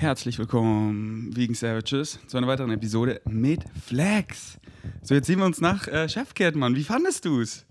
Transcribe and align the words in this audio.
Herzlich 0.00 0.38
willkommen, 0.38 1.36
Vegan 1.36 1.54
Savages, 1.54 2.18
zu 2.26 2.38
einer 2.38 2.46
weiteren 2.46 2.70
Episode 2.70 3.20
mit 3.26 3.60
Flex. 3.86 4.58
So, 5.02 5.12
jetzt 5.12 5.26
sehen 5.26 5.40
wir 5.40 5.44
uns 5.44 5.60
nach 5.60 5.86
äh, 5.88 6.08
Chefcat, 6.08 6.54
Mann. 6.54 6.74
Wie 6.74 6.84
fandest 6.84 7.26
du's? 7.26 7.66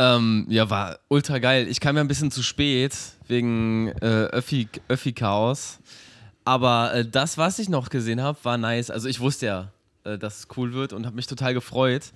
Ähm, 0.00 0.46
ja, 0.48 0.68
war 0.68 0.98
ultra 1.06 1.38
geil. 1.38 1.68
Ich 1.68 1.78
kam 1.78 1.94
ja 1.94 2.00
ein 2.00 2.08
bisschen 2.08 2.32
zu 2.32 2.42
spät 2.42 2.98
wegen 3.28 3.92
äh, 4.00 4.24
Öffi, 4.32 4.68
Öffi-Chaos. 4.88 5.78
Aber 6.44 6.92
äh, 6.92 7.08
das, 7.08 7.38
was 7.38 7.60
ich 7.60 7.68
noch 7.68 7.88
gesehen 7.88 8.20
habe, 8.20 8.38
war 8.42 8.58
nice. 8.58 8.90
Also 8.90 9.08
ich 9.08 9.20
wusste 9.20 9.46
ja, 9.46 9.72
dass 10.18 10.40
es 10.40 10.48
cool 10.56 10.72
wird 10.72 10.92
und 10.92 11.06
habe 11.06 11.16
mich 11.16 11.26
total 11.26 11.54
gefreut. 11.54 12.12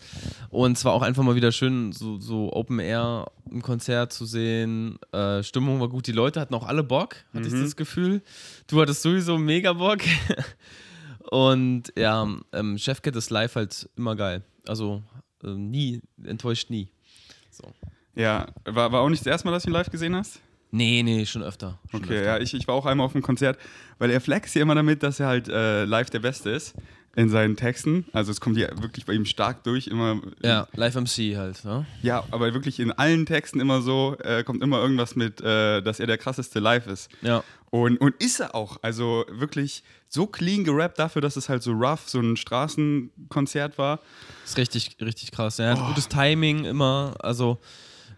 Und 0.50 0.76
es 0.76 0.84
war 0.84 0.92
auch 0.92 1.02
einfach 1.02 1.22
mal 1.22 1.34
wieder 1.36 1.52
schön, 1.52 1.92
so, 1.92 2.18
so 2.20 2.52
Open 2.52 2.78
Air 2.78 3.26
im 3.50 3.62
Konzert 3.62 4.12
zu 4.12 4.26
sehen. 4.26 4.98
Äh, 5.12 5.42
Stimmung 5.42 5.80
war 5.80 5.88
gut. 5.88 6.06
Die 6.06 6.12
Leute 6.12 6.40
hatten 6.40 6.54
auch 6.54 6.66
alle 6.66 6.82
Bock, 6.82 7.16
hatte 7.32 7.48
Mhm. 7.48 7.54
ich 7.56 7.62
das 7.62 7.76
Gefühl. 7.76 8.22
Du 8.66 8.80
hattest 8.80 9.02
sowieso 9.02 9.38
mega 9.38 9.72
Bock. 9.72 10.00
und 11.30 11.92
ja, 11.96 12.26
ähm, 12.52 12.78
Chefcat 12.78 13.16
ist 13.16 13.30
live 13.30 13.54
halt 13.54 13.88
immer 13.96 14.16
geil. 14.16 14.42
Also 14.66 15.02
äh, 15.44 15.48
nie, 15.48 16.00
enttäuscht 16.24 16.70
nie. 16.70 16.88
So. 17.50 17.64
Ja, 18.14 18.46
war, 18.64 18.92
war 18.92 19.00
auch 19.02 19.08
nicht 19.08 19.20
das 19.20 19.26
erste 19.30 19.46
Mal, 19.46 19.52
dass 19.52 19.64
du 19.64 19.70
ihn 19.70 19.74
live 19.74 19.90
gesehen 19.90 20.16
hast? 20.16 20.40
Nee, 20.76 21.02
nee, 21.02 21.24
schon 21.26 21.42
öfter. 21.42 21.78
Schon 21.90 22.02
Okay, 22.04 22.14
öfter. 22.18 22.24
ja, 22.26 22.38
ich, 22.38 22.54
ich 22.54 22.68
war 22.68 22.74
auch 22.74 22.86
einmal 22.86 23.06
auf 23.06 23.14
einem 23.14 23.22
Konzert, 23.22 23.58
weil 23.98 24.10
er 24.10 24.20
flext 24.20 24.54
ja 24.54 24.62
immer 24.62 24.74
damit, 24.74 25.02
dass 25.02 25.20
er 25.20 25.26
halt 25.28 25.48
äh, 25.48 25.84
live 25.84 26.10
der 26.10 26.20
Beste 26.20 26.50
ist 26.50 26.74
in 27.16 27.30
seinen 27.30 27.56
Texten. 27.56 28.04
Also 28.12 28.30
es 28.30 28.42
kommt 28.42 28.58
ja 28.58 28.68
wirklich 28.82 29.06
bei 29.06 29.14
ihm 29.14 29.24
stark 29.24 29.64
durch, 29.64 29.86
immer. 29.86 30.20
Ja, 30.42 30.68
Live 30.74 30.96
MC 30.96 31.34
halt, 31.38 31.64
ne? 31.64 31.86
Ja, 32.02 32.22
aber 32.30 32.52
wirklich 32.52 32.78
in 32.78 32.92
allen 32.92 33.24
Texten 33.24 33.58
immer 33.58 33.80
so, 33.80 34.16
äh, 34.22 34.44
kommt 34.44 34.62
immer 34.62 34.82
irgendwas 34.82 35.16
mit, 35.16 35.40
äh, 35.40 35.80
dass 35.80 35.98
er 35.98 36.06
der 36.06 36.18
krasseste 36.18 36.58
live 36.60 36.86
ist. 36.86 37.10
Ja. 37.22 37.42
Und, 37.70 37.96
und 38.02 38.14
ist 38.22 38.40
er 38.40 38.54
auch. 38.54 38.76
Also 38.82 39.24
wirklich 39.30 39.82
so 40.10 40.26
clean 40.26 40.62
gerappt 40.64 40.98
dafür, 40.98 41.22
dass 41.22 41.36
es 41.36 41.48
halt 41.48 41.62
so 41.62 41.72
rough, 41.72 42.06
so 42.06 42.20
ein 42.20 42.36
Straßenkonzert 42.36 43.78
war. 43.78 44.00
Ist 44.44 44.58
richtig, 44.58 44.96
richtig 45.00 45.32
krass. 45.32 45.58
Er 45.58 45.70
hat 45.70 45.78
Oh. 45.80 45.86
gutes 45.88 46.08
Timing 46.08 46.64
immer, 46.66 47.14
also 47.20 47.58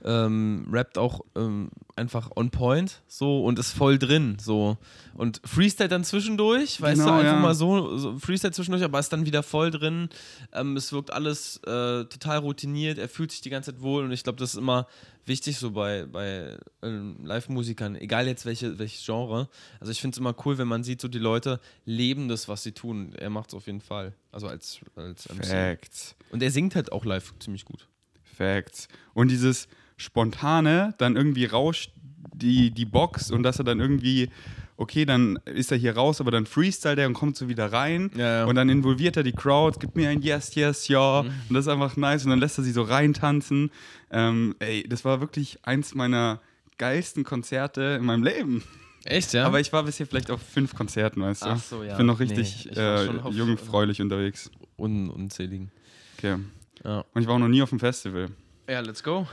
ähm, 0.05 0.67
rappt 0.71 0.99
auch 0.99 1.21
ähm, 1.37 1.71
einfach 1.97 2.31
on 2.37 2.51
point 2.51 3.03
so 3.09 3.45
und 3.45 3.59
ist 3.59 3.73
voll 3.73 3.99
drin 3.99 4.37
so 4.41 4.79
und 5.15 5.41
Freestyle 5.45 5.89
dann 5.89 6.05
zwischendurch, 6.05 6.81
weißt 6.81 7.01
Genau, 7.01 7.15
du, 7.15 7.19
einfach 7.21 7.33
ja. 7.33 7.41
mal 7.41 7.55
so, 7.55 7.97
so 7.99 8.19
Freestyle 8.19 8.53
zwischendurch, 8.53 8.85
aber 8.85 8.99
ist 9.01 9.13
dann 9.13 9.27
wieder 9.27 9.43
voll 9.43 9.71
drin. 9.71 10.09
Ähm, 10.53 10.77
es 10.77 10.93
wirkt 10.93 11.13
alles 11.13 11.57
äh, 11.65 12.05
total 12.05 12.39
routiniert, 12.39 12.99
er 12.99 13.09
fühlt 13.09 13.33
sich 13.33 13.41
die 13.41 13.51
ganze 13.51 13.73
Zeit 13.73 13.83
wohl 13.83 14.05
und 14.05 14.13
ich 14.13 14.23
glaube, 14.23 14.39
das 14.39 14.55
ist 14.55 14.59
immer 14.59 14.87
wichtig 15.27 15.59
so 15.59 15.73
bei, 15.73 16.07
bei 16.07 16.57
ähm, 16.83 17.17
Live-Musikern, 17.25 17.97
egal 17.97 18.27
jetzt 18.27 18.47
welche, 18.47 18.79
welches 18.79 19.05
Genre. 19.05 19.49
Also 19.79 19.93
ich 19.93 20.01
finde 20.01 20.15
es 20.15 20.19
immer 20.19 20.35
cool, 20.45 20.59
wenn 20.59 20.69
man 20.69 20.83
sieht, 20.85 21.01
so 21.01 21.09
die 21.09 21.19
Leute 21.19 21.61
leben 21.85 22.29
das, 22.29 22.49
was 22.49 22.63
sie 22.63 22.73
tun. 22.73 23.13
Er 23.15 23.31
macht 23.31 23.51
es 23.51 23.55
auf 23.55 23.67
jeden 23.67 23.81
Fall. 23.81 24.15
Also 24.33 24.49
als, 24.49 24.81
als 24.97 25.29
MC. 25.29 25.47
Facts. 25.47 26.17
Und 26.31 26.43
er 26.43 26.51
singt 26.51 26.75
halt 26.75 26.93
auch 26.93 27.05
live 27.05 27.35
ziemlich 27.41 27.65
gut. 27.65 27.87
Facts. 28.23 28.89
Und 29.15 29.31
dieses 29.31 29.69
spontane, 29.99 30.95
dann 30.97 31.17
irgendwie 31.17 31.45
rauscht 31.45 31.93
die, 32.35 32.71
die 32.71 32.87
Box 32.87 33.31
und 33.31 33.43
dass 33.43 33.59
er 33.59 33.65
dann 33.65 33.81
irgendwie, 33.81 34.31
okay, 34.77 35.05
dann 35.05 35.39
ist 35.45 35.71
er 35.73 35.77
hier 35.77 35.97
raus, 35.97 36.21
aber 36.21 36.31
dann 36.31 36.47
freestyle 36.47 36.97
der 36.97 37.07
und 37.09 37.15
kommt 37.15 37.37
so 37.37 37.49
wieder 37.49 37.73
rein. 37.73 38.11
Ja, 38.17 38.39
ja. 38.39 38.45
Und 38.47 38.55
dann 38.55 38.69
involviert 38.69 39.17
er 39.17 39.25
die 39.25 39.33
Crowd, 39.33 39.79
gibt 39.81 39.97
mir 39.97 40.09
ein 40.09 40.23
Yes, 40.23 40.55
Yes, 40.55 40.89
ja. 40.89 41.25
Mhm. 41.25 41.29
Und 41.49 41.55
das 41.55 41.67
ist 41.67 41.73
einfach 41.73 41.97
nice. 41.97 42.25
Und 42.25 42.31
dann 42.31 42.39
lässt 42.39 42.59
er 42.59 42.65
sie 42.65 42.73
so 42.73 42.83
reintanzen. 42.83 43.71
Ähm, 44.11 44.55
ey, 44.61 44.85
das 44.89 45.05
war 45.05 45.21
wirklich 45.21 45.59
eins 45.65 45.95
meiner 45.95 46.41
geilsten 46.79 47.25
Konzerte 47.25 47.97
in 47.99 48.07
meinem 48.07 48.23
Leben. 48.23 48.63
Echt, 49.05 49.33
ja? 49.33 49.47
Aber 49.47 49.59
ich 49.59 49.73
war 49.73 49.83
bisher 49.83 50.07
vielleicht 50.07 50.31
auf 50.31 50.41
fünf 50.43 50.75
Konzerten, 50.75 51.23
weißt 51.23 51.43
du? 51.43 51.47
Ach 51.47 51.63
so, 51.63 51.83
ja. 51.83 51.93
Ich 51.93 51.97
bin 51.97 52.07
noch 52.07 52.19
Nee, 52.19 52.27
richtig 52.27 52.71
ich 52.71 52.77
war 52.77 53.05
äh, 53.05 53.31
jungfräulich 53.31 54.01
unterwegs. 54.01 54.51
Un 54.77 55.11
unzähligen. 55.11 55.73
Okay. 56.17 56.37
Ja. 56.85 57.05
Und 57.15 57.23
ich 57.23 57.27
war 57.27 57.35
auch 57.35 57.41
noch 57.41 57.49
nie 57.49 57.63
auf 57.63 57.71
dem 57.71 57.81
Festival. 57.81 58.29
Ja, 58.69 58.81
let's 58.81 59.03
go. 59.03 59.27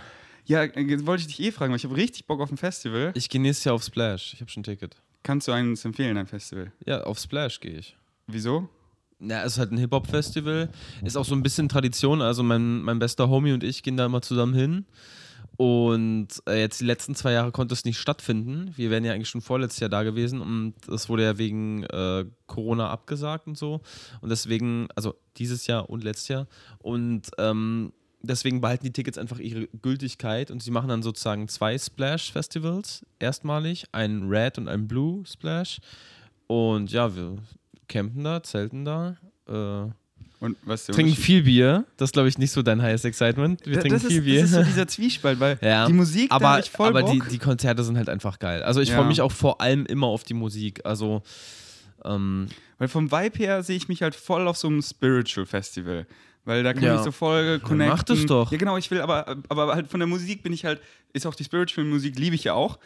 Ja, 0.45 0.63
äh, 0.63 1.05
wollte 1.05 1.21
ich 1.21 1.27
dich 1.27 1.39
eh 1.39 1.51
fragen, 1.51 1.71
weil 1.71 1.77
ich 1.77 1.85
habe 1.85 1.95
richtig 1.95 2.25
Bock 2.27 2.39
auf 2.39 2.51
ein 2.51 2.57
Festival. 2.57 3.11
Ich 3.15 3.29
gehe 3.29 3.41
nächstes 3.41 3.65
Jahr 3.65 3.75
auf 3.75 3.83
Splash. 3.83 4.33
Ich 4.33 4.41
habe 4.41 4.49
schon 4.49 4.61
ein 4.61 4.65
Ticket. 4.65 4.95
Kannst 5.23 5.47
du 5.47 5.51
eins 5.51 5.83
empfehlen, 5.85 6.17
ein 6.17 6.27
Festival? 6.27 6.71
Ja, 6.85 7.03
auf 7.03 7.19
Splash 7.19 7.59
gehe 7.59 7.79
ich. 7.79 7.97
Wieso? 8.27 8.69
Ja, 9.19 9.43
es 9.43 9.53
ist 9.53 9.59
halt 9.59 9.71
ein 9.71 9.77
Hip-Hop-Festival. 9.77 10.69
Ist 11.03 11.17
auch 11.17 11.25
so 11.25 11.33
ein 11.33 11.41
bisschen 11.41 11.67
Tradition. 11.67 12.21
Also 12.21 12.43
mein, 12.43 12.81
mein 12.81 12.99
bester 12.99 13.29
Homie 13.29 13.53
und 13.53 13.63
ich 13.63 13.81
gehen 13.81 13.97
da 13.97 14.05
immer 14.05 14.21
zusammen 14.21 14.53
hin. 14.53 14.85
Und 15.57 16.27
äh, 16.47 16.59
jetzt 16.59 16.81
die 16.81 16.85
letzten 16.85 17.15
zwei 17.15 17.31
Jahre 17.31 17.51
konnte 17.51 17.73
es 17.73 17.85
nicht 17.85 17.97
stattfinden. 17.97 18.73
Wir 18.75 18.89
wären 18.89 19.05
ja 19.05 19.13
eigentlich 19.13 19.29
schon 19.29 19.41
vorletztes 19.41 19.79
Jahr 19.79 19.89
da 19.89 20.03
gewesen 20.03 20.41
und 20.41 20.73
das 20.87 21.07
wurde 21.07 21.23
ja 21.23 21.37
wegen 21.37 21.83
äh, 21.83 22.25
Corona 22.45 22.89
abgesagt 22.89 23.47
und 23.47 23.57
so. 23.57 23.81
Und 24.21 24.29
deswegen, 24.29 24.89
also 24.95 25.15
dieses 25.37 25.65
Jahr 25.65 25.89
und 25.89 26.03
letztes 26.03 26.27
Jahr. 26.27 26.47
Und 26.79 27.31
ähm, 27.37 27.93
deswegen 28.27 28.61
behalten 28.61 28.85
die 28.85 28.91
Tickets 28.91 29.17
einfach 29.17 29.39
ihre 29.39 29.67
Gültigkeit 29.81 30.51
und 30.51 30.61
sie 30.63 30.71
machen 30.71 30.89
dann 30.89 31.03
sozusagen 31.03 31.47
zwei 31.47 31.77
Splash-Festivals 31.77 33.05
erstmalig, 33.19 33.85
ein 33.91 34.27
Red 34.29 34.57
und 34.57 34.67
ein 34.67 34.87
Blue 34.87 35.23
Splash. 35.25 35.79
Und 36.47 36.91
ja, 36.91 37.15
wir 37.15 37.37
campen 37.87 38.23
da, 38.23 38.41
zelten 38.43 38.85
da, 38.85 39.17
äh, 39.47 39.91
Und 40.43 40.57
was 40.63 40.87
ist 40.87 40.95
trinken 40.95 41.15
viel 41.15 41.43
Bier. 41.43 41.85
Das 41.97 42.09
ist, 42.09 42.13
glaube 42.13 42.29
ich, 42.29 42.37
nicht 42.37 42.51
so 42.51 42.61
dein 42.61 42.81
highest 42.81 43.05
excitement. 43.05 43.65
Wir 43.65 43.75
Da- 43.75 43.81
trinken 43.81 43.99
das 43.99 44.07
viel 44.07 44.19
ist, 44.19 44.25
Bier. 44.25 44.41
Das 44.41 44.49
ist 44.51 44.55
so 44.55 44.63
dieser 44.73 44.87
Zwiespalt, 44.87 45.39
weil 45.39 45.57
Ja, 45.61 45.87
die 45.87 45.93
Musik, 45.93 46.31
aber, 46.31 46.59
ich 46.59 46.69
voll 46.69 46.89
aber 46.89 47.03
die, 47.11 47.19
Bock. 47.19 47.29
die 47.29 47.37
Konzerte 47.39 47.83
sind 47.83 47.97
halt 47.97 48.09
einfach 48.09 48.37
geil. 48.39 48.61
Also 48.63 48.79
ich 48.81 48.89
Ja. 48.89 48.97
freue 48.97 49.07
mich 49.07 49.21
auch 49.21 49.31
vor 49.31 49.61
allem 49.61 49.85
immer 49.85 50.07
auf 50.07 50.23
die 50.23 50.33
Musik. 50.33 50.81
Also 50.85 51.23
ähm, 52.03 52.47
weil 52.77 52.87
vom 52.87 53.11
Vibe 53.11 53.37
her 53.39 53.63
sehe 53.63 53.77
ich 53.77 53.87
mich 53.87 54.01
halt 54.01 54.13
voll 54.15 54.47
auf 54.47 54.57
so 54.57 54.67
einem 54.67 54.81
Spiritual 54.81 55.45
Festival. 55.45 56.05
Weil 56.45 56.63
da 56.63 56.73
kann 56.73 56.83
Ja. 56.83 56.95
ich 56.97 57.01
so 57.01 57.11
voll 57.11 57.59
connecten. 57.59 57.95
mach 57.95 58.03
das 58.03 58.25
doch. 58.25 58.51
Ja, 58.51 58.57
genau, 58.57 58.77
ich 58.77 58.89
will, 58.91 59.01
aber, 59.01 59.37
aber 59.49 59.73
halt 59.75 59.87
von 59.89 59.99
der 59.99 60.07
Musik 60.07 60.43
bin 60.43 60.53
ich 60.53 60.63
halt, 60.63 60.79
ist 61.11 61.25
auch 61.25 61.35
die 61.35 61.43
Spiritual 61.43 61.85
Musik, 61.85 62.17
liebe 62.19 62.35
ich 62.35 62.43
ja 62.43 62.53
auch. 62.53 62.77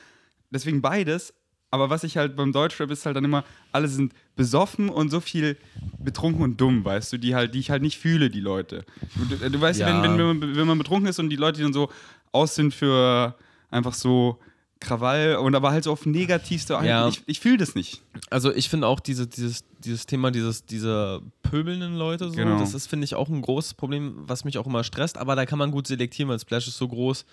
Deswegen 0.49 0.81
beides. 0.81 1.33
Aber 1.71 1.91
was 1.91 2.03
ich 2.03 2.17
halt 2.17 2.35
beim 2.35 2.51
Deutschrap 2.51 2.89
ist 2.89 3.05
halt 3.05 3.15
dann 3.15 3.25
immer, 3.25 3.43
alle 3.71 3.87
sind 3.87 4.13
besoffen 4.35 4.89
und 4.89 5.11
so 5.11 5.19
viel 5.19 5.55
betrunken 5.99 6.41
und 6.41 6.59
dumm, 6.59 6.83
weißt 6.83 7.13
du, 7.13 7.17
die 7.19 7.35
halt, 7.35 7.53
die 7.53 7.59
ich 7.59 7.69
halt 7.69 7.83
nicht 7.83 7.99
fühle, 7.99 8.31
die 8.31 8.39
Leute. 8.39 8.85
Du, 9.29 9.49
du 9.49 9.61
weißt 9.61 9.79
ja, 9.81 10.01
wenn, 10.03 10.17
wenn, 10.17 10.41
wenn, 10.41 10.55
wenn 10.55 10.67
man 10.67 10.79
betrunken 10.79 11.07
ist 11.07 11.19
und 11.19 11.29
die 11.29 11.35
Leute, 11.35 11.57
die 11.57 11.63
dann 11.63 11.73
so 11.73 11.91
aus 12.31 12.55
sind 12.55 12.73
für 12.73 13.35
einfach 13.69 13.93
so 13.93 14.39
Krawall 14.79 15.35
und 15.37 15.55
aber 15.55 15.71
halt 15.71 15.83
so 15.83 15.91
auf 15.91 16.05
negativste 16.05 16.73
Ja. 16.83 17.07
ich, 17.09 17.21
ich 17.25 17.39
fühle 17.41 17.57
das 17.57 17.75
nicht. 17.75 18.01
Also 18.29 18.53
ich 18.53 18.69
finde 18.69 18.87
auch 18.87 18.99
diese, 19.01 19.27
dieses, 19.27 19.65
dieses 19.79 20.05
Thema, 20.05 20.31
dieses, 20.31 20.65
diese 20.65 21.21
pöbelnden 21.43 21.95
Leute, 21.95 22.29
so, 22.29 22.35
Genau. 22.35 22.59
das 22.59 22.73
ist, 22.73 22.87
finde 22.87 23.03
ich, 23.05 23.15
auch 23.15 23.27
ein 23.27 23.41
großes 23.41 23.73
Problem, 23.73 24.15
was 24.19 24.45
mich 24.45 24.57
auch 24.57 24.65
immer 24.67 24.83
stresst, 24.85 25.17
aber 25.17 25.35
da 25.35 25.45
kann 25.45 25.59
man 25.59 25.71
gut 25.71 25.87
selektieren, 25.87 26.29
weil 26.29 26.39
Splash 26.39 26.67
ist 26.67 26.77
so 26.77 26.87
groß, 26.87 27.25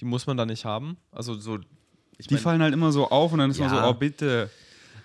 die 0.00 0.04
muss 0.06 0.26
man 0.26 0.36
da 0.36 0.46
nicht 0.46 0.64
haben. 0.64 0.96
Also 1.12 1.34
so. 1.34 1.58
Die 1.58 1.66
mein- 2.30 2.38
fallen 2.40 2.62
halt 2.62 2.72
immer 2.72 2.90
so 2.92 3.10
auf 3.10 3.32
und 3.32 3.38
dann 3.40 3.50
ist 3.50 3.58
man 3.60 3.72
Ja. 3.72 3.82
so, 3.84 3.88
oh 3.90 3.94
bitte. 3.94 4.48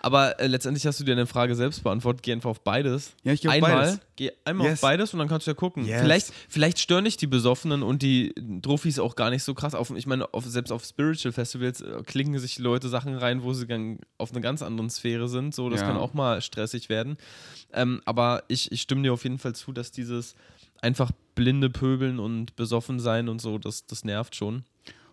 Aber 0.01 0.39
äh, 0.39 0.47
letztendlich 0.47 0.85
hast 0.85 0.99
du 0.99 1.03
dir 1.03 1.11
eine 1.13 1.25
Frage 1.27 1.55
selbst 1.55 1.83
beantwortet, 1.83 2.23
geh 2.23 2.31
einfach 2.33 2.49
auf 2.49 2.61
beides. 2.61 3.13
Ja, 3.23 3.33
ich 3.33 3.41
geh 3.41 3.47
auf 3.49 3.53
einmal, 3.55 3.71
beides. 3.73 3.99
Geh 4.15 4.31
einmal 4.45 4.67
Yes. 4.67 4.73
auf 4.75 4.81
beides 4.81 5.13
und 5.13 5.19
dann 5.19 5.27
kannst 5.27 5.47
du 5.47 5.51
ja 5.51 5.55
gucken. 5.55 5.85
Yes. 5.85 6.01
Vielleicht, 6.01 6.33
vielleicht 6.49 6.79
stören 6.79 7.05
dich 7.05 7.17
die 7.17 7.27
Besoffenen 7.27 7.83
und 7.83 8.01
die 8.01 8.33
Trophys 8.61 8.99
auch 8.99 9.15
gar 9.15 9.29
nicht 9.29 9.43
so 9.43 9.53
krass 9.53 9.75
auf. 9.75 9.91
Ich 9.95 10.07
meine, 10.07 10.33
auf, 10.33 10.45
selbst 10.45 10.71
auf 10.71 10.83
Spiritual 10.85 11.31
Festivals 11.31 11.81
äh, 11.81 12.01
klicken 12.05 12.37
sich 12.39 12.59
Leute 12.59 12.89
Sachen 12.89 13.15
rein, 13.15 13.43
wo 13.43 13.53
sie 13.53 13.67
dann 13.67 13.99
auf 14.17 14.31
einer 14.31 14.41
ganz 14.41 14.61
anderen 14.61 14.89
Sphäre 14.89 15.27
sind. 15.29 15.53
So, 15.55 15.69
das 15.69 15.81
Ja. 15.81 15.87
kann 15.87 15.97
auch 15.97 16.13
mal 16.13 16.41
stressig 16.41 16.89
werden. 16.89 17.17
Ähm, 17.73 18.01
aber 18.05 18.43
ich, 18.47 18.71
ich 18.71 18.81
stimme 18.81 19.03
dir 19.03 19.13
auf 19.13 19.23
jeden 19.23 19.39
Fall 19.39 19.53
zu, 19.55 19.71
dass 19.71 19.91
dieses 19.91 20.35
einfach 20.81 21.11
blinde 21.35 21.69
Pöbeln 21.69 22.19
und 22.19 22.55
besoffen 22.55 22.99
sein 22.99 23.27
und 23.29 23.41
so, 23.41 23.57
das, 23.57 23.85
das 23.85 24.03
nervt 24.05 24.35
schon. 24.35 24.63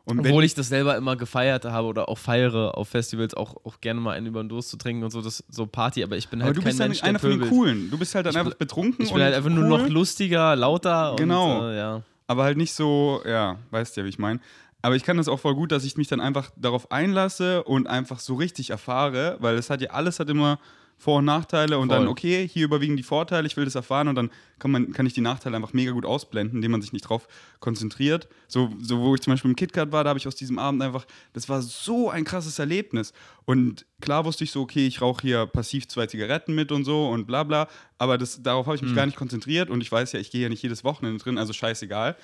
Und 0.09 0.21
Obwohl 0.21 0.45
ich 0.45 0.55
das 0.55 0.69
selber 0.69 0.97
immer 0.97 1.17
gefeiert 1.17 1.65
habe 1.65 1.89
oder 1.89 2.09
auch 2.09 2.17
feiere 2.19 2.79
auf 2.79 2.89
Festivals, 2.89 3.35
auch, 3.35 3.57
auch 3.65 3.81
gerne 3.81 4.01
mal 4.01 4.13
einen 4.13 4.27
über 4.27 4.41
den 4.41 4.49
Durst 4.49 4.69
zu 4.69 4.77
trinken 4.77 5.03
und 5.03 5.11
so, 5.11 5.21
das 5.21 5.43
so 5.49 5.67
Party, 5.67 6.05
aber 6.05 6.17
ich 6.17 6.29
bin 6.29 6.41
aber 6.41 6.47
halt 6.47 6.57
du 6.57 6.61
kein 6.61 6.69
bist 6.69 6.79
Mensch, 6.79 7.03
einer 7.03 7.19
von 7.19 7.31
den. 7.31 7.49
Coolen. 7.49 7.91
Du 7.91 7.99
bist 7.99 8.15
halt 8.15 8.25
dann 8.25 8.35
Ich 8.35 8.39
einfach 8.39 8.55
betrunken 8.55 9.05
Ich 9.05 9.13
bin 9.13 9.21
halt 9.21 9.35
einfach 9.35 9.51
nur 9.51 9.65
cool, 9.65 9.69
noch 9.69 9.89
lustiger, 9.89 10.55
lauter 10.55 11.17
Genau. 11.19 11.59
und 11.59 11.73
äh, 11.73 11.77
ja. 11.79 12.03
aber 12.29 12.45
halt 12.45 12.57
nicht 12.57 12.73
so, 12.73 13.21
ja, 13.27 13.59
weißt 13.73 13.97
ja, 13.97 14.05
wie 14.05 14.09
ich 14.09 14.19
meine. 14.21 14.39
Aber 14.81 14.95
ich 14.95 15.03
kann 15.03 15.17
das 15.17 15.27
auch 15.27 15.41
voll 15.41 15.57
gut, 15.57 15.73
dass 15.73 15.83
ich 15.83 15.97
mich 15.97 16.07
dann 16.07 16.21
einfach 16.21 16.53
darauf 16.55 16.93
einlasse 16.93 17.65
und 17.65 17.89
einfach 17.89 18.21
so 18.21 18.37
richtig 18.37 18.71
erfahre, 18.71 19.37
weil 19.41 19.57
es 19.57 19.71
hat 19.71 19.81
ja 19.81 19.91
alles 19.91 20.21
hat 20.21 20.31
immer 20.31 20.61
Vor- 20.99 21.19
und 21.19 21.27
Nachteile 21.27 21.79
und 21.79 21.91
dann, 21.91 22.03
Voll. 22.05 22.09
okay, 22.09 22.49
hier 22.49 22.65
überwiegen 22.65 22.97
die 22.97 23.03
Vorteile, 23.03 23.47
ich 23.47 23.57
will 23.57 23.67
das 23.67 23.75
erfahren 23.75 24.09
und 24.09 24.15
dann 24.15 24.31
kann, 24.59 24.71
man, 24.71 24.93
kann 24.93 25.05
ich 25.05 25.13
die 25.13 25.21
Nachteile 25.21 25.57
einfach 25.57 25.75
mega 25.75 25.93
gut 25.93 26.07
ausblenden, 26.07 26.57
indem 26.57 26.71
man 26.71 26.81
sich 26.81 26.95
nicht 26.95 27.03
drauf 27.03 27.29
konzentriert. 27.61 28.29
So, 28.49 28.71
so 28.81 29.01
wo 29.01 29.15
ich 29.15 29.21
zum 29.21 29.35
Beispiel 29.35 29.51
im 29.51 29.57
KitKat 29.57 29.93
war, 29.93 30.05
da 30.05 30.09
habe 30.09 30.19
ich 30.19 30.27
aus 30.27 30.37
diesem 30.37 30.59
Abend 30.59 30.83
einfach, 30.83 31.07
das 31.35 31.51
war 31.51 31.61
so 31.61 32.09
ein 32.09 32.25
krasses 32.25 32.59
Erlebnis. 32.59 33.13
Und 33.45 33.85
klar 34.01 34.25
wusste 34.25 34.45
ich 34.45 34.53
so, 34.53 34.63
okay, 34.63 34.87
ich 34.87 35.03
rauche 35.03 35.21
hier 35.21 35.47
passiv 35.47 35.87
zwei 35.87 36.07
Zigaretten 36.07 36.55
mit 36.55 36.73
und 36.73 36.85
so 36.85 37.09
und 37.09 37.27
bla 37.27 37.45
bla, 37.45 37.69
aber 37.99 38.17
das, 38.17 38.43
darauf 38.43 38.67
habe 38.67 38.77
ich 38.77 38.83
mich 38.83 38.95
gar 38.95 39.07
nicht 39.07 39.17
konzentriert 39.17 39.69
und 39.69 39.83
ich 39.83 39.93
weiß 39.93 40.13
ja, 40.13 40.21
ich 40.21 40.31
gehe 40.31 40.43
ja 40.43 40.49
nicht 40.49 40.63
jedes 40.63 40.83
Wochenende 40.83 41.23
drin, 41.23 41.37
also 41.37 41.53
scheißegal. 41.53 42.17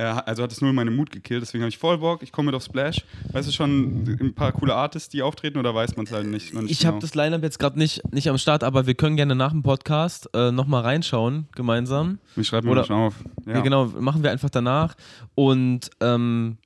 Äh, 0.00 0.22
also 0.24 0.42
hat 0.42 0.50
es 0.50 0.62
nur 0.62 0.72
meine 0.72 0.90
Mut 0.90 1.10
gekillt, 1.10 1.42
deswegen 1.42 1.62
habe 1.62 1.68
ich 1.68 1.76
voll 1.76 1.98
Bock. 1.98 2.22
Ich 2.22 2.32
komme 2.32 2.46
mit 2.46 2.54
auf 2.54 2.64
Splash. 2.64 3.04
Weißt 3.32 3.46
du 3.46 3.52
schon 3.52 4.16
ein 4.18 4.34
paar 4.34 4.52
coole 4.52 4.74
Artists, 4.74 5.10
die 5.10 5.20
auftreten 5.20 5.58
oder 5.58 5.74
weiß 5.74 5.94
man 5.96 6.06
es 6.06 6.12
halt 6.12 6.26
nicht? 6.26 6.54
nicht 6.54 6.70
ich 6.70 6.86
habe 6.86 6.94
genau? 6.94 7.00
das 7.02 7.14
Line-Up 7.14 7.42
jetzt 7.42 7.58
gerade 7.58 7.78
nicht, 7.78 8.10
nicht 8.10 8.30
am 8.30 8.38
Start, 8.38 8.64
aber 8.64 8.86
wir 8.86 8.94
können 8.94 9.16
gerne 9.16 9.34
nach 9.34 9.52
dem 9.52 9.62
Podcast 9.62 10.30
äh, 10.32 10.52
nochmal 10.52 10.84
reinschauen, 10.84 11.48
gemeinsam. 11.54 12.18
Ich 12.34 12.46
schreibe 12.46 12.66
mir 12.66 12.72
oder, 12.72 12.84
schon 12.84 12.96
auf. 12.96 13.14
Ja. 13.44 13.56
ja. 13.56 13.60
genau, 13.60 13.86
machen 13.86 14.22
wir 14.22 14.30
einfach 14.30 14.48
danach. 14.48 14.94
Und 15.34 15.90
ähm, 16.00 16.56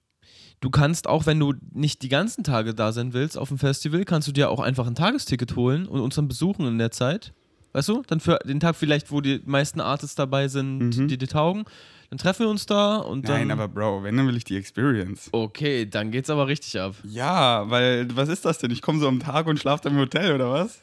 du 0.60 0.70
kannst 0.70 1.08
auch, 1.08 1.26
wenn 1.26 1.40
du 1.40 1.54
nicht 1.72 2.02
die 2.02 2.08
ganzen 2.08 2.44
Tage 2.44 2.72
da 2.72 2.92
sein 2.92 3.14
willst 3.14 3.36
auf 3.36 3.48
dem 3.48 3.58
Festival, 3.58 4.04
kannst 4.04 4.28
du 4.28 4.32
dir 4.32 4.48
auch 4.48 4.60
einfach 4.60 4.86
ein 4.86 4.94
Tagesticket 4.94 5.56
holen 5.56 5.88
und 5.88 6.00
uns 6.00 6.14
dann 6.14 6.28
besuchen 6.28 6.68
in 6.68 6.78
der 6.78 6.92
Zeit. 6.92 7.32
Weißt 7.72 7.88
du? 7.88 8.02
Dann 8.06 8.20
für 8.20 8.38
den 8.46 8.60
Tag 8.60 8.76
vielleicht, 8.76 9.10
wo 9.10 9.20
die 9.20 9.40
meisten 9.44 9.80
Artists 9.80 10.14
dabei 10.14 10.46
sind, 10.46 10.96
mhm. 10.96 11.08
die 11.08 11.18
dir 11.18 11.26
taugen. 11.26 11.64
Dann 12.10 12.18
treffen 12.18 12.40
wir 12.40 12.50
uns 12.50 12.66
da 12.66 12.96
und 12.96 13.28
dann. 13.28 13.48
Nein, 13.48 13.50
aber 13.50 13.68
Bro, 13.68 14.02
wenn, 14.02 14.16
dann 14.16 14.26
will 14.26 14.36
ich 14.36 14.44
die 14.44 14.56
Experience. 14.56 15.28
Okay, 15.32 15.86
dann 15.86 16.10
geht's 16.10 16.30
aber 16.30 16.46
richtig 16.46 16.80
ab. 16.80 16.94
Ja, 17.04 17.68
weil, 17.70 18.08
was 18.16 18.28
ist 18.28 18.44
das 18.44 18.58
denn? 18.58 18.70
Ich 18.70 18.82
komme 18.82 18.98
so 18.98 19.08
am 19.08 19.20
Tag 19.20 19.46
und 19.46 19.58
schlafe 19.58 19.84
dann 19.84 19.94
im 19.94 20.00
Hotel, 20.00 20.34
oder 20.34 20.50
was? 20.50 20.80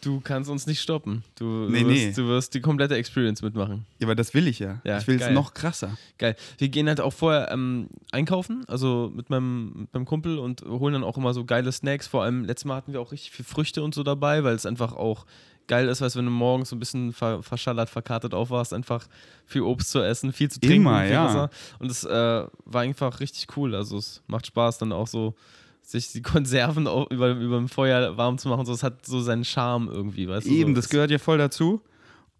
Du 0.00 0.20
kannst 0.20 0.48
uns 0.48 0.66
nicht 0.66 0.80
stoppen. 0.80 1.24
Du, 1.38 1.68
nee, 1.68 1.80
wirst, 1.80 1.88
nee. 1.88 2.12
du 2.14 2.28
wirst 2.28 2.54
die 2.54 2.60
komplette 2.60 2.94
Experience 2.94 3.42
mitmachen. 3.42 3.84
Ja, 3.98 4.06
aber 4.06 4.14
das 4.14 4.32
will 4.32 4.48
ich 4.48 4.58
ja. 4.58 4.80
ja 4.84 4.98
ich 4.98 5.06
will 5.06 5.20
es 5.20 5.30
noch 5.30 5.52
krasser. 5.52 5.96
Geil. 6.16 6.36
Wir 6.58 6.68
gehen 6.68 6.88
halt 6.88 7.00
auch 7.00 7.12
vorher 7.12 7.50
ähm, 7.50 7.88
einkaufen, 8.10 8.64
also 8.66 9.12
mit 9.14 9.28
meinem, 9.28 9.72
mit 9.80 9.94
meinem 9.94 10.06
Kumpel 10.06 10.38
und 10.38 10.62
holen 10.62 10.94
dann 10.94 11.04
auch 11.04 11.18
immer 11.18 11.34
so 11.34 11.44
geile 11.44 11.70
Snacks. 11.70 12.06
Vor 12.06 12.22
allem, 12.22 12.44
letztes 12.44 12.64
Mal 12.64 12.76
hatten 12.76 12.92
wir 12.92 13.00
auch 13.00 13.12
richtig 13.12 13.32
viel 13.32 13.44
Früchte 13.44 13.82
und 13.82 13.94
so 13.94 14.02
dabei, 14.02 14.42
weil 14.42 14.54
es 14.54 14.64
einfach 14.64 14.94
auch 14.94 15.26
geil 15.70 15.88
ist, 15.88 16.00
weil 16.00 16.12
wenn 16.16 16.24
du 16.24 16.32
morgens 16.32 16.70
so 16.70 16.76
ein 16.76 16.80
bisschen 16.80 17.12
ver 17.12 17.42
verschallert, 17.42 17.88
verkartet 17.88 18.34
aufwachst, 18.34 18.74
einfach 18.74 19.06
viel 19.46 19.62
Obst 19.62 19.90
zu 19.90 20.02
essen, 20.02 20.32
viel 20.32 20.50
zu 20.50 20.58
trinken, 20.58 20.82
Immer, 20.82 21.02
viel 21.02 21.12
ja. 21.12 21.24
Wasser. 21.24 21.50
Und 21.78 21.90
es 21.90 22.04
äh, 22.04 22.44
war 22.64 22.80
einfach 22.82 23.20
richtig 23.20 23.56
cool. 23.56 23.74
Also 23.76 23.96
es 23.96 24.20
macht 24.26 24.48
Spaß, 24.48 24.78
dann 24.78 24.92
auch 24.92 25.06
so 25.06 25.34
sich 25.80 26.10
die 26.10 26.22
Konserven 26.32 26.86
über, 27.10 27.30
über 27.30 27.56
dem 27.56 27.68
Feuer 27.68 28.16
warm 28.16 28.36
zu 28.36 28.48
machen. 28.48 28.66
So, 28.66 28.72
es 28.72 28.82
hat 28.82 29.06
so 29.06 29.20
seinen 29.20 29.44
Charme 29.44 29.88
irgendwie, 29.88 30.28
weißt 30.28 30.46
du? 30.46 30.50
Eben, 30.50 30.74
so. 30.74 30.80
das 30.80 30.88
gehört 30.88 31.12
ja 31.12 31.18
voll 31.18 31.38
dazu. 31.38 31.80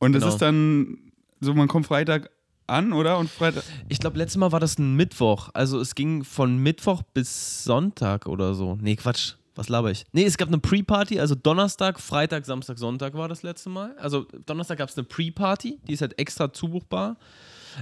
Und 0.00 0.16
es 0.16 0.22
genau. 0.22 0.32
ist 0.34 0.42
dann 0.42 0.98
so, 1.40 1.54
man 1.54 1.68
kommt 1.68 1.86
Freitag 1.86 2.30
an, 2.66 2.92
oder? 2.92 3.16
Und 3.18 3.30
Freitag. 3.30 3.62
Ich 3.88 4.00
glaube, 4.00 4.18
letztes 4.18 4.38
Mal 4.38 4.50
war 4.50 4.60
das 4.60 4.76
ein 4.78 4.96
Mittwoch. 4.96 5.50
Also 5.54 5.78
es 5.78 5.94
ging 5.94 6.24
von 6.24 6.58
Mittwoch 6.58 7.02
bis 7.14 7.62
Sonntag 7.62 8.26
oder 8.26 8.54
so. 8.54 8.76
Nee, 8.80 8.96
Quatsch. 8.96 9.34
Was 9.54 9.68
laber 9.68 9.90
ich? 9.90 10.04
Nee, 10.12 10.24
es 10.24 10.38
gab 10.38 10.48
eine 10.48 10.58
Pre-Party, 10.58 11.20
also 11.20 11.34
Donnerstag, 11.34 12.00
Freitag, 12.00 12.46
Samstag, 12.46 12.78
Sonntag 12.78 13.14
war 13.14 13.28
das 13.28 13.42
letzte 13.42 13.68
Mal. 13.68 13.96
Also 13.98 14.26
Donnerstag 14.46 14.78
gab 14.78 14.88
es 14.88 14.96
eine 14.96 15.04
Pre-Party, 15.04 15.80
die 15.86 15.92
ist 15.92 16.02
halt 16.02 16.18
extra 16.18 16.52
zubuchbar. 16.52 17.16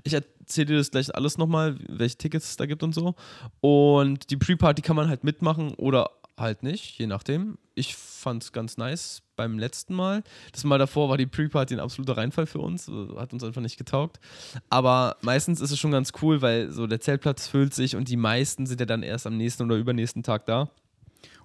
Ich 0.05 0.13
erzähle 0.13 0.67
dir 0.67 0.77
das 0.79 0.91
gleich 0.91 1.15
alles 1.15 1.39
nochmal, 1.39 1.77
welche 1.89 2.17
Tickets 2.17 2.51
es 2.51 2.57
da 2.57 2.67
gibt 2.67 2.83
und 2.83 2.95
so. 2.95 3.15
Und 3.61 4.31
die 4.31 4.37
Pre-Party 4.37 4.83
kann 4.83 4.97
man 4.97 5.09
halt 5.09 5.25
mitmachen 5.25 5.75
oder 5.75 6.11
halt 6.39 6.63
nicht, 6.63 6.99
je 6.99 7.07
nachdem. 7.07 7.59
Ich 7.75 7.97
fand 7.97 8.43
es 8.43 8.53
ganz 8.53 8.77
nice 8.77 9.23
beim 9.37 9.59
letzten 9.59 9.95
Mal. 9.95 10.23
Das 10.53 10.65
Mal 10.65 10.79
davor 10.79 11.09
war 11.09 11.17
die 11.17 11.27
Pre-Party 11.27 11.75
ein 11.75 11.81
absoluter 11.81 12.17
Reinfall 12.17 12.47
für 12.47 12.61
uns, 12.61 12.91
hat 13.17 13.33
uns 13.33 13.45
einfach 13.45 13.61
nicht 13.61 13.77
getaugt. 13.77 14.19
Aber 14.71 15.17
meistens 15.21 15.61
ist 15.61 15.71
es 15.71 15.79
schon 15.79 15.91
ganz 15.91 16.13
cool, 16.23 16.43
weil 16.43 16.71
so 16.71 16.87
der 16.87 17.01
Zeltplatz 17.01 17.47
füllt 17.47 17.75
sich 17.75 17.97
und 17.97 18.09
die 18.09 18.17
meisten 18.17 18.67
sind 18.67 18.81
ja 18.81 18.87
dann 18.87 19.03
erst 19.03 19.27
am 19.27 19.37
nächsten 19.37 19.65
oder 19.65 19.77
übernächsten 19.77 20.23
Tag 20.23 20.47
da. 20.47 20.71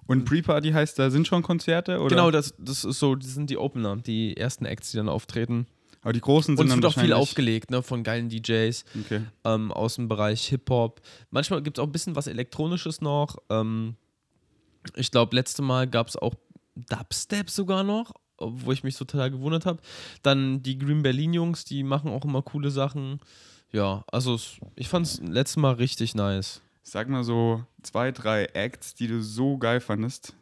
Und 0.06 0.24
Pre-Party 0.24 0.70
heißt, 0.70 0.98
da 0.98 1.10
sind 1.10 1.26
schon 1.26 1.42
Konzerte? 1.42 1.98
Oder? 1.98 2.08
Genau, 2.08 2.30
das, 2.30 2.54
das 2.58 2.84
ist 2.84 2.98
so, 2.98 3.14
das 3.14 3.34
sind 3.34 3.50
die 3.50 3.56
Opener, 3.56 3.96
die 3.96 4.36
ersten 4.36 4.66
Acts, 4.66 4.90
die 4.90 4.98
dann 4.98 5.08
auftreten. 5.08 5.66
Aber 6.02 6.12
die 6.12 6.20
großen 6.20 6.56
sind 6.56 6.64
Und 6.64 6.68
es 6.68 6.74
wird 6.74 6.84
auch 6.84 7.00
viel 7.00 7.12
aufgelegt, 7.14 7.70
ne, 7.70 7.82
von 7.82 8.02
geilen 8.02 8.28
DJs 8.28 8.84
okay. 9.00 9.22
ähm, 9.44 9.72
aus 9.72 9.94
dem 9.96 10.06
Bereich 10.06 10.46
Hip-Hop. 10.48 11.00
Manchmal 11.30 11.62
gibt 11.62 11.78
es 11.78 11.82
auch 11.82 11.86
ein 11.86 11.92
bisschen 11.92 12.14
was 12.14 12.26
Elektronisches 12.26 13.00
noch. 13.00 13.38
Ähm, 13.48 13.96
ich 14.96 15.10
glaube, 15.10 15.34
letzte 15.34 15.62
Mal 15.62 15.88
gab 15.88 16.08
es 16.08 16.16
auch 16.16 16.34
Dubstep 16.74 17.48
sogar 17.48 17.84
noch, 17.84 18.12
wo 18.38 18.72
ich 18.72 18.84
mich 18.84 18.96
total 18.96 19.30
gewundert 19.30 19.64
habe. 19.64 19.80
Dann 20.22 20.62
die 20.62 20.78
Green 20.78 21.02
Berlin 21.02 21.32
Jungs, 21.32 21.64
die 21.64 21.82
machen 21.82 22.10
auch 22.10 22.24
immer 22.24 22.42
coole 22.42 22.70
Sachen. 22.70 23.20
Ja, 23.72 24.04
also 24.12 24.38
ich 24.76 24.88
fand 24.88 25.06
es 25.06 25.20
letztes 25.20 25.56
Mal 25.56 25.72
richtig 25.72 26.14
nice. 26.14 26.60
Sag 26.86 27.08
mal 27.08 27.24
so 27.24 27.64
zwei, 27.82 28.12
drei 28.12 28.44
Acts, 28.52 28.94
die 28.94 29.08
du 29.08 29.22
so 29.22 29.56
geil 29.56 29.80
fandest 29.80 30.34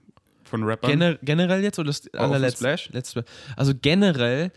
von 0.42 0.64
Rappern. 0.64 0.90
Gener 0.90 1.14
generell 1.22 1.62
jetzt 1.62 1.78
oder 1.78 1.86
das 1.86 2.12
allerletzte? 2.14 2.58
Splash? 2.58 2.90
Letzte, 2.90 3.24
also 3.56 3.72
generell 3.80 4.50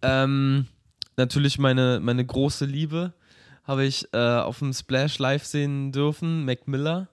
ähm, 0.00 0.68
natürlich 1.16 1.58
meine, 1.58 1.98
meine 2.00 2.24
große 2.24 2.64
Liebe 2.64 3.12
habe 3.64 3.84
ich 3.84 4.06
äh, 4.12 4.18
auf 4.18 4.60
dem 4.60 4.72
Splash 4.72 5.18
live 5.18 5.44
sehen 5.44 5.90
dürfen, 5.90 6.44
Mac 6.44 6.68
Miller. 6.68 7.08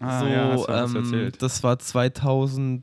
Ah, 0.00 0.20
so, 0.20 0.26
ja, 0.26 0.52
hast 0.52 0.68
du 0.68 0.98
ähm, 0.98 1.04
erzählt. 1.04 1.42
Das 1.42 1.62
war 1.62 1.78
2015. 1.78 2.82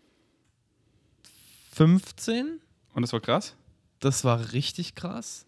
Und 2.93 3.01
das 3.01 3.13
war 3.13 3.19
krass? 3.19 3.55
Das 3.99 4.23
war 4.23 4.53
richtig 4.53 4.95
krass. 4.95 5.45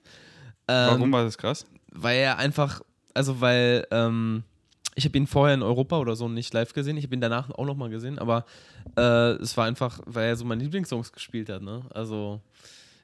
Ähm, 0.67 0.91
Warum 0.91 1.11
war 1.11 1.23
das 1.23 1.37
krass? 1.37 1.65
Weil 1.91 2.19
er 2.19 2.37
einfach, 2.37 2.81
also 3.15 3.41
weil 3.41 3.87
ähm, 3.89 4.43
ich 5.01 5.05
habe 5.05 5.17
ihn 5.17 5.25
vorher 5.25 5.55
in 5.55 5.63
Europa 5.63 5.97
oder 5.97 6.15
so 6.15 6.29
nicht 6.29 6.53
live 6.53 6.73
gesehen. 6.73 6.95
Ich 6.95 7.05
habe 7.05 7.15
ihn 7.15 7.21
danach 7.21 7.49
auch 7.49 7.65
nochmal 7.65 7.89
gesehen, 7.89 8.19
aber 8.19 8.45
äh, 8.95 9.31
es 9.41 9.57
war 9.57 9.65
einfach, 9.65 9.99
weil 10.05 10.27
er 10.27 10.35
so 10.35 10.45
meine 10.45 10.63
Lieblingssongs 10.63 11.11
gespielt 11.11 11.49
hat. 11.49 11.63
Ne? 11.63 11.81
Also 11.89 12.39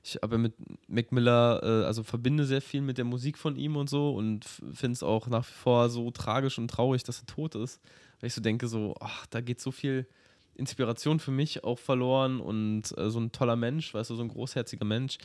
ich 0.03 0.19
habe 0.21 0.37
mit 0.37 0.53
Mac 0.87 1.11
Miller, 1.11 1.59
äh, 1.63 1.85
also 1.85 2.03
verbinde 2.03 2.45
sehr 2.45 2.61
viel 2.61 2.81
mit 2.81 2.99
der 2.99 3.05
Musik 3.05 3.37
von 3.39 3.55
ihm 3.55 3.75
und 3.75 3.89
so 3.89 4.13
und 4.13 4.45
finde 4.45 4.93
es 4.93 5.01
auch 5.01 5.27
nach 5.27 5.47
wie 5.47 5.53
vor 5.53 5.89
so 5.89 6.11
tragisch 6.11 6.59
und 6.59 6.69
traurig, 6.69 7.03
dass 7.03 7.21
er 7.21 7.25
tot 7.25 7.55
ist. 7.55 7.81
Weil 8.19 8.27
ich 8.27 8.33
so 8.35 8.41
denke, 8.41 8.67
so, 8.67 8.93
ach, 8.99 9.25
da 9.25 9.41
geht 9.41 9.59
so 9.59 9.71
viel 9.71 10.05
Inspiration 10.57 11.19
für 11.19 11.31
mich 11.31 11.63
auch 11.63 11.79
verloren 11.79 12.39
und 12.39 12.97
äh, 12.97 13.09
so 13.09 13.19
ein 13.19 13.31
toller 13.31 13.55
Mensch, 13.55 13.93
weißt 13.93 14.09
du, 14.09 14.15
so 14.15 14.23
ein 14.23 14.29
großherziger 14.29 14.85
Mensch. 14.85 15.17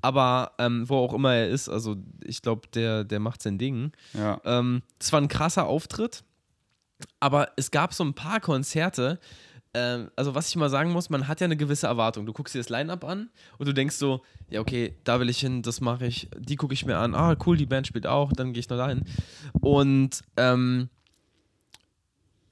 Aber 0.00 0.52
ähm, 0.58 0.88
wo 0.88 0.98
auch 0.98 1.14
immer 1.14 1.34
er 1.34 1.48
ist, 1.48 1.68
also 1.68 1.96
ich 2.22 2.42
glaube, 2.42 2.68
der, 2.74 3.04
der 3.04 3.20
macht 3.20 3.42
sein 3.42 3.58
Ding. 3.58 3.92
Ja. 4.12 4.40
Ähm, 4.44 4.82
es 4.98 5.12
war 5.12 5.20
ein 5.20 5.28
krasser 5.28 5.66
Auftritt, 5.66 6.24
aber 7.20 7.48
es 7.56 7.70
gab 7.70 7.94
so 7.94 8.04
ein 8.04 8.14
paar 8.14 8.40
Konzerte, 8.40 9.18
ähm, 9.74 10.10
also 10.14 10.34
was 10.34 10.48
ich 10.48 10.56
mal 10.56 10.70
sagen 10.70 10.92
muss, 10.92 11.10
man 11.10 11.26
hat 11.26 11.40
ja 11.40 11.46
eine 11.46 11.56
gewisse 11.56 11.88
Erwartung. 11.88 12.26
Du 12.26 12.32
guckst 12.32 12.54
dir 12.54 12.60
das 12.60 12.68
Line-Up 12.68 13.04
an 13.04 13.30
und 13.58 13.66
du 13.66 13.74
denkst 13.74 13.96
so, 13.96 14.22
ja 14.48 14.60
okay, 14.60 14.94
da 15.04 15.18
will 15.20 15.28
ich 15.28 15.40
hin, 15.40 15.62
das 15.62 15.80
mache 15.80 16.06
ich, 16.06 16.28
die 16.38 16.56
gucke 16.56 16.74
ich 16.74 16.86
mir 16.86 16.96
an, 16.96 17.14
ah 17.14 17.36
cool, 17.44 17.56
die 17.56 17.66
Band 17.66 17.86
spielt 17.86 18.06
auch, 18.06 18.32
dann 18.32 18.52
gehe 18.52 18.60
ich 18.60 18.68
noch 18.68 18.76
dahin. 18.76 19.04
Und 19.60 20.20
ähm, 20.36 20.88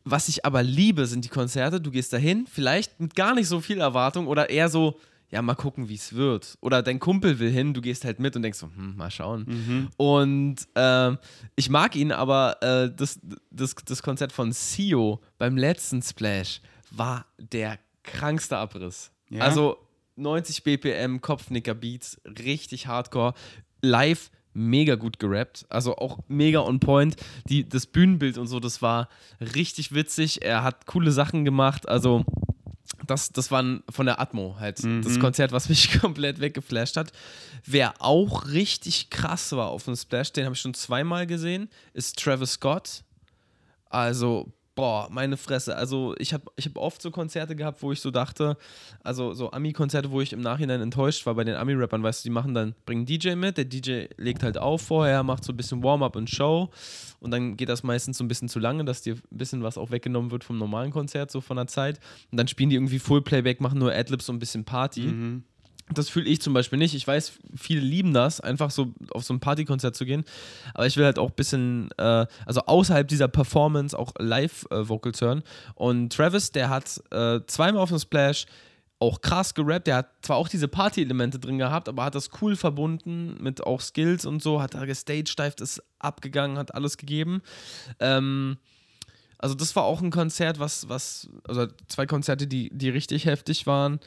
was 0.04 0.28
ich 0.28 0.44
aber 0.44 0.62
liebe, 0.62 1.06
sind 1.06 1.24
die 1.24 1.28
Konzerte. 1.28 1.80
Du 1.80 1.90
gehst 1.90 2.12
dahin, 2.12 2.46
vielleicht 2.46 2.98
mit 3.00 3.14
gar 3.14 3.34
nicht 3.34 3.48
so 3.48 3.60
viel 3.60 3.80
Erwartung 3.80 4.26
oder 4.26 4.50
eher 4.50 4.68
so, 4.68 4.98
ja, 5.30 5.40
mal 5.42 5.54
gucken, 5.54 5.88
wie 5.88 5.94
es 5.94 6.14
wird. 6.14 6.58
Oder 6.60 6.82
dein 6.82 6.98
Kumpel 6.98 7.38
will 7.38 7.50
hin, 7.50 7.72
du 7.72 7.80
gehst 7.80 8.04
halt 8.04 8.18
mit 8.18 8.36
und 8.36 8.42
denkst 8.42 8.58
so, 8.58 8.66
hm, 8.66 8.96
mal 8.96 9.10
schauen. 9.10 9.44
Mhm. 9.46 9.88
Und 9.96 10.56
äh, 10.74 11.16
ich 11.56 11.70
mag 11.70 11.96
ihn, 11.96 12.12
aber 12.12 12.62
äh, 12.62 12.90
das, 12.94 13.20
das, 13.50 13.74
das 13.74 14.02
Konzert 14.02 14.32
von 14.32 14.52
Sio 14.52 15.20
beim 15.38 15.56
letzten 15.56 16.02
Splash 16.02 16.60
war 16.90 17.26
der 17.38 17.78
krankste 18.02 18.56
Abriss. 18.56 19.10
Ja? 19.30 19.44
Also 19.44 19.78
90 20.16 20.64
BPM, 20.64 21.20
Kopfnicker 21.20 21.74
Beats, 21.74 22.20
richtig 22.26 22.86
hardcore. 22.86 23.34
Live 23.80 24.30
mega 24.54 24.96
gut 24.96 25.18
gerappt, 25.18 25.66
also 25.68 25.96
auch 25.96 26.18
mega 26.28 26.60
on 26.60 26.80
point. 26.80 27.16
Die, 27.48 27.68
das 27.68 27.86
Bühnenbild 27.86 28.38
und 28.38 28.46
so, 28.46 28.60
das 28.60 28.82
war 28.82 29.08
richtig 29.40 29.92
witzig. 29.94 30.42
Er 30.42 30.62
hat 30.62 30.86
coole 30.86 31.12
Sachen 31.12 31.44
gemacht, 31.44 31.88
also 31.88 32.24
das, 33.06 33.30
das 33.30 33.50
war 33.50 33.64
von 33.88 34.06
der 34.06 34.20
Atmo 34.20 34.56
halt 34.58 34.82
mhm. 34.82 35.02
das 35.02 35.18
Konzert, 35.18 35.52
was 35.52 35.68
mich 35.68 36.00
komplett 36.00 36.40
weggeflasht 36.40 36.96
hat. 36.96 37.12
Wer 37.64 37.94
auch 38.00 38.48
richtig 38.48 39.10
krass 39.10 39.52
war 39.52 39.68
auf 39.68 39.84
dem 39.84 39.96
Splash, 39.96 40.32
den 40.32 40.44
habe 40.44 40.54
ich 40.54 40.60
schon 40.60 40.74
zweimal 40.74 41.26
gesehen, 41.26 41.68
ist 41.94 42.18
Travis 42.18 42.54
Scott. 42.54 43.04
Also 43.88 44.52
boah, 44.74 45.08
meine 45.10 45.36
Fresse. 45.36 45.76
Also 45.76 46.14
ich 46.18 46.32
habe 46.32 46.44
ich 46.56 46.66
hab 46.66 46.76
oft 46.76 47.02
so 47.02 47.10
Konzerte 47.10 47.56
gehabt, 47.56 47.82
wo 47.82 47.92
ich 47.92 48.00
so 48.00 48.10
dachte, 48.10 48.56
also 49.02 49.34
so 49.34 49.50
Ami-Konzerte, 49.50 50.10
wo 50.10 50.20
ich 50.20 50.32
im 50.32 50.40
Nachhinein 50.40 50.80
enttäuscht 50.80 51.26
war 51.26 51.34
bei 51.34 51.44
den 51.44 51.56
Ami-Rappern, 51.56 52.02
weißt 52.02 52.24
du, 52.24 52.28
die 52.28 52.32
machen 52.32 52.54
dann, 52.54 52.74
bringen 52.86 53.04
DJ 53.04 53.34
mit, 53.34 53.56
der 53.56 53.64
DJ 53.64 54.06
legt 54.16 54.42
halt 54.42 54.58
auf 54.58 54.82
vorher, 54.82 55.22
macht 55.22 55.44
so 55.44 55.52
ein 55.52 55.56
bisschen 55.56 55.82
Warm-up 55.82 56.16
und 56.16 56.30
Show 56.30 56.70
und 57.20 57.30
dann 57.30 57.56
geht 57.56 57.68
das 57.68 57.82
meistens 57.82 58.18
so 58.18 58.24
ein 58.24 58.28
bisschen 58.28 58.48
zu 58.48 58.58
lange, 58.58 58.84
dass 58.84 59.02
dir 59.02 59.14
ein 59.14 59.38
bisschen 59.38 59.62
was 59.62 59.78
auch 59.78 59.90
weggenommen 59.90 60.30
wird 60.30 60.44
vom 60.44 60.58
normalen 60.58 60.90
Konzert, 60.90 61.30
so 61.30 61.40
von 61.40 61.56
der 61.56 61.68
Zeit. 61.68 62.00
Und 62.30 62.38
dann 62.38 62.48
spielen 62.48 62.70
die 62.70 62.76
irgendwie 62.76 62.98
Full-Playback, 62.98 63.60
machen 63.60 63.78
nur 63.78 63.92
Adlibs 63.92 64.28
und 64.28 64.36
ein 64.36 64.38
bisschen 64.40 64.64
Party. 64.64 65.02
Mhm. 65.02 65.44
Das 65.90 66.08
fühle 66.08 66.28
ich 66.28 66.40
zum 66.40 66.54
Beispiel 66.54 66.78
nicht. 66.78 66.94
Ich 66.94 67.06
weiß, 67.06 67.32
viele 67.56 67.80
lieben 67.80 68.14
das, 68.14 68.40
einfach 68.40 68.70
so 68.70 68.92
auf 69.10 69.24
so 69.24 69.34
ein 69.34 69.40
Partykonzert 69.40 69.94
zu 69.94 70.04
gehen. 70.04 70.24
Aber 70.74 70.86
ich 70.86 70.96
will 70.96 71.04
halt 71.04 71.18
auch 71.18 71.30
ein 71.30 71.34
bisschen, 71.34 71.90
äh, 71.98 72.26
also 72.46 72.62
außerhalb 72.66 73.06
dieser 73.06 73.28
Performance 73.28 73.98
auch 73.98 74.12
Live-Vocals 74.18 75.20
äh, 75.20 75.24
hören. 75.24 75.42
Und 75.74 76.12
Travis, 76.12 76.52
der 76.52 76.70
hat 76.70 77.02
äh, 77.10 77.40
zweimal 77.46 77.82
auf 77.82 77.90
dem 77.90 77.98
Splash 77.98 78.46
auch 79.02 79.20
krass 79.20 79.54
gerappt. 79.54 79.88
Der 79.88 79.96
hat 79.96 80.10
zwar 80.22 80.36
auch 80.36 80.48
diese 80.48 80.68
Party-Elemente 80.68 81.38
drin 81.38 81.58
gehabt, 81.58 81.88
aber 81.88 82.04
hat 82.04 82.14
das 82.14 82.30
cool 82.40 82.54
verbunden 82.56 83.36
mit 83.42 83.62
auch 83.66 83.80
Skills 83.80 84.24
und 84.24 84.42
so, 84.42 84.62
hat 84.62 84.74
da 84.74 84.84
gestagedived, 84.84 85.60
ist 85.60 85.82
abgegangen, 85.98 86.56
hat 86.56 86.74
alles 86.74 86.96
gegeben. 86.96 87.42
Ähm, 87.98 88.58
also 89.38 89.56
das 89.56 89.74
war 89.74 89.82
auch 89.82 90.00
ein 90.00 90.12
Konzert, 90.12 90.60
was, 90.60 90.88
was, 90.88 91.28
also 91.48 91.66
zwei 91.88 92.06
Konzerte, 92.06 92.46
die, 92.46 92.70
die 92.72 92.90
richtig 92.90 93.26
heftig 93.26 93.66
waren. 93.66 93.98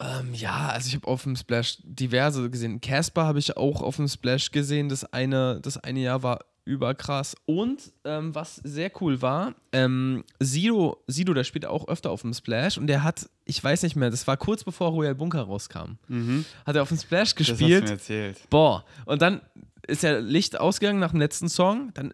Ähm, 0.00 0.32
ja, 0.34 0.68
also 0.68 0.88
ich 0.88 0.94
habe 0.94 1.06
auf 1.08 1.24
dem 1.24 1.34
Splash 1.36 1.78
diverse 1.82 2.48
gesehen. 2.50 2.80
Casper 2.80 3.24
habe 3.24 3.38
ich 3.38 3.56
auch 3.56 3.82
auf 3.82 3.96
dem 3.96 4.08
Splash 4.08 4.50
gesehen. 4.52 4.88
Das 4.88 5.04
eine, 5.12 5.60
das 5.60 5.76
eine 5.78 6.00
Jahr 6.00 6.22
war 6.22 6.40
überkrass. 6.64 7.34
Und 7.46 7.92
ähm, 8.04 8.34
was 8.34 8.56
sehr 8.56 8.90
cool 9.00 9.22
war, 9.22 9.54
ähm, 9.72 10.22
Sido, 10.38 11.02
Sido, 11.06 11.32
der 11.32 11.44
spielt 11.44 11.64
auch 11.66 11.88
öfter 11.88 12.10
auf 12.10 12.20
dem 12.22 12.34
Splash 12.34 12.76
und 12.76 12.86
der 12.88 13.02
hat, 13.02 13.28
ich 13.46 13.64
weiß 13.64 13.82
nicht 13.84 13.96
mehr, 13.96 14.10
das 14.10 14.26
war 14.26 14.36
kurz 14.36 14.64
bevor 14.64 14.90
Royal 14.90 15.14
Bunker 15.14 15.42
rauskam, 15.42 15.96
Mhm. 16.08 16.44
hat 16.66 16.76
er 16.76 16.82
auf 16.82 16.88
dem 16.90 16.98
Splash 16.98 17.34
Das 17.34 17.48
hast 17.48 17.60
du 17.60 17.64
gespielt. 17.64 17.84
mir 17.84 17.90
erzählt. 17.92 18.38
Boah, 18.50 18.84
und 19.06 19.22
dann 19.22 19.40
ist 19.86 20.02
ja 20.02 20.18
Licht 20.18 20.60
ausgegangen 20.60 20.98
nach 21.00 21.12
dem 21.12 21.20
letzten 21.20 21.48
Song, 21.48 21.90
dann 21.94 22.12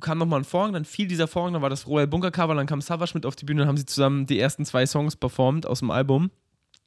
kam 0.00 0.18
nochmal 0.18 0.40
ein 0.40 0.44
Vorhang, 0.44 0.72
dann 0.72 0.84
fiel 0.84 1.06
dieser 1.06 1.28
Vorhang, 1.28 1.52
dann 1.52 1.62
war 1.62 1.70
das 1.70 1.86
Royal 1.86 2.08
Bunker 2.08 2.32
Cover, 2.32 2.56
dann 2.56 2.66
kam 2.66 2.80
Savage 2.80 3.12
mit 3.14 3.24
auf 3.24 3.36
die 3.36 3.44
Bühne, 3.44 3.60
dann 3.60 3.68
haben 3.68 3.76
sie 3.76 3.86
zusammen 3.86 4.26
die 4.26 4.40
ersten 4.40 4.64
zwei 4.64 4.86
Songs 4.86 5.14
performt 5.14 5.66
aus 5.66 5.78
dem 5.78 5.92
Album 5.92 6.32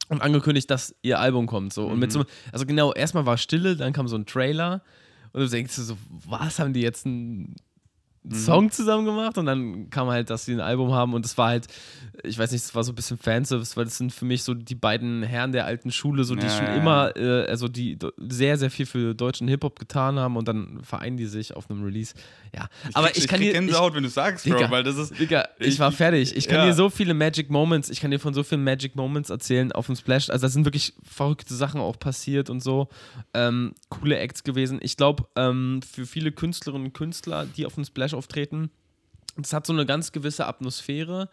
und 0.09 0.21
angekündigt, 0.21 0.69
dass 0.69 0.95
ihr 1.01 1.19
Album 1.19 1.47
kommt. 1.47 1.73
So. 1.73 1.87
Und 1.87 1.99
mit 1.99 2.11
so, 2.11 2.25
also 2.51 2.65
genau, 2.65 2.93
erstmal 2.93 3.25
war 3.25 3.37
Stille, 3.37 3.75
dann 3.75 3.93
kam 3.93 4.07
so 4.07 4.15
ein 4.15 4.25
Trailer 4.25 4.81
und 5.33 5.41
du 5.41 5.47
denkst 5.49 5.73
so, 5.73 5.97
was 6.09 6.59
haben 6.59 6.73
die 6.73 6.81
jetzt 6.81 7.05
einen 7.05 7.55
Song 8.33 8.71
zusammen 8.71 9.05
gemacht? 9.05 9.37
Und 9.37 9.45
dann 9.45 9.89
kam 9.89 10.07
halt, 10.09 10.29
dass 10.29 10.45
sie 10.45 10.53
ein 10.53 10.59
Album 10.61 10.93
haben 10.93 11.13
und 11.13 11.25
es 11.25 11.37
war 11.37 11.49
halt, 11.49 11.67
ich 12.23 12.37
weiß 12.37 12.51
nicht, 12.51 12.63
es 12.63 12.73
war 12.75 12.83
so 12.83 12.91
ein 12.91 12.95
bisschen 12.95 13.17
Fanservice, 13.17 13.77
weil 13.77 13.85
das 13.85 13.97
sind 13.97 14.11
für 14.11 14.25
mich 14.25 14.43
so 14.43 14.53
die 14.53 14.75
beiden 14.75 15.23
Herren 15.23 15.51
der 15.51 15.65
alten 15.65 15.91
Schule, 15.91 16.23
so 16.23 16.35
die 16.35 16.47
Ja, 16.47 16.49
schon 16.49 16.65
ja, 16.65 16.75
immer, 16.75 17.15
äh, 17.15 17.45
also 17.47 17.67
die 17.67 17.97
sehr, 18.17 18.57
sehr 18.57 18.71
viel 18.71 18.85
für 18.85 19.13
deutschen 19.13 19.47
Hip-Hop 19.47 19.77
getan 19.79 20.17
haben 20.19 20.35
und 20.37 20.47
dann 20.47 20.79
vereinen 20.83 21.17
die 21.17 21.25
sich 21.27 21.55
auf 21.55 21.69
einem 21.69 21.83
Release. 21.83 22.13
Ja, 22.55 22.67
aber 22.93 23.07
krieg- 23.07 23.17
ich 23.17 23.27
kann 23.27 23.39
krieg 23.39 23.47
dir. 23.53 23.59
Ich, 23.59 23.65
Gänsehaut, 23.67 23.93
wenn 23.95 24.03
du 24.03 24.09
sagst, 24.09 24.45
Bro, 24.45 24.55
Digga, 24.55 24.71
weil 24.71 24.83
das 24.83 24.97
ist. 24.97 25.19
Digga, 25.19 25.47
ich, 25.59 25.67
ich- 25.67 25.79
war 25.79 25.91
fertig. 25.91 26.35
Ich 26.35 26.47
kann 26.47 26.59
ja. 26.59 26.65
dir 26.65 26.73
so 26.73 26.89
viele 26.89 27.13
Magic 27.13 27.49
Moments, 27.49 27.89
ich 27.89 27.99
kann 28.01 28.11
dir 28.11 28.19
von 28.19 28.33
so 28.33 28.43
vielen 28.43 28.63
Magic 28.63 28.95
Moments 28.95 29.29
erzählen 29.29 29.71
auf 29.71 29.85
dem 29.87 29.95
Splash. 29.95 30.29
Also 30.29 30.47
da 30.47 30.49
sind 30.49 30.65
wirklich 30.65 30.93
verrückte 31.03 31.53
Sachen 31.53 31.79
auch 31.81 31.99
passiert 31.99 32.49
und 32.49 32.61
so. 32.61 32.87
Ähm, 33.33 33.73
coole 33.89 34.17
Acts 34.17 34.43
gewesen. 34.43 34.79
Ich 34.81 34.97
glaube, 34.97 35.27
ähm, 35.35 35.81
für 35.81 36.05
viele 36.05 36.31
Künstlerinnen 36.31 36.87
und 36.87 36.93
Künstler, 36.93 37.45
die 37.45 37.65
auf 37.65 37.75
dem 37.75 37.83
Splash 37.85 38.13
auftreten, 38.17 38.71
das 39.37 39.53
hat 39.53 39.65
so 39.67 39.73
eine 39.73 39.85
ganz 39.85 40.11
gewisse 40.11 40.47
Atmosphäre. 40.47 41.29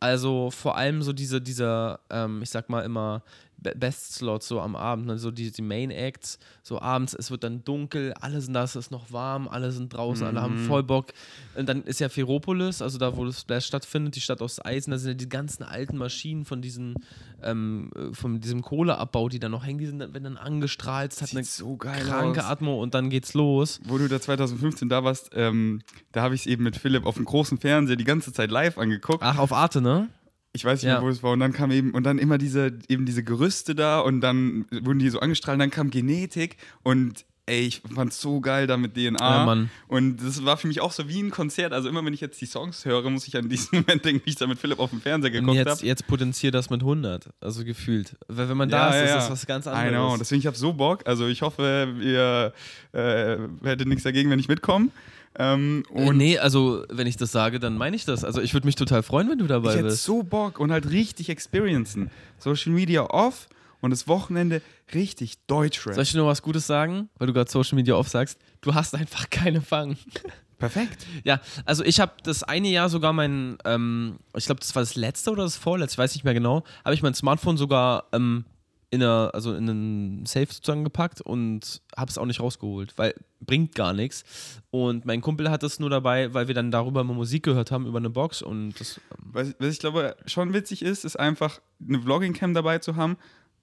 Also 0.00 0.50
vor 0.50 0.76
allem 0.76 1.02
so 1.02 1.12
diese, 1.12 1.40
dieser, 1.40 2.00
ähm, 2.10 2.42
ich 2.42 2.50
sag 2.50 2.68
mal 2.68 2.80
immer, 2.80 3.22
Best-Slots 3.62 4.48
so 4.48 4.60
am 4.60 4.76
Abend, 4.76 5.06
ne? 5.06 5.18
so 5.18 5.30
die, 5.30 5.50
die 5.50 5.62
Main-Acts, 5.62 6.38
so 6.62 6.80
abends, 6.80 7.14
es 7.14 7.30
wird 7.30 7.44
dann 7.44 7.64
dunkel, 7.64 8.12
alle 8.20 8.40
sind 8.40 8.54
da, 8.54 8.64
es 8.64 8.76
ist 8.76 8.90
noch 8.90 9.12
warm, 9.12 9.48
alle 9.48 9.72
sind 9.72 9.92
draußen, 9.92 10.26
alle 10.26 10.40
haben 10.40 10.58
voll 10.66 10.82
Bock. 10.82 11.12
Und 11.54 11.68
dann 11.68 11.82
ist 11.84 12.00
ja 12.00 12.08
Ferropolis, 12.08 12.82
also 12.82 12.98
da, 12.98 13.16
wo 13.16 13.24
das 13.24 13.40
Splash 13.40 13.66
stattfindet, 13.66 14.16
die 14.16 14.20
Stadt 14.20 14.42
aus 14.42 14.64
Eisen, 14.64 14.90
da 14.90 14.98
sind 14.98 15.10
ja 15.10 15.14
die 15.14 15.28
ganzen 15.28 15.62
alten 15.62 15.96
Maschinen 15.96 16.44
von 16.44 16.62
diesen, 16.62 16.94
ähm, 17.42 17.90
äh, 17.96 18.14
von 18.14 18.40
diesem 18.40 18.62
Kohleabbau, 18.62 19.28
die 19.28 19.38
da 19.38 19.48
noch 19.48 19.64
hängen, 19.64 19.78
die 19.78 19.86
sind 19.86 19.98
dann, 19.98 20.12
werden 20.12 20.24
dann 20.24 20.36
angestrahlt, 20.36 21.12
es 21.12 21.22
hat 21.22 21.28
Sieht 21.28 21.38
eine 21.38 21.46
so 21.46 21.76
geil 21.76 22.02
kranke 22.04 22.40
aus. 22.40 22.50
Atmo 22.50 22.82
und 22.82 22.94
dann 22.94 23.10
geht's 23.10 23.34
los. 23.34 23.80
Wo 23.84 23.98
du 23.98 24.08
da 24.08 24.20
2015 24.20 24.88
da 24.88 25.04
warst, 25.04 25.30
ähm, 25.34 25.82
da 26.12 26.22
habe 26.22 26.34
ich 26.34 26.42
es 26.42 26.46
eben 26.46 26.64
mit 26.64 26.76
Philipp 26.76 27.06
auf 27.06 27.16
dem 27.16 27.24
großen 27.24 27.58
Fernseher 27.58 27.96
die 27.96 28.04
ganze 28.04 28.32
Zeit 28.32 28.50
live 28.50 28.78
angeguckt. 28.78 29.22
Ach, 29.22 29.38
auf 29.38 29.52
Arte, 29.52 29.80
ne? 29.80 30.08
Ich 30.52 30.64
weiß 30.64 30.82
nicht 30.82 30.88
Ja. 30.88 30.94
mehr, 30.98 31.02
wo 31.02 31.08
es 31.08 31.22
war. 31.22 31.32
Und 31.32 31.40
dann 31.40 31.52
kam 31.52 31.70
eben, 31.70 31.92
und 31.92 32.04
dann 32.04 32.18
immer 32.18 32.36
diese, 32.38 32.78
eben 32.88 33.06
diese 33.06 33.22
Gerüste 33.24 33.74
da 33.74 34.00
und 34.00 34.20
dann 34.20 34.66
wurden 34.70 34.98
die 34.98 35.08
so 35.08 35.20
angestrahlt, 35.20 35.54
und 35.56 35.60
dann 35.60 35.70
kam 35.70 35.90
Genetik 35.90 36.56
und 36.82 37.24
ey, 37.46 37.62
ich 37.62 37.82
fand's 37.92 38.20
so 38.20 38.40
geil 38.40 38.68
da 38.68 38.76
mit 38.76 38.94
DNA. 38.94 39.18
Ja, 39.18 39.44
Mann. 39.44 39.68
Und 39.88 40.18
das 40.18 40.44
war 40.44 40.56
für 40.56 40.68
mich 40.68 40.80
auch 40.80 40.92
so 40.92 41.08
wie 41.08 41.20
ein 41.20 41.30
Konzert. 41.30 41.72
Also 41.72 41.88
immer 41.88 42.04
wenn 42.04 42.12
ich 42.14 42.20
jetzt 42.20 42.40
die 42.40 42.46
Songs 42.46 42.84
höre, 42.84 43.08
muss 43.10 43.26
ich 43.26 43.36
an 43.36 43.48
diesen 43.48 43.78
Moment 43.80 44.04
denken, 44.04 44.22
wie 44.24 44.30
ich 44.30 44.36
da 44.36 44.46
mit 44.46 44.58
Philipp 44.60 44.78
auf 44.78 44.90
dem 44.90 45.00
Fernseher 45.00 45.30
geguckt 45.32 45.56
jetzt, 45.56 45.68
habe. 45.68 45.86
jetzt 45.86 46.06
potenziert 46.06 46.54
das 46.54 46.70
mit 46.70 46.82
100, 46.82 47.30
also 47.40 47.64
gefühlt. 47.64 48.16
Weil 48.28 48.48
wenn 48.48 48.56
man 48.56 48.68
da 48.68 48.90
ist, 48.90 49.06
ist 49.06 49.14
das 49.14 49.30
was 49.30 49.46
ganz 49.46 49.66
anderes. 49.66 49.88
I 49.88 49.90
know. 49.94 50.16
Deswegen, 50.18 50.38
ich 50.40 50.46
habe 50.46 50.56
so 50.56 50.72
Bock. 50.72 51.02
Also 51.06 51.26
ich 51.26 51.42
hoffe, 51.42 51.94
ihr 52.00 52.52
äh, 52.92 53.38
hättet 53.66 53.88
nichts 53.88 54.04
dagegen, 54.04 54.30
wenn 54.30 54.38
ich 54.38 54.48
mitkomme. 54.48 54.90
Ähm, 55.38 55.82
Äh, 55.94 56.12
nee, 56.12 56.38
also 56.38 56.84
wenn 56.90 57.06
ich 57.06 57.16
das 57.16 57.32
sage, 57.32 57.58
dann 57.58 57.76
meine 57.76 57.96
ich 57.96 58.04
das. 58.04 58.24
Also 58.24 58.40
ich 58.40 58.52
würde 58.54 58.66
mich 58.66 58.74
total 58.76 59.02
freuen, 59.02 59.28
wenn 59.30 59.38
du 59.38 59.44
ich 59.44 59.48
dabei 59.48 59.72
hätte 59.74 59.84
bist. 59.84 60.04
so 60.04 60.22
Bock 60.22 60.58
und 60.60 60.70
halt 60.72 60.90
richtig 60.90 61.28
experiencen. 61.28 62.10
Social 62.38 62.72
Media 62.72 63.02
off 63.08 63.48
und 63.80 63.90
das 63.90 64.06
Wochenende 64.08 64.60
richtig 64.94 65.38
Deutschrap. 65.46 65.94
Soll 65.94 66.02
ich 66.02 66.12
dir 66.12 66.18
noch 66.18 66.26
was 66.26 66.42
Gutes 66.42 66.66
sagen? 66.66 67.08
Weil 67.18 67.28
du 67.28 67.32
gerade 67.32 67.50
Social 67.50 67.76
Media 67.76 67.94
off 67.94 68.08
sagst. 68.08 68.38
Du 68.60 68.74
hast 68.74 68.94
einfach 68.94 69.30
keine 69.30 69.60
Fang. 69.62 69.96
Perfekt. 70.58 71.06
Ja, 71.24 71.40
also 71.64 71.82
ich 71.82 71.98
habe 71.98 72.12
das 72.22 72.44
eine 72.44 72.68
Jahr 72.68 72.88
sogar 72.88 73.12
mein, 73.12 73.58
ähm, 73.64 74.18
ich 74.36 74.46
glaube, 74.46 74.60
das 74.60 74.72
war 74.76 74.82
das 74.82 74.94
letzte 74.94 75.32
oder 75.32 75.42
das 75.42 75.56
vorletzte, 75.56 75.94
ich 75.94 75.98
weiß 75.98 76.14
nicht 76.14 76.22
mehr 76.22 76.34
genau, 76.34 76.62
habe 76.84 76.94
ich 76.94 77.02
mein 77.02 77.14
Smartphone 77.14 77.56
sogar 77.56 78.04
ähm, 78.12 78.44
in, 78.92 79.02
einer, 79.02 79.30
also 79.32 79.54
in 79.54 79.68
einen 79.68 80.26
Safe 80.26 80.46
sozusagen 80.46 80.84
gepackt 80.84 81.20
und 81.22 81.80
habe 81.96 82.10
es 82.10 82.18
auch 82.18 82.26
nicht 82.26 82.40
rausgeholt, 82.40 82.96
weil 82.98 83.14
bringt 83.40 83.74
gar 83.74 83.92
nichts. 83.94 84.22
Und 84.70 85.06
mein 85.06 85.20
Kumpel 85.22 85.50
hat 85.50 85.62
es 85.62 85.80
nur 85.80 85.88
dabei, 85.90 86.32
weil 86.34 86.46
wir 86.46 86.54
dann 86.54 86.70
darüber 86.70 87.02
mal 87.02 87.14
Musik 87.14 87.42
gehört 87.42 87.70
haben 87.70 87.86
über 87.86 87.98
eine 87.98 88.10
Box 88.10 88.42
und 88.42 88.78
das 88.78 88.98
ähm, 89.10 89.30
Was, 89.32 89.54
was 89.58 89.68
ich 89.72 89.78
glaube 89.80 90.14
schon 90.26 90.52
witzig 90.52 90.82
ist, 90.82 91.04
ist 91.06 91.18
einfach 91.18 91.60
eine 91.88 92.00
Vlogging-Cam 92.00 92.52
dabei 92.54 92.78
zu 92.78 92.94
haben. 92.94 93.16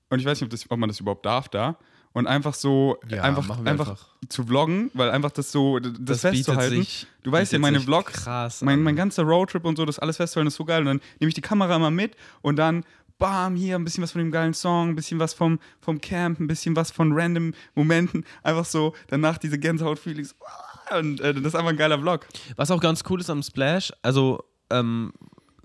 Und 0.10 0.20
ich 0.20 0.26
weiß 0.26 0.42
nicht, 0.42 0.48
ob, 0.48 0.50
das, 0.50 0.66
ob 0.70 0.80
man 0.80 0.90
das 0.90 1.00
überhaupt 1.00 1.26
darf 1.26 1.48
da. 1.48 1.78
Und 2.12 2.26
einfach 2.26 2.56
so, 2.56 2.98
Ja, 3.08 3.22
einfach, 3.22 3.48
einfach, 3.60 3.66
einfach. 3.90 4.08
zu 4.30 4.44
vloggen, 4.44 4.90
weil 4.96 5.12
einfach 5.12 5.30
das 5.30 5.52
so, 5.52 5.78
das, 5.78 5.94
Das 6.00 6.22
festzuhalten. 6.22 6.78
sich- 6.78 7.06
du 7.22 7.32
weißt 7.32 7.54
ja, 7.54 7.60
meine 7.60 7.80
Vlogs, 7.80 8.26
mein, 8.62 8.82
mein 8.82 8.96
ganzer 8.96 9.22
Roadtrip 9.22 9.64
und 9.64 9.76
so, 9.78 9.86
das 9.86 10.00
alles 10.00 10.18
festzuhalten 10.18 10.48
ist 10.48 10.56
so 10.56 10.66
geil. 10.66 10.80
Und 10.80 10.88
dann 10.88 11.02
nehme 11.20 11.28
ich 11.28 11.36
die 11.36 11.42
Kamera 11.42 11.76
immer 11.76 11.92
mit 11.92 12.16
und 12.42 12.56
dann, 12.56 12.84
bam, 13.20 13.56
hier 13.56 13.76
ein 13.76 13.84
bisschen 13.84 14.02
was 14.02 14.14
von 14.14 14.20
dem 14.20 14.32
geilen 14.32 14.54
Song, 14.54 14.90
ein 14.90 14.96
bisschen 14.96 15.20
was 15.20 15.34
vom, 15.34 15.60
vom 15.80 16.02
Camp, 16.02 16.40
ein 16.40 16.48
bisschen 16.48 16.76
was 16.76 16.90
von 16.90 17.12
random 17.14 17.54
Momenten. 17.76 18.26
Einfach 18.42 18.66
so, 18.66 18.96
danach 19.08 19.38
diese 19.38 19.60
Gänsehaut-Feelings. 19.60 20.36
Und 20.98 21.22
äh, 21.22 21.34
das 21.34 21.44
ist 21.44 21.56
einfach 21.56 21.70
ein 21.70 21.78
geiler 21.78 22.00
Vlog. 22.00 22.26
Was 22.56 22.72
auch 22.72 22.80
ganz 22.82 23.04
cool 23.10 23.20
ist 23.20 23.30
am 23.30 23.44
Splash, 23.44 23.94
also, 24.02 24.44
ähm, 24.72 25.14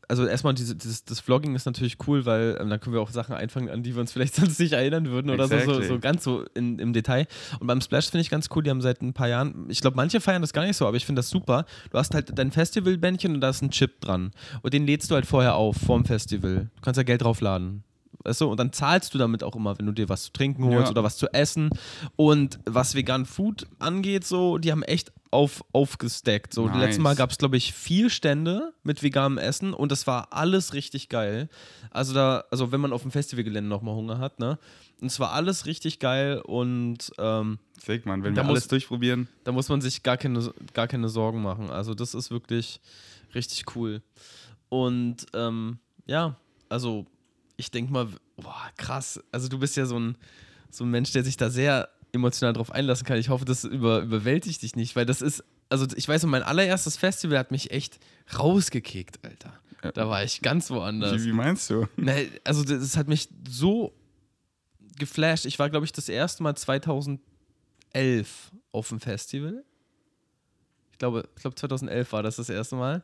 also 0.08 0.26
erstmal 0.26 0.54
diese, 0.54 0.76
dieses, 0.76 1.04
das 1.04 1.20
Vlogging 1.20 1.54
ist 1.54 1.66
natürlich 1.66 1.96
cool, 2.06 2.26
weil 2.26 2.56
ähm, 2.60 2.68
dann 2.70 2.80
können 2.80 2.94
wir 2.94 3.00
auch 3.00 3.10
Sachen 3.10 3.34
einfangen, 3.34 3.68
an 3.70 3.82
die 3.82 3.94
wir 3.94 4.00
uns 4.00 4.12
vielleicht 4.12 4.34
sonst 4.36 4.58
nicht 4.60 4.72
erinnern 4.72 5.06
würden 5.10 5.30
oder 5.30 5.44
so, 5.44 5.50
so, 5.50 5.56
Exactly. 5.56 5.86
so 5.88 5.98
ganz 5.98 6.24
so 6.24 6.44
in, 6.54 6.78
im 6.78 6.92
Detail. 6.92 7.26
Und 7.60 7.66
beim 7.66 7.80
Splash 7.80 8.10
finde 8.10 8.22
ich 8.22 8.30
ganz 8.30 8.48
cool, 8.54 8.62
die 8.62 8.70
haben 8.70 8.80
seit 8.82 9.02
ein 9.02 9.12
paar 9.14 9.28
Jahren, 9.28 9.66
ich 9.68 9.80
glaube, 9.80 9.96
manche 9.96 10.20
feiern 10.20 10.42
das 10.42 10.52
gar 10.52 10.64
nicht 10.64 10.76
so, 10.76 10.86
aber 10.86 10.96
ich 10.96 11.06
finde 11.06 11.20
das 11.20 11.30
super. 11.30 11.64
Du 11.90 11.98
hast 11.98 12.14
halt 12.14 12.38
dein 12.38 12.50
Festivalbändchen 12.52 13.34
und 13.34 13.40
da 13.40 13.50
ist 13.50 13.62
ein 13.62 13.70
Chip 13.70 14.00
dran. 14.00 14.32
Und 14.62 14.74
den 14.74 14.86
lädst 14.86 15.10
du 15.10 15.14
halt 15.14 15.26
vorher 15.26 15.54
auf, 15.56 15.76
vorm 15.76 16.04
Festival. 16.04 16.70
Du 16.76 16.82
kannst 16.82 16.98
ja 16.98 17.02
Geld 17.04 17.22
draufladen. 17.22 17.84
Weißt 18.26 18.40
du? 18.40 18.48
Und 18.50 18.58
dann 18.58 18.72
zahlst 18.72 19.12
du 19.12 19.18
damit 19.18 19.42
auch 19.42 19.54
immer, 19.54 19.78
wenn 19.78 19.84
du 19.86 19.92
dir 19.92 20.08
was 20.08 20.24
zu 20.24 20.32
trinken 20.32 20.64
holst 20.64 20.84
Ja. 20.86 20.90
oder 20.90 21.02
was 21.04 21.16
zu 21.18 21.26
essen. 21.34 21.68
Und 22.16 22.58
was 22.64 22.94
vegan 22.94 23.26
Food 23.26 23.66
angeht, 23.78 24.24
so, 24.24 24.56
die 24.58 24.72
haben 24.72 24.82
echt 24.82 25.12
auf, 25.34 25.64
aufgesteckt. 25.72 26.54
So, 26.54 26.66
Nice. 26.68 26.78
letztes 26.80 27.02
Mal 27.02 27.16
gab 27.16 27.30
es, 27.30 27.38
glaube 27.38 27.56
ich, 27.56 27.72
vier 27.74 28.08
Stände 28.08 28.72
mit 28.84 29.02
veganem 29.02 29.36
Essen 29.38 29.74
und 29.74 29.90
das 29.92 30.06
war 30.06 30.32
alles 30.32 30.72
richtig 30.72 31.08
geil. 31.08 31.48
Also 31.90 32.14
da, 32.14 32.44
also 32.50 32.72
wenn 32.72 32.80
man 32.80 32.92
auf 32.92 33.02
dem 33.02 33.10
Festivalgelände 33.10 33.68
nochmal 33.68 33.94
Hunger 33.94 34.18
hat, 34.18 34.38
ne? 34.38 34.58
Und 35.00 35.08
es 35.08 35.18
war 35.20 35.32
alles 35.32 35.66
richtig 35.66 35.98
geil 35.98 36.40
und 36.40 37.10
ähm, 37.18 37.58
Sick, 37.84 38.06
Mann. 38.06 38.22
Wenn 38.22 38.34
wir 38.36 38.42
muss- 38.44 38.50
alles 38.52 38.68
durchprobieren. 38.68 39.28
da 39.42 39.52
muss 39.52 39.68
man 39.68 39.80
sich 39.80 40.02
gar 40.02 40.16
keine, 40.16 40.52
gar 40.72 40.86
keine 40.86 41.08
Sorgen 41.08 41.42
machen. 41.42 41.68
Also 41.68 41.94
das 41.94 42.14
ist 42.14 42.30
wirklich 42.30 42.80
richtig 43.34 43.74
cool. 43.76 44.02
Und 44.68 45.26
ähm, 45.34 45.78
ja, 46.06 46.36
also 46.68 47.06
ich 47.56 47.70
denke 47.70 47.92
mal, 47.92 48.08
boah, 48.36 48.70
krass. 48.76 49.20
Also 49.32 49.48
du 49.48 49.58
bist 49.58 49.76
ja 49.76 49.86
so 49.86 49.98
ein, 49.98 50.16
so 50.70 50.84
ein 50.84 50.90
Mensch, 50.90 51.12
der 51.12 51.24
sich 51.24 51.36
da 51.36 51.50
sehr 51.50 51.88
emotional 52.14 52.52
drauf 52.52 52.70
einlassen 52.72 53.06
kann. 53.06 53.18
Ich 53.18 53.28
hoffe, 53.28 53.44
das 53.44 53.64
über, 53.64 54.00
überwältigt 54.00 54.62
dich 54.62 54.76
nicht, 54.76 54.96
weil 54.96 55.06
das 55.06 55.20
ist, 55.22 55.44
also 55.68 55.86
ich 55.96 56.08
weiß, 56.08 56.24
mein 56.26 56.42
allererstes 56.42 56.96
Festival 56.96 57.38
hat 57.38 57.50
mich 57.50 57.70
echt 57.70 57.98
rausgekickt, 58.38 59.24
Alter. 59.24 59.52
Da 59.92 60.08
war 60.08 60.24
ich 60.24 60.40
ganz 60.40 60.70
woanders. 60.70 61.20
Wie, 61.22 61.26
wie 61.26 61.32
meinst 61.32 61.68
du? 61.68 61.86
Also 62.44 62.62
das, 62.64 62.80
das 62.80 62.96
hat 62.96 63.06
mich 63.08 63.28
so 63.46 63.92
geflasht. 64.98 65.44
Ich 65.44 65.58
war, 65.58 65.68
glaube 65.68 65.84
ich, 65.84 65.92
das 65.92 66.08
erste 66.08 66.42
Mal 66.42 66.54
2011 66.56 67.20
auf 68.72 68.88
dem 68.88 69.00
Festival. 69.00 69.62
Ich 70.92 70.98
glaube, 70.98 71.28
ich 71.36 71.42
glaube 71.42 71.56
2011 71.56 72.12
war 72.12 72.22
das 72.22 72.36
das 72.36 72.48
erste 72.48 72.76
Mal. 72.76 73.02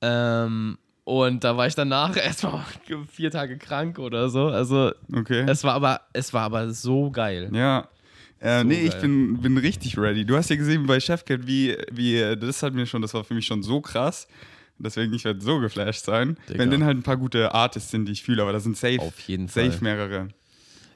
Ähm, 0.00 0.78
und 1.04 1.44
da 1.44 1.56
war 1.56 1.66
ich 1.66 1.74
danach 1.74 2.16
erstmal 2.24 2.64
vier 3.10 3.30
Tage 3.30 3.58
krank 3.58 3.98
oder 3.98 4.30
so. 4.30 4.46
Also 4.46 4.92
Okay. 5.14 5.44
es 5.46 5.64
war 5.64 5.74
aber, 5.74 6.00
es 6.12 6.32
war 6.32 6.44
aber 6.44 6.70
so 6.70 7.10
geil. 7.10 7.50
Ja. 7.52 7.88
Äh, 8.44 8.60
So 8.60 8.66
nee, 8.68 8.82
ich 8.82 8.92
geil. 8.92 9.00
bin, 9.00 9.40
bin 9.40 9.56
richtig 9.58 9.96
ready. 9.98 10.24
Du 10.24 10.36
hast 10.36 10.50
ja 10.50 10.56
gesehen 10.56 10.86
bei 10.86 11.00
Chefcat, 11.00 11.46
wie, 11.46 11.76
wie, 11.90 12.36
das 12.36 12.62
hat 12.62 12.74
mir 12.74 12.86
schon, 12.86 13.02
das 13.02 13.14
war 13.14 13.24
für 13.24 13.34
mich 13.34 13.46
schon 13.46 13.62
so 13.62 13.80
krass. 13.80 14.28
Deswegen, 14.78 15.12
ich 15.14 15.24
werde 15.24 15.40
so 15.40 15.60
geflasht 15.60 16.04
sein. 16.04 16.36
Digga. 16.48 16.58
Wenn 16.58 16.70
dann 16.70 16.84
halt 16.84 16.96
ein 16.98 17.02
paar 17.02 17.16
gute 17.16 17.54
Artists 17.54 17.90
sind, 17.90 18.06
die 18.06 18.12
ich 18.12 18.22
fühle, 18.22 18.42
aber 18.42 18.52
da 18.52 18.60
sind 18.60 18.76
safe, 18.76 18.98
Auf 19.00 19.18
jeden 19.20 19.48
safe 19.48 19.70
Fall. 19.72 19.80
mehrere. 19.82 20.28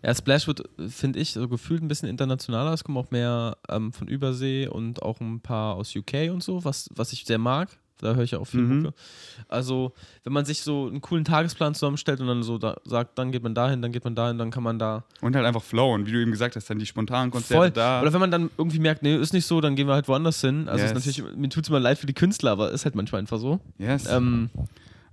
Ja, 0.03 0.15
Splash 0.15 0.47
wird, 0.47 0.63
finde 0.89 1.19
ich, 1.19 1.33
so 1.33 1.49
gefühlt 1.49 1.83
ein 1.83 1.89
bisschen 1.89 2.09
internationaler. 2.09 2.73
Es 2.73 2.85
kommen 2.85 2.99
auch 2.99 3.11
mehr 3.11 3.57
ähm, 3.69 3.93
von 3.93 4.07
Übersee 4.09 4.69
und 4.69 5.03
auch 5.03 5.21
ein 5.21 5.41
paar 5.41 5.75
aus 5.75 5.95
UK 5.97 6.31
und 6.31 6.43
so, 6.43 6.65
was, 6.65 6.89
was 6.95 7.13
ich 7.13 7.25
sehr 7.25 7.39
mag. 7.39 7.69
Da 8.01 8.15
höre 8.15 8.23
ich 8.25 8.31
ja 8.33 8.39
auch 8.39 8.45
viel 8.47 8.61
Mhm. 8.61 8.83
Mucke. 8.83 8.95
Also, 9.49 9.93
wenn 10.25 10.33
man 10.33 10.45
sich 10.45 10.63
so 10.63 10.87
einen 10.87 11.01
coolen 11.01 11.25
Tagesplan 11.25 11.75
zusammenstellt 11.75 12.21
und 12.21 12.27
dann 12.29 12.43
so 12.43 12.59
da, 12.59 12.77
sagt, 12.85 13.19
dann 13.19 13.33
geht 13.33 13.43
man 13.43 13.55
dahin, 13.55 13.83
dann 13.83 13.93
geht 13.93 14.05
man 14.05 14.15
dahin, 14.15 14.39
dann 14.39 14.51
kann 14.51 14.63
man 14.63 14.79
da 14.79 15.05
Und 15.21 15.35
halt 15.37 15.45
einfach 15.47 15.63
flowen, 15.63 16.07
wie 16.07 16.13
du 16.13 16.21
eben 16.21 16.31
gesagt 16.31 16.57
hast, 16.57 16.69
dann 16.71 16.79
die 16.79 16.87
spontanen 16.87 17.31
Konzerte 17.31 17.55
voll. 17.61 17.71
da. 17.71 18.01
Oder 18.03 18.13
wenn 18.13 18.21
man 18.21 18.31
dann 18.31 18.51
irgendwie 18.57 18.79
merkt, 18.79 19.03
nee, 19.03 19.17
ist 19.17 19.33
nicht 19.33 19.47
so, 19.47 19.61
dann 19.61 19.75
gehen 19.77 19.87
wir 19.89 19.95
halt 19.95 20.09
woanders 20.09 20.41
hin. 20.41 20.69
Also, 20.69 20.85
Yes. 20.85 20.95
natürlich, 20.95 21.37
mir 21.37 21.49
tut 21.49 21.65
es 21.65 21.69
immer 21.69 21.81
leid 21.81 21.99
für 21.99 22.07
die 22.07 22.15
Künstler, 22.15 22.53
aber 22.53 22.71
ist 22.71 22.85
halt 22.85 22.95
manchmal 22.95 23.21
einfach 23.21 23.39
so. 23.39 23.61
yes. 23.79 24.07
Ähm, 24.09 24.51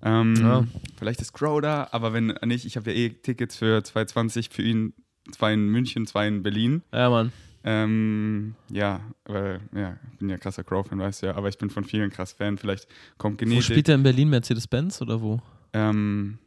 Ähm, 0.04 0.36
Ja. 0.36 0.63
Vielleicht 1.00 1.22
ist 1.22 1.34
Crow 1.34 1.62
da, 1.62 1.88
aber 1.92 2.13
wenn 2.13 2.27
nicht, 2.46 2.65
ich 2.65 2.77
habe 2.77 2.92
ja 2.92 2.96
eh 2.98 3.10
Tickets 3.10 3.56
für 3.56 3.84
220 3.84 4.50
für 4.50 4.62
ihn, 4.62 4.94
zwei 5.32 5.54
in 5.54 5.68
München, 5.70 6.06
zwei 6.06 6.27
in 6.27 6.44
Berlin. 6.44 6.84
ja, 6.94 7.10
Mann. 7.10 7.32
Ähm, 7.67 8.53
ja, 8.72 9.01
weil, 9.25 9.60
ja, 9.75 9.98
ich 10.13 10.19
bin 10.19 10.29
ja 10.29 10.38
krasser 10.38 10.63
Crow-Fan, 10.63 11.00
weißt 11.00 11.24
du 11.24 11.25
ja, 11.27 11.36
aber 11.36 11.50
ich 11.50 11.57
bin 11.57 11.72
von 11.72 11.84
vielen 11.84 12.12
krass 12.12 12.31
Fan. 12.34 12.60
Vielleicht 12.60 12.88
kommt 13.17 13.41
Wo 13.41 13.45
Genetik. 13.45 13.63
spielt 13.63 13.89
er 13.89 13.95
in 13.95 14.03
Berlin? 14.03 14.29
Mercedes-Benz 14.29 15.01
oder 15.01 15.19
wo? 15.19 15.41
Ähm, 15.74 16.38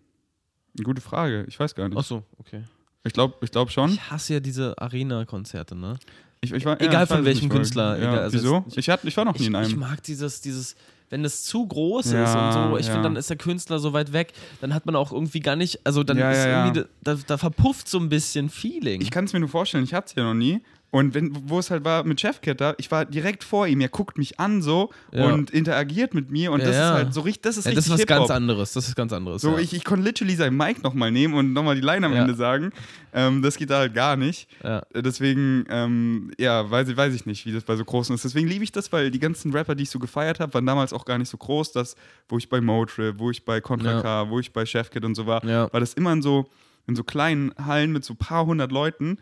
eine 0.77 0.85
gute 0.85 1.01
Frage, 1.03 1.45
ich 1.49 1.59
weiß 1.59 1.75
gar 1.75 1.89
nicht. 1.89 1.99
Ach 1.99 2.05
so, 2.05 2.23
okay. 2.39 2.63
Ich 3.03 3.13
glaube 3.13 3.35
ich 3.41 3.51
glaub 3.51 3.71
schon. 3.71 3.91
Ich 3.91 4.11
hasse 4.11 4.35
ja 4.35 4.41
diese 4.41 4.79
Arena-Konzerte, 4.81 5.75
ne? 5.75 5.99
Ich, 6.41 6.53
ich 6.53 6.65
war, 6.65 6.81
Egal 6.81 7.03
ich 7.03 7.09
von 7.09 7.25
welchem 7.25 7.49
Künstler, 7.49 7.99
Ja, 7.99 8.03
egal, 8.13 8.19
also 8.21 8.39
wieso? 8.39 8.65
Ich, 8.77 8.89
hatte, 8.89 9.09
ich 9.09 9.17
war 9.17 9.25
noch 9.25 9.35
nie 9.35 9.41
Ich, 9.41 9.47
in 9.49 9.55
ich 9.55 9.71
einem. 9.71 9.79
mag 9.81 10.01
dieses, 10.05 10.41
dieses, 10.41 10.77
wenn 11.11 11.25
es 11.25 11.43
zu 11.43 11.67
groß 11.67 12.07
ist 12.07 12.13
Ja, 12.13 12.47
und 12.47 12.53
so, 12.71 12.79
ich 12.79 12.87
ja. 12.87 12.93
finde, 12.93 13.09
dann 13.09 13.17
ist 13.17 13.29
der 13.29 13.37
Künstler 13.39 13.81
so 13.81 13.93
weit 13.93 14.13
weg, 14.13 14.33
dann 14.61 14.73
hat 14.73 14.87
man 14.87 14.95
auch 14.95 15.11
irgendwie 15.13 15.41
gar 15.41 15.57
nicht, 15.57 15.85
also 15.85 16.05
dann 16.05 16.17
Ja, 16.17 16.31
ist 16.31 16.47
irgendwie, 16.47 16.89
da, 17.03 17.17
da 17.27 17.39
verpufft 17.39 17.89
so 17.89 17.99
ein 17.99 18.09
bisschen 18.09 18.51
Feeling. 18.51 19.01
Ich 19.01 19.11
kann 19.11 19.25
es 19.25 19.33
mir 19.33 19.41
nur 19.41 19.49
vorstellen, 19.49 19.83
ich 19.83 19.95
hatte 19.95 20.07
es 20.11 20.15
ja 20.15 20.23
noch 20.23 20.35
nie. 20.35 20.61
Und 20.91 21.13
wenn, 21.13 21.37
wo 21.51 21.59
es 21.59 21.71
halt 21.71 21.85
war 21.85 22.03
mit 22.05 22.19
Chefcat 22.19 22.59
da, 22.63 22.75
ich 22.79 22.91
war 22.91 23.05
direkt 23.05 23.45
vor 23.45 23.67
ihm, 23.67 23.83
er 23.83 23.91
guckt 23.91 24.17
mich 24.17 24.41
an 24.41 24.63
so 24.63 24.89
Ja. 25.13 25.27
und 25.27 25.51
interagiert 25.51 26.15
mit 26.15 26.31
mir 26.31 26.51
und 26.51 26.61
Ja, 26.61 26.67
das 26.67 26.77
ist 26.77 26.83
halt 26.83 27.15
so 27.15 27.21
richtig, 27.21 27.43
das 27.43 27.59
ist 27.59 27.67
ja, 27.67 27.73
das 27.73 27.85
richtig 27.91 28.05
ist 28.05 28.09
was 28.11 28.17
ganz 28.19 28.31
anderes, 28.31 28.73
das 28.73 28.89
ist 28.89 28.95
ganz 28.97 29.13
anderes. 29.13 29.43
So, 29.43 29.59
ich, 29.59 29.75
ich 29.75 29.85
konnte 29.85 30.05
literally 30.07 30.35
sein 30.35 30.57
Mic 30.57 30.83
nochmal 30.83 31.11
nehmen 31.11 31.35
und 31.35 31.53
nochmal 31.53 31.75
die 31.75 31.83
Line 31.83 32.07
am. 32.07 32.15
Ende 32.15 32.35
sagen. 32.35 32.73
Ähm, 33.13 33.43
das 33.43 33.57
geht 33.57 33.69
da 33.69 33.79
halt 33.81 33.93
gar 33.95 34.17
nicht. 34.17 34.49
Äh, 34.63 34.81
Deswegen, 34.95 35.67
ähm, 35.69 36.31
ja, 36.39 36.71
weiß 36.71 36.89
ich, 36.89 36.97
weiß 36.97 37.15
ich 37.15 37.27
nicht, 37.27 37.45
wie 37.45 37.53
das 37.53 37.65
bei 37.65 37.77
so 37.77 37.85
großen 37.85 38.15
ist. 38.15 38.25
Deswegen 38.25 38.49
liebe 38.49 38.65
ich 38.65 38.73
das, 38.73 38.91
weil 38.91 39.11
die 39.11 39.19
ganzen 39.19 39.53
Rapper, 39.53 39.75
die 39.75 39.83
ich 39.83 39.91
so 39.91 39.99
gefeiert 39.99 40.41
habe, 40.41 40.55
waren 40.55 40.65
damals 40.67 40.93
auch 40.95 41.05
gar 41.05 41.19
nicht 41.19 41.29
so 41.29 41.37
groß. 41.37 41.73
Das, 41.73 41.97
wo 42.31 42.39
ich 42.39 42.49
bei 42.49 42.61
Motrip, 42.63 43.19
wo 43.19 43.31
ich 43.31 43.45
bei 43.45 43.61
Contra. 43.61 44.01
K, 44.01 44.31
wo 44.31 44.41
ich 44.41 44.53
bei 44.55 44.65
Chefkit 44.65 45.05
und 45.05 45.15
so 45.15 45.27
war, 45.27 45.45
Ja. 45.45 45.71
war 45.73 45.81
das 45.81 45.93
immer 45.95 46.13
in 46.15 46.23
so, 46.23 46.47
in 46.87 46.97
so 46.97 47.05
kleinen 47.05 47.53
Hallen 47.63 47.93
mit 47.93 48.05
so 48.05 48.15
paar 48.15 48.47
hundert 48.47 48.73
Leuten. 48.73 49.19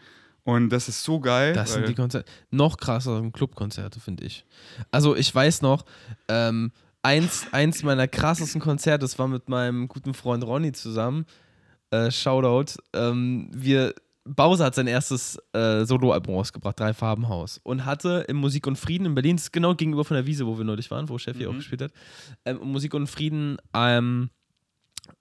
Und 0.46 0.70
das 0.70 0.88
ist 0.88 1.02
so 1.02 1.18
geil. 1.18 1.52
Das 1.54 1.72
sind 1.72 1.88
die 1.88 1.94
Konzerte. 1.94 2.30
Noch 2.50 2.76
krasser 2.76 3.16
sind 3.16 3.32
Clubkonzerte, 3.32 3.98
finde 3.98 4.24
ich. 4.24 4.46
Also, 4.92 5.16
ich 5.16 5.34
weiß 5.34 5.60
noch, 5.60 5.84
ähm, 6.28 6.70
eins, 7.02 7.46
eins 7.50 7.82
meiner 7.82 8.06
krassesten 8.06 8.60
Konzerte, 8.60 9.00
das 9.00 9.18
war 9.18 9.26
mit 9.26 9.48
meinem 9.48 9.88
guten 9.88 10.14
Freund 10.14 10.44
Ronny 10.44 10.70
zusammen. 10.72 11.26
Äh, 11.90 12.12
Shoutout. 12.12 12.80
Ähm, 12.92 13.50
wir, 13.52 13.92
Bowser 14.24 14.66
hat 14.66 14.76
sein 14.76 14.86
erstes 14.86 15.36
äh, 15.52 15.84
Soloalbum 15.84 16.36
rausgebracht, 16.36 16.78
Drei 16.78 16.94
Farbenhaus. 16.94 17.58
Und 17.64 17.84
hatte 17.84 18.24
im 18.28 18.36
Musik 18.36 18.68
und 18.68 18.76
Frieden 18.76 19.04
in 19.06 19.14
Berlin, 19.16 19.36
das 19.36 19.46
ist 19.46 19.52
genau 19.52 19.74
gegenüber 19.74 20.04
von 20.04 20.14
der 20.14 20.26
Wiese, 20.26 20.46
wo 20.46 20.56
wir 20.58 20.64
neulich 20.64 20.90
waren, 20.92 21.08
wo 21.08 21.18
Chef 21.18 21.36
hier 21.36 21.48
Mhm. 21.48 21.54
auch 21.54 21.58
gespielt 21.58 21.82
hat, 21.82 21.92
ähm, 22.44 22.60
im 22.62 22.68
Musik 22.68 22.94
und 22.94 23.08
Frieden 23.08 23.56
ähm, 23.74 24.30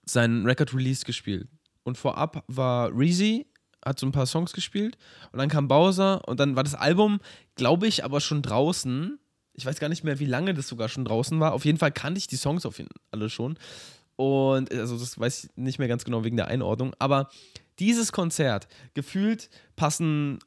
sein 0.05 0.46
Record-Release 0.46 1.03
gespielt. 1.03 1.48
Und 1.84 1.98
vorab 1.98 2.44
war 2.48 2.91
Reezy, 2.96 3.48
hat 3.86 4.00
so 4.00 4.06
ein 4.06 4.12
paar 4.12 4.25
Songs 4.25 4.51
gespielt 4.51 4.98
und 5.32 5.39
dann 5.39 5.50
kam 5.50 5.68
Bowser 5.68 6.27
und 6.27 6.39
dann 6.39 6.56
war 6.56 6.63
das 6.63 6.75
Album, 6.75 7.20
glaube 7.56 7.88
ich, 7.88 8.04
aber 8.04 8.20
schon 8.20 8.42
draußen. 8.42 9.20
Ich 9.54 9.65
weiß 9.65 9.80
gar 9.80 9.89
nicht 9.89 10.04
mehr, 10.04 10.20
wie 10.20 10.25
lange 10.25 10.54
das 10.54 10.68
sogar 10.68 10.89
schon 10.89 11.06
draußen 11.06 11.39
war. 11.39 11.54
Auf 11.54 11.65
jeden 11.65 11.77
Fall 11.77 11.92
kannte 11.92 12.18
ich 12.18 12.27
die 12.27 12.36
Songs 12.36 12.65
auf 12.65 12.80
jeden 12.80 12.89
alle 13.12 13.30
schon. 13.30 13.58
Und 14.15 14.74
also 14.74 14.98
das 14.98 15.20
weiß 15.20 15.46
ich 15.46 15.50
nicht 15.56 15.80
mehr 15.80 15.88
ganz 15.88 16.04
genau 16.04 16.24
wegen 16.24 16.38
der 16.38 16.48
Einordnung. 16.48 16.94
Aber 17.00 17.30
dieses 17.80 18.12
Konzert, 18.12 18.68
gefühlt 18.94 19.50
passen 19.75 20.39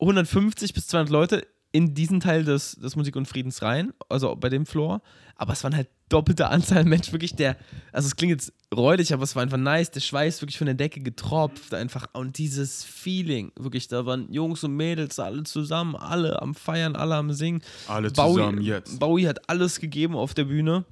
150 0.00 0.72
bis 0.72 0.86
200 0.88 1.10
Leute 1.10 1.46
in 1.72 1.94
diesen 1.94 2.20
Teil 2.20 2.44
des, 2.44 2.72
des 2.72 2.96
Musik 2.96 3.16
und 3.16 3.26
Friedens 3.26 3.62
rein, 3.62 3.92
also 4.08 4.34
bei 4.36 4.48
dem 4.48 4.66
Floor. 4.66 5.02
Aber 5.34 5.52
es 5.52 5.62
waren 5.64 5.76
halt 5.76 5.88
doppelte 6.08 6.48
Anzahl 6.48 6.84
Menschen, 6.84 7.12
wirklich 7.12 7.34
der, 7.34 7.56
also 7.92 8.06
es 8.06 8.16
klingt 8.16 8.32
jetzt 8.32 8.52
räudig, 8.74 9.12
aber 9.12 9.22
es 9.22 9.34
war 9.34 9.42
einfach 9.42 9.58
nice, 9.58 9.90
der 9.90 10.00
Schweiß 10.00 10.40
wirklich 10.42 10.58
von 10.58 10.66
der 10.66 10.74
Decke 10.74 11.00
getropft, 11.00 11.74
einfach 11.74 12.06
und 12.12 12.38
dieses 12.38 12.84
Feeling, 12.84 13.52
wirklich, 13.56 13.88
da 13.88 14.06
waren 14.06 14.32
Jungs 14.32 14.64
und 14.64 14.74
Mädels 14.76 15.18
alle 15.18 15.44
zusammen, 15.44 15.96
alle 15.96 16.40
am 16.42 16.54
Feiern, 16.54 16.96
alle 16.96 17.16
am 17.16 17.32
Singen. 17.32 17.62
Alle 17.86 18.12
zusammen 18.12 18.62
jetzt. 18.62 18.98
Bowie 18.98 19.26
hat 19.26 19.48
alles 19.48 19.80
gegeben 19.80 20.16
auf 20.16 20.34
der 20.34 20.44
Bühne, 20.44 20.84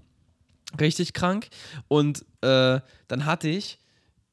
richtig 0.80 1.12
krank 1.12 1.48
und 1.88 2.24
äh, 2.42 2.80
dann 3.08 3.24
hatte 3.24 3.48
ich 3.48 3.78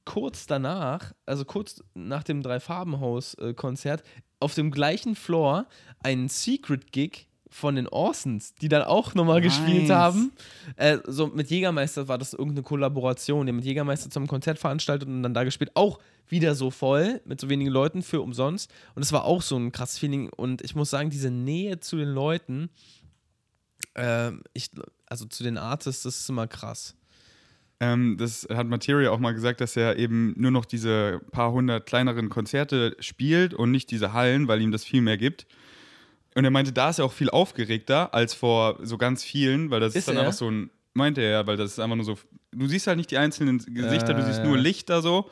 kurz 0.06 0.48
danach, 0.48 1.14
also 1.26 1.46
kurz 1.46 1.84
nach 1.94 2.24
dem 2.24 2.42
Drei-Farben-Haus-Konzert, 2.42 4.04
auf 4.40 4.54
dem 4.56 4.72
gleichen 4.72 5.16
Floor 5.16 5.68
einen 6.04 6.28
Secret-Gig 6.28 7.28
von 7.54 7.76
den 7.76 7.88
Orsons, 7.88 8.56
die 8.56 8.68
dann 8.68 8.82
auch 8.82 9.14
nochmal 9.14 9.40
Nice. 9.40 9.56
gespielt 9.58 9.90
haben. 9.92 10.32
Äh, 10.76 10.98
so 11.06 11.28
mit 11.28 11.50
Jägermeister 11.50 12.08
war 12.08 12.18
das 12.18 12.34
irgendeine 12.34 12.64
Kollaboration. 12.64 13.46
Die 13.46 13.52
mit 13.52 13.64
Jägermeister 13.64 14.10
zum 14.10 14.28
Konzert 14.28 14.58
veranstaltet 14.58 15.08
und 15.08 15.22
dann 15.22 15.34
da 15.34 15.44
gespielt. 15.44 15.72
Auch 15.76 16.00
wieder 16.28 16.56
so 16.56 16.72
voll, 16.72 17.22
mit 17.26 17.40
so 17.40 17.50
wenigen 17.50 17.70
Leuten 17.70 18.02
für 18.02 18.22
umsonst. 18.22 18.72
Und 18.96 19.04
es 19.04 19.12
war 19.14 19.26
auch 19.26 19.42
so 19.42 19.56
ein 19.56 19.72
krasses 19.72 20.00
Feeling. 20.00 20.30
Und 20.30 20.64
ich 20.64 20.74
muss 20.74 20.90
sagen, 20.90 21.12
diese 21.12 21.30
Nähe 21.30 21.80
zu 21.80 21.96
den 21.96 22.10
Leuten, 22.10 22.70
ähm, 23.96 24.42
ich, 24.54 24.72
also 25.06 25.26
zu 25.26 25.44
den 25.44 25.58
Artists, 25.58 26.04
das 26.04 26.22
ist 26.22 26.30
immer 26.30 26.48
krass. 26.48 26.96
Ähm, 27.80 28.18
das 28.18 28.48
hat 28.52 28.68
Materia 28.68 29.12
auch 29.12 29.20
mal 29.20 29.34
gesagt, 29.34 29.62
dass 29.62 29.76
er 29.76 29.98
eben 29.98 30.34
nur 30.38 30.52
noch 30.52 30.66
diese 30.66 31.22
paar 31.32 31.52
hundert 31.52 31.86
kleineren 31.86 32.30
Konzerte 32.30 32.96
spielt 33.00 33.54
und 33.54 33.70
nicht 33.70 33.92
diese 33.92 34.14
Hallen, 34.14 34.48
weil 34.48 34.62
ihm 34.62 34.72
das 34.72 34.84
viel 34.84 35.02
mehr 35.02 35.18
gibt. 35.18 35.46
Und 36.36 36.44
er 36.46 36.52
meinte, 36.52 36.72
da 36.72 36.90
ist 36.90 37.00
er 37.00 37.06
auch 37.06 37.12
viel 37.14 37.30
aufgeregter 37.30 38.14
als 38.14 38.34
vor 38.34 38.80
so 38.82 38.98
ganz 38.98 39.24
vielen, 39.24 39.70
weil 39.70 39.80
das 39.80 39.90
ist, 39.94 40.00
Ist 40.00 40.08
dann 40.08 40.16
er? 40.16 40.22
einfach 40.24 40.34
so 40.34 40.50
ein, 40.50 40.70
meinte 40.94 41.22
er 41.22 41.30
ja, 41.32 41.48
weil 41.48 41.58
das 41.58 41.72
ist 41.74 41.80
einfach 41.80 41.96
nur 41.96 42.06
so, 42.06 42.18
du 42.52 42.68
siehst 42.68 42.88
halt 42.88 42.98
nicht 42.98 43.12
die 43.12 43.18
einzelnen 43.18 43.60
Gesichter, 43.60 44.14
du 44.14 44.20
Ja, 44.22 44.26
siehst 44.26 44.40
ja. 44.40 44.46
nur 44.46 44.58
Lichter 44.58 45.02
so. 45.02 45.30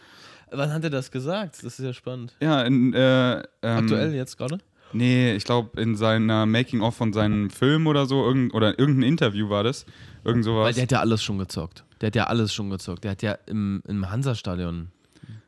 Wann 0.51 0.71
hat 0.73 0.83
er 0.83 0.89
das 0.89 1.11
gesagt? 1.11 1.55
Das 1.63 1.79
ist 1.79 1.85
ja 1.85 1.93
spannend. 1.93 2.35
Ja, 2.41 2.61
in, 2.63 2.93
äh, 2.93 3.37
ähm, 3.37 3.43
Aktuell 3.61 4.13
jetzt 4.13 4.37
gerade? 4.37 4.59
Nee, 4.93 5.33
ich 5.35 5.45
glaube 5.45 5.81
in 5.81 5.95
seiner 5.95 6.45
Making-of 6.45 6.93
von 6.95 7.13
seinem 7.13 7.49
Film 7.49 7.87
oder 7.87 8.05
so, 8.05 8.25
irgend, 8.25 8.53
oder 8.53 8.77
irgendein 8.77 9.03
Interview 9.07 9.49
war 9.49 9.63
das. 9.63 9.85
Irgend 10.25 10.45
Weil 10.45 10.53
sowas. 10.53 10.75
der 10.75 10.83
hat 10.83 10.91
ja 10.91 10.99
alles 10.99 11.23
schon 11.23 11.37
gezockt. 11.37 11.85
Der 12.01 12.07
hat 12.07 12.15
ja 12.15 12.25
alles 12.25 12.53
schon 12.53 12.69
gezockt. 12.69 13.05
Der 13.05 13.11
hat 13.11 13.21
ja 13.21 13.37
im, 13.47 13.81
im 13.87 14.11
Hansa-Stadion. 14.11 14.89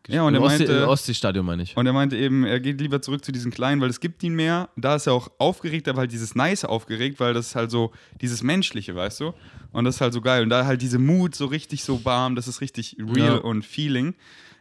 Ja, 0.08 0.24
und 0.24 0.34
er 0.36 0.42
Ostsee- 0.42 0.68
meinte- 0.68 0.88
Ostsee-Stadion 0.90 1.46
meine 1.46 1.64
ich. 1.64 1.78
Und 1.78 1.86
er 1.86 1.94
meinte 1.94 2.18
eben, 2.18 2.44
er 2.46 2.60
geht 2.60 2.82
lieber 2.82 3.02
zurück 3.02 3.24
zu 3.24 3.32
diesen 3.32 3.52
kleinen, 3.52 3.80
weil 3.82 3.90
es 3.90 4.00
gibt 4.02 4.22
ihn 4.24 4.34
mehr. 4.36 4.70
Da 4.76 4.96
ist 4.96 5.08
er 5.08 5.14
auch 5.14 5.32
aufgeregt, 5.38 5.88
aber 5.88 6.00
halt 6.02 6.12
dieses 6.12 6.36
Nice 6.36 6.66
aufgeregt, 6.66 7.20
weil 7.22 7.34
das 7.34 7.48
ist 7.48 7.56
halt 7.56 7.72
so 7.72 7.92
dieses 8.22 8.44
Menschliche, 8.44 8.96
weißt 8.96 9.22
du? 9.22 9.34
Und 9.72 9.86
das 9.86 9.96
ist 9.96 10.02
halt 10.02 10.14
so 10.14 10.20
geil. 10.22 10.44
Und 10.44 10.50
da 10.50 10.66
halt 10.66 10.82
diese 10.82 11.00
Mut 11.00 11.36
so 11.36 11.46
richtig 11.46 11.84
so 11.84 12.04
warm, 12.06 12.36
das 12.36 12.48
ist 12.48 12.60
richtig 12.62 12.98
real 13.00 13.36
Ja. 13.36 13.38
und 13.38 13.64
Feeling. 13.66 14.16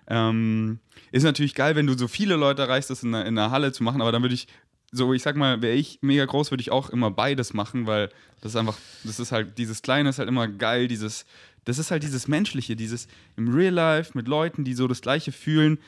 Ähm, 0.09 0.79
ist 1.11 1.23
natürlich 1.23 1.55
geil, 1.55 1.77
wenn 1.77 1.87
du 1.87 1.97
so 1.97 2.09
viele 2.09 2.37
Leute 2.37 2.63
erreichst, 2.63 2.91
das 2.91 3.03
in 3.03 3.15
einer, 3.15 3.27
in 3.27 3.37
einer 3.39 3.51
Halle 3.51 3.73
zu 3.73 3.83
machen, 3.83 4.01
aber 4.01 4.13
dann 4.13 4.23
würde 4.23 4.35
ich, 4.35 4.49
so 4.91 5.13
ich 5.15 5.23
sag 5.23 5.37
mal, 5.37 5.63
wäre 5.63 5.75
ich 5.75 5.99
mega 6.03 6.25
groß, 6.25 6.51
würde 6.51 6.61
ich 6.61 6.71
auch 6.71 6.91
immer 6.91 7.11
beides 7.11 7.55
machen, 7.55 7.87
weil 7.87 8.11
das 8.43 8.53
ist 8.53 8.57
einfach, 8.57 8.77
das 9.05 9.21
ist 9.21 9.33
halt, 9.33 9.57
dieses 9.59 9.81
Kleine 9.83 10.09
ist 10.11 10.19
halt 10.19 10.29
immer 10.29 10.49
geil, 10.49 10.89
dieses, 10.89 11.25
das 11.65 11.79
ist 11.79 11.91
halt 11.91 12.03
dieses 12.03 12.29
Menschliche, 12.29 12.77
dieses 12.77 13.07
im 13.37 13.53
Real 13.55 13.73
Life 13.75 14.13
mit 14.15 14.29
Leuten, 14.29 14.65
die 14.65 14.75
so 14.75 14.89
das 14.89 15.01
Gleiche 15.01 15.33
fühlen, 15.33 15.79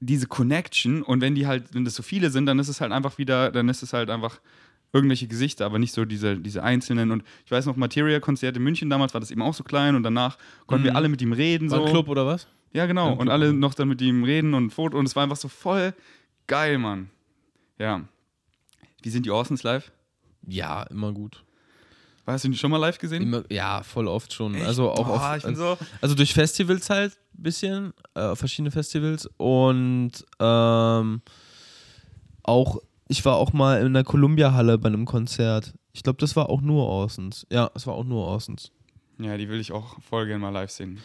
diese 0.00 0.26
Connection 0.26 1.02
und 1.02 1.20
wenn 1.20 1.34
die 1.34 1.46
halt, 1.46 1.72
wenn 1.74 1.84
das 1.84 1.94
so 1.94 2.02
viele 2.02 2.30
sind, 2.30 2.46
dann 2.46 2.58
ist 2.58 2.68
es 2.68 2.80
halt 2.80 2.92
einfach 2.92 3.16
wieder, 3.18 3.50
dann 3.50 3.68
ist 3.68 3.82
es 3.82 3.92
halt 3.92 4.10
einfach 4.10 4.40
irgendwelche 4.92 5.26
Gesichter, 5.26 5.64
aber 5.66 5.78
nicht 5.78 5.92
so 5.92 6.04
diese, 6.04 6.36
diese 6.36 6.62
einzelnen 6.62 7.10
und 7.10 7.24
ich 7.44 7.50
weiß 7.50 7.66
noch, 7.66 7.76
Materia-Konzert 7.76 8.56
in 8.56 8.62
München 8.62 8.90
damals 8.90 9.14
war 9.14 9.20
das 9.20 9.30
eben 9.30 9.42
auch 9.42 9.54
so 9.54 9.64
klein 9.64 9.96
und 9.96 10.02
danach 10.02 10.36
konnten 10.66 10.84
wir 10.84 10.92
Mhm. 10.92 10.96
alle 10.96 11.08
mit 11.08 11.22
ihm 11.22 11.32
reden. 11.32 11.70
War 11.70 11.78
so. 11.78 11.84
ein 11.86 11.90
Club 11.90 12.08
oder 12.08 12.26
was? 12.26 12.46
Ja, 12.72 12.86
genau. 12.86 13.12
Und 13.14 13.28
alle 13.28 13.52
noch 13.52 13.74
dann 13.74 13.88
mit 13.88 14.00
ihm 14.02 14.24
reden 14.24 14.52
und 14.54 14.70
Foto. 14.70 14.98
Und 14.98 15.06
es 15.06 15.14
war 15.16 15.22
einfach 15.22 15.36
so 15.36 15.48
voll 15.48 15.94
geil, 16.48 16.76
Mann. 16.78 17.08
Ja. 17.78 18.02
Wie 19.02 19.10
sind 19.10 19.26
die 19.26 19.30
Orsons 19.30 19.62
live? 19.62 19.90
Ja, 20.46 20.82
immer 20.84 21.12
gut. 21.12 21.44
Hast 22.26 22.44
du 22.44 22.48
die 22.48 22.56
schon 22.56 22.70
mal 22.70 22.78
live 22.78 22.98
gesehen? 22.98 23.22
Immer, 23.22 23.44
ja, 23.50 23.82
voll 23.82 24.08
oft 24.08 24.32
schon. 24.32 24.54
Echt? 24.54 24.66
Also 24.66 24.90
auch 24.90 25.06
Boah, 25.06 25.34
auf, 25.34 25.42
bin 25.42 25.56
so. 25.56 25.76
also 26.00 26.14
durch 26.14 26.32
Festivals 26.32 26.88
halt 26.88 27.12
ein 27.38 27.42
bisschen, 27.42 27.92
äh, 28.14 28.34
verschiedene 28.34 28.70
Festivals 28.70 29.28
und 29.36 30.12
ähm, 30.40 31.20
auch, 32.42 32.78
ich 33.08 33.24
war 33.24 33.36
auch 33.36 33.52
mal 33.52 33.84
in 33.84 33.92
der 33.92 34.04
Columbia 34.04 34.52
Halle 34.52 34.78
bei 34.78 34.88
einem 34.88 35.04
Konzert. 35.04 35.74
Ich 35.92 36.02
glaube, 36.02 36.18
das 36.18 36.34
war 36.34 36.48
auch 36.48 36.60
nur 36.60 36.86
Orsons. 36.86 37.46
Ja, 37.50 37.70
es 37.74 37.86
war 37.86 37.94
auch 37.94 38.04
nur 38.04 38.26
Orsons. 38.26 38.72
Ja, 39.18 39.36
die 39.36 39.48
will 39.48 39.60
ich 39.60 39.72
auch 39.72 40.00
voll 40.00 40.26
gerne 40.26 40.40
mal 40.40 40.50
live 40.50 40.70
sehen. 40.70 41.00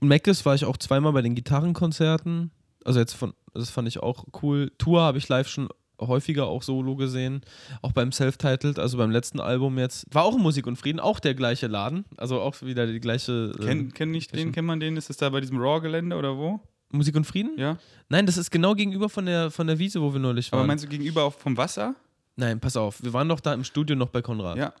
Meckes 0.00 0.44
war 0.44 0.54
ich 0.54 0.64
auch 0.64 0.76
zweimal 0.76 1.12
bei 1.12 1.22
den 1.22 1.34
Gitarrenkonzerten. 1.34 2.50
Also 2.84 3.00
jetzt 3.00 3.14
von, 3.14 3.32
das 3.54 3.70
fand 3.70 3.88
ich 3.88 4.00
auch 4.00 4.26
cool. 4.42 4.70
Tour 4.76 5.00
habe 5.00 5.18
ich 5.18 5.28
live 5.28 5.48
schon 5.48 5.68
häufiger 6.00 6.46
auch 6.46 6.62
solo 6.62 6.96
gesehen. 6.96 7.42
Auch 7.82 7.92
beim 7.92 8.12
Self-Titled, 8.12 8.78
also 8.78 8.98
beim 8.98 9.10
letzten 9.10 9.40
Album 9.40 9.78
jetzt. 9.78 10.06
War 10.12 10.24
auch 10.24 10.36
Musik 10.38 10.66
und 10.66 10.76
Frieden, 10.76 11.00
auch 11.00 11.20
der 11.20 11.34
gleiche 11.34 11.66
Laden. 11.66 12.04
Also 12.16 12.40
auch 12.40 12.60
wieder 12.62 12.86
die 12.86 13.00
gleiche. 13.00 13.52
äh, 13.58 13.64
Kennt 13.64 13.94
kenn 13.94 14.10
nicht 14.10 14.34
den, 14.34 14.52
kennt 14.52 14.66
man 14.66 14.80
den? 14.80 14.96
Ist 14.96 15.10
das 15.10 15.16
da 15.16 15.28
bei 15.30 15.40
diesem 15.40 15.58
Raw-Gelände 15.58 16.16
oder 16.16 16.36
wo? 16.36 16.60
Musik 16.90 17.16
und 17.16 17.24
Frieden? 17.24 17.58
Ja. 17.58 17.76
Nein, 18.08 18.26
das 18.26 18.36
ist 18.36 18.50
genau 18.50 18.74
gegenüber 18.74 19.08
von 19.08 19.26
der, 19.26 19.50
von 19.50 19.66
der 19.66 19.78
Wiese, 19.78 20.00
wo 20.00 20.12
wir 20.12 20.20
neulich 20.20 20.50
waren. 20.52 20.60
Aber 20.60 20.66
meinst 20.66 20.84
du 20.84 20.88
gegenüber 20.88 21.24
auch 21.24 21.34
vom 21.34 21.56
Wasser? 21.56 21.94
Nein, 22.36 22.60
pass 22.60 22.76
auf. 22.76 23.02
Wir 23.02 23.12
waren 23.12 23.28
doch 23.28 23.40
da 23.40 23.52
im 23.54 23.64
Studio 23.64 23.96
noch 23.96 24.08
bei 24.08 24.22
Konrad. 24.22 24.56
Ja. 24.56 24.72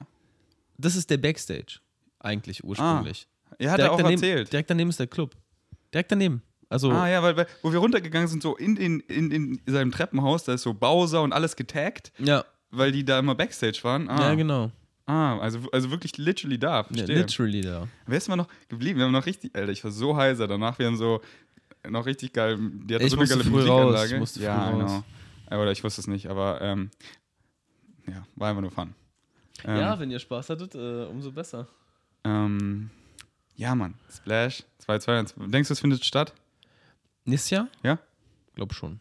Das 0.78 0.96
ist 0.96 1.10
der 1.10 1.18
Backstage. 1.18 1.78
Eigentlich 2.20 2.64
ursprünglich. 2.64 3.26
Er 3.58 3.70
hat 3.70 3.80
er 3.80 3.92
auch 3.92 3.96
daneben, 3.96 4.14
erzählt. 4.22 4.52
Direkt 4.52 4.70
daneben 4.70 4.90
ist 4.90 4.98
der 4.98 5.06
Club. 5.06 5.34
Direkt 5.92 6.10
daneben. 6.10 6.42
Also, 6.68 6.90
Ah 6.90 7.08
ja, 7.08 7.22
weil, 7.22 7.36
weil 7.36 7.46
wo 7.62 7.72
wir 7.72 7.78
runtergegangen 7.78 8.28
sind, 8.28 8.42
so 8.42 8.56
in, 8.56 8.76
in, 8.76 9.00
in, 9.00 9.30
in 9.30 9.60
seinem 9.66 9.92
Treppenhaus, 9.92 10.44
da 10.44 10.54
ist 10.54 10.62
so 10.62 10.74
Bowser 10.74 11.22
und 11.22 11.32
alles 11.32 11.56
getaggt, 11.56 12.12
ja, 12.18 12.44
weil 12.70 12.90
die 12.92 13.04
da 13.04 13.18
immer 13.18 13.34
Backstage 13.34 13.78
waren. 13.82 14.08
Ah, 14.08 14.20
ja, 14.30 14.34
genau. 14.34 14.70
ah 15.06 15.38
also, 15.38 15.60
also 15.72 15.90
wirklich 15.90 16.16
literally 16.18 16.58
da. 16.58 16.78
Ja, 16.78 16.82
Verstehe. 16.84 17.16
literally 17.18 17.60
da. 17.60 17.86
Wer 18.06 18.18
ist 18.18 18.28
mal 18.28 18.36
noch 18.36 18.48
geblieben? 18.68 18.98
Wir 18.98 19.04
haben 19.06 19.12
noch 19.12 19.26
richtig, 19.26 19.54
Alter, 19.54 19.70
ich 19.72 19.84
war 19.84 19.90
so 19.90 20.16
heiser 20.16 20.48
danach. 20.48 20.78
Wir 20.78 20.86
haben 20.86 20.96
so 20.96 21.20
noch 21.88 22.06
richtig 22.06 22.32
geil. 22.32 22.58
Die 22.58 22.94
hatte 22.94 23.04
Ich 23.04 23.10
so 23.12 23.18
eine 23.18 23.28
geile 23.28 23.44
Musikanlage. 23.44 23.94
raus, 23.98 24.10
ich 24.12 24.18
musste 24.18 24.40
ja, 24.42 24.70
genau. 24.70 25.04
Ja, 25.50 25.58
Oder 25.60 25.70
ich 25.72 25.84
wusste 25.84 26.00
es 26.00 26.06
nicht, 26.06 26.28
aber 26.28 26.60
ähm, 26.62 26.90
ja, 28.08 28.26
war 28.36 28.48
einfach 28.48 28.62
nur 28.62 28.70
Fun. 28.70 28.94
Ähm, 29.64 29.76
ja, 29.76 29.98
wenn 30.00 30.10
ihr 30.10 30.18
Spaß 30.18 30.50
hattet, 30.50 30.74
äh, 30.74 31.04
umso 31.04 31.30
besser. 31.30 31.68
ähm, 32.24 32.90
ja, 33.56 33.74
Mann. 33.74 33.94
Splash 34.10 34.64
221. 34.78 35.36
Denkst 35.52 35.68
du, 35.68 35.74
es 35.74 35.80
findet 35.80 36.04
statt? 36.04 36.32
Nächstes 37.24 37.50
Jahr? 37.50 37.68
Ja? 37.82 37.98
Glaub 38.54 38.74
schon. 38.74 39.00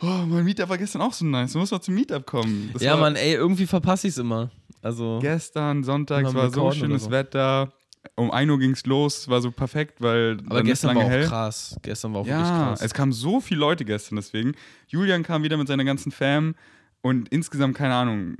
Oh, 0.00 0.06
mein 0.26 0.44
Meetup 0.44 0.68
war 0.68 0.78
gestern 0.78 1.02
auch 1.02 1.12
so 1.12 1.24
nice. 1.24 1.52
Du 1.52 1.58
musst 1.58 1.72
doch 1.72 1.78
zum 1.78 1.94
Meetup 1.94 2.26
kommen. 2.26 2.70
Das 2.72 2.82
ja, 2.82 2.96
Mann, 2.96 3.16
ey, 3.16 3.34
irgendwie 3.34 3.66
verpasse 3.66 4.06
ich 4.06 4.12
es 4.14 4.18
immer. 4.18 4.50
Also, 4.82 5.18
Gestern, 5.22 5.82
Sonntag, 5.82 6.20
Immer 6.20 6.28
es 6.28 6.34
am 6.34 6.40
war 6.40 6.50
so 6.50 6.70
schönes 6.72 7.04
so. 7.04 7.10
Wetter. 7.10 7.72
Um 8.16 8.30
1 8.30 8.50
Uhr 8.50 8.58
ging 8.58 8.72
es 8.72 8.84
los, 8.84 9.28
war 9.28 9.40
so 9.40 9.50
perfekt, 9.50 10.02
weil 10.02 10.36
aber 10.46 10.62
gestern 10.62 10.94
war 10.94 11.04
auch 11.06 11.08
hell. 11.10 11.24
krass. 11.26 11.74
Gestern 11.80 12.12
war 12.12 12.20
auch 12.20 12.26
wirklich 12.26 12.46
Ja, 12.46 12.66
krass. 12.66 12.82
es 12.82 12.92
kamen 12.92 13.12
so 13.12 13.40
viele 13.40 13.60
Leute 13.60 13.86
gestern 13.86 14.16
deswegen. 14.16 14.52
Julian 14.88 15.22
kam 15.22 15.42
wieder 15.42 15.56
mit 15.56 15.68
seiner 15.68 15.84
ganzen 15.84 16.12
Fam 16.12 16.54
und 17.00 17.30
insgesamt, 17.30 17.74
keine 17.76 17.94
Ahnung, 17.94 18.36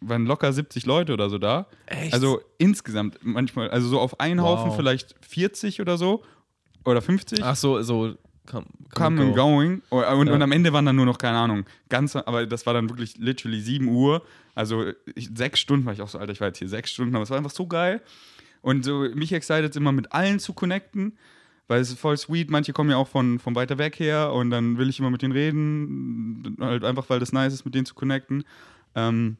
waren 0.00 0.26
locker 0.26 0.52
70 0.52 0.86
Leute 0.86 1.12
oder 1.12 1.28
so 1.28 1.38
da. 1.38 1.66
Echt? 1.86 2.14
Also 2.14 2.40
insgesamt 2.58 3.18
manchmal, 3.22 3.68
also 3.70 3.88
so 3.88 3.98
auf 3.98 4.20
einen 4.20 4.40
Haufen 4.42 4.68
Wow. 4.70 4.76
vielleicht 4.76 5.16
40 5.26 5.80
oder 5.80 5.98
so 5.98 6.22
oder 6.84 7.02
50. 7.02 7.42
Ach 7.42 7.56
so, 7.56 7.80
so. 7.82 8.14
Come, 8.46 8.66
Come 8.94 9.20
and 9.22 9.36
going. 9.36 9.82
Und, 9.90 10.04
und, 10.04 10.26
Ja. 10.26 10.34
und 10.34 10.42
am 10.42 10.50
Ende 10.50 10.72
waren 10.72 10.84
dann 10.84 10.96
nur 10.96 11.06
noch, 11.06 11.18
keine 11.18 11.38
Ahnung, 11.38 11.64
ganz, 11.88 12.16
aber 12.16 12.46
das 12.46 12.66
war 12.66 12.74
dann 12.74 12.88
wirklich 12.88 13.16
literally 13.18 13.60
7 13.60 13.86
Uhr. 13.86 14.22
Also 14.56 14.86
ich, 15.14 15.30
sechs 15.32 15.60
Stunden 15.60 15.86
war 15.86 15.92
ich 15.92 16.02
auch 16.02 16.08
so, 16.08 16.18
Alter, 16.18 16.32
ich 16.32 16.40
war 16.40 16.48
jetzt 16.48 16.58
hier 16.58 16.68
sechs 16.68 16.90
Stunden, 16.90 17.14
aber 17.14 17.22
es 17.22 17.30
war 17.30 17.36
einfach 17.36 17.52
so 17.52 17.66
geil. 17.68 18.00
Und 18.60 18.84
so, 18.84 19.06
mich 19.14 19.32
excited 19.32 19.76
immer 19.76 19.92
mit 19.92 20.12
allen 20.12 20.40
zu 20.40 20.52
connecten, 20.52 21.16
weil 21.68 21.80
es 21.80 21.90
ist 21.90 22.00
voll 22.00 22.16
sweet. 22.16 22.50
Manche 22.50 22.72
kommen 22.72 22.90
ja 22.90 22.96
auch 22.96 23.08
von, 23.08 23.38
von 23.38 23.54
weiter 23.54 23.78
weg 23.78 24.00
her 24.00 24.32
und 24.32 24.50
dann 24.50 24.76
will 24.78 24.88
ich 24.88 24.98
immer 24.98 25.10
mit 25.10 25.22
denen 25.22 25.32
reden, 25.32 26.56
halt 26.60 26.82
einfach, 26.84 27.08
weil 27.08 27.20
das 27.20 27.32
nice 27.32 27.52
ist, 27.54 27.64
mit 27.64 27.74
denen 27.76 27.86
zu 27.86 27.94
connecten. 27.94 28.42
Ähm, 28.96 29.36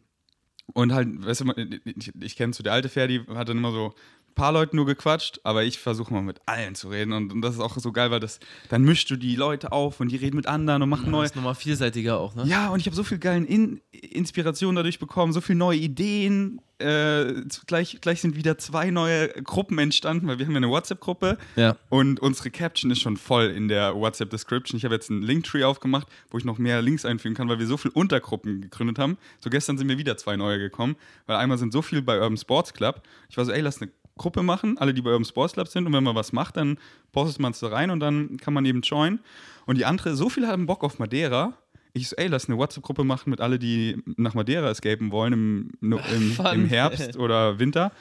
und 0.72 0.92
halt, 0.92 1.26
weißt 1.26 1.40
du, 1.40 1.53
ich, 1.85 2.12
ich 2.20 2.37
kenne 2.37 2.53
so, 2.53 2.62
der 2.62 2.72
alte 2.74 2.88
Ferdi 2.88 3.22
hat 3.35 3.48
dann 3.48 3.57
immer 3.59 3.72
so 3.72 3.92
paar 4.34 4.52
Leuten 4.52 4.76
nur 4.76 4.86
gequatscht, 4.86 5.40
aber 5.44 5.64
ich 5.64 5.78
versuche 5.78 6.12
mal 6.12 6.22
mit 6.22 6.40
allen 6.46 6.74
zu 6.74 6.88
reden 6.88 7.12
und, 7.12 7.32
und 7.32 7.42
das 7.42 7.54
ist 7.54 7.60
auch 7.60 7.76
so 7.78 7.92
geil, 7.92 8.10
weil 8.10 8.20
das, 8.20 8.40
dann 8.68 8.82
mischst 8.82 9.10
du 9.10 9.16
die 9.16 9.36
Leute 9.36 9.72
auf 9.72 10.00
und 10.00 10.10
die 10.10 10.16
reden 10.16 10.36
mit 10.36 10.46
anderen 10.46 10.82
und 10.82 10.88
machen 10.88 11.04
Das 11.06 11.10
neue. 11.12 11.24
ist 11.26 11.36
nochmal 11.36 11.54
vielseitiger 11.54 12.18
auch, 12.18 12.34
ne? 12.34 12.44
Ja, 12.46 12.68
und 12.70 12.80
ich 12.80 12.86
habe 12.86 12.96
so 12.96 13.04
viel 13.04 13.18
geilen 13.18 13.44
In 13.46 13.80
Inspiration 13.92 14.74
dadurch 14.76 14.98
bekommen, 14.98 15.32
so 15.32 15.40
viele 15.40 15.58
neue 15.58 15.78
Ideen. 15.78 16.60
Äh, 16.78 17.42
gleich, 17.66 17.98
gleich 18.00 18.22
sind 18.22 18.36
wieder 18.36 18.56
zwei 18.56 18.90
neue 18.90 19.28
Gruppen 19.42 19.78
entstanden, 19.78 20.26
weil 20.28 20.38
wir 20.38 20.46
haben 20.46 20.52
ja 20.52 20.56
eine 20.56 20.70
WhatsApp-Gruppe 20.70 21.36
Ja. 21.56 21.76
und 21.90 22.20
unsere 22.20 22.50
Caption 22.50 22.90
ist 22.90 23.00
schon 23.02 23.18
voll 23.18 23.48
in 23.48 23.68
der 23.68 23.94
WhatsApp-Description. 23.94 24.78
Ich 24.78 24.84
habe 24.86 24.94
jetzt 24.94 25.10
einen 25.10 25.20
Linktree 25.20 25.64
aufgemacht, 25.64 26.06
wo 26.30 26.38
ich 26.38 26.44
noch 26.46 26.56
mehr 26.56 26.80
Links 26.80 27.04
einfügen 27.04 27.34
kann, 27.34 27.50
weil 27.50 27.58
wir 27.58 27.66
so 27.66 27.76
viele 27.76 27.92
Untergruppen 27.92 28.62
gegründet 28.62 28.98
haben. 28.98 29.18
So 29.40 29.50
gestern 29.50 29.76
sind 29.76 29.88
mir 29.88 29.98
wieder 29.98 30.16
zwei 30.16 30.36
neue 30.36 30.58
gekommen, 30.58 30.96
weil 31.26 31.36
einmal 31.36 31.58
sind 31.58 31.70
so 31.74 31.82
viel 31.82 32.00
bei 32.00 32.18
Urban 32.18 32.38
Sports 32.38 32.72
Club. 32.72 33.02
Ich 33.28 33.36
war 33.36 33.44
so, 33.44 33.52
ey, 33.52 33.60
lass 33.60 33.82
eine 33.82 33.90
Gruppe 34.20 34.42
machen, 34.42 34.76
alle, 34.78 34.92
die 34.92 35.00
bei 35.00 35.11
Urban 35.11 35.24
Sports 35.24 35.54
Club 35.54 35.66
sind 35.68 35.87
und 35.87 35.92
wenn 35.94 36.04
man 36.04 36.14
was 36.14 36.33
macht, 36.33 36.59
dann 36.59 36.78
postet 37.11 37.40
man 37.40 37.52
es 37.52 37.61
da 37.61 37.68
rein 37.68 37.90
und 37.90 38.00
dann 38.00 38.37
kann 38.37 38.52
man 38.52 38.64
eben 38.66 38.83
joinen. 38.83 39.20
Und 39.66 39.78
die 39.78 39.87
andere, 39.87 40.14
so 40.14 40.28
viele 40.28 40.46
haben 40.46 40.66
Bock 40.66 40.85
auf 40.85 40.98
Madeira. 40.98 41.54
Ich 41.94 42.09
so, 42.09 42.16
ey, 42.16 42.28
lass 42.28 42.48
eine 42.48 42.59
WhatsApp-Gruppe 42.59 43.02
machen 43.02 43.30
mit 43.30 43.40
alle, 43.40 43.59
die 43.59 43.96
nach 44.16 44.35
Madeira 44.35 44.68
escapen 44.68 45.11
wollen 45.11 45.33
im, 45.33 45.70
im, 45.80 46.38
im 46.52 46.66
Herbst 46.66 47.16
oder 47.16 47.59
Winter. 47.59 47.92